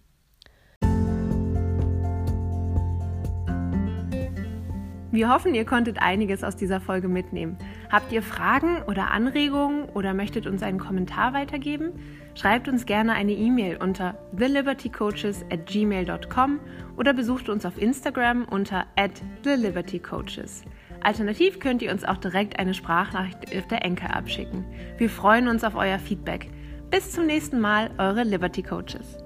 Wir 5.12 5.34
hoffen, 5.34 5.55
ihr 5.55 5.66
konntet 5.66 6.01
einiges 6.01 6.43
aus 6.43 6.55
dieser 6.55 6.80
Folge 6.80 7.07
mitnehmen. 7.07 7.57
Habt 7.91 8.12
ihr 8.12 8.22
Fragen 8.22 8.84
oder 8.84 9.12
Anregungen 9.12 9.86
oder 9.89 10.14
möchtet 10.14 10.45
uns 10.45 10.62
einen 10.62 10.78
Kommentar 10.78 11.34
weitergeben? 11.34 11.93
Schreibt 12.36 12.68
uns 12.68 12.86
gerne 12.86 13.14
eine 13.14 13.32
E-Mail 13.32 13.78
unter 13.78 14.16
thelibertycoaches 14.38 15.45
at 15.51 15.66
gmail.com 15.66 16.60
oder 16.95 17.14
besucht 17.14 17.49
uns 17.49 17.66
auf 17.66 17.82
Instagram 17.82 18.45
unter 18.45 18.86
at 18.95 19.12
thelibertycoaches. 19.43 20.64
Alternativ 21.01 21.60
könnt 21.60 21.82
ihr 21.82 21.91
uns 21.91 22.03
auch 22.03 22.18
direkt 22.18 22.60
eine 22.60 22.74
Sprachnachricht 22.76 23.57
auf 23.57 23.68
der 23.68 23.84
Enker 23.84 24.16
abschicken. 24.16 24.64
Wir 24.97 25.10
freuen 25.10 25.47
uns 25.47 25.64
auf 25.64 25.76
euer 25.76 25.97
Feedback. 25.97 26.51
Bis 26.91 27.12
zum 27.12 27.26
nächsten 27.26 27.60
Mal, 27.60 27.89
eure 27.97 28.24
Liberty 28.24 28.62
Coaches. 28.62 29.18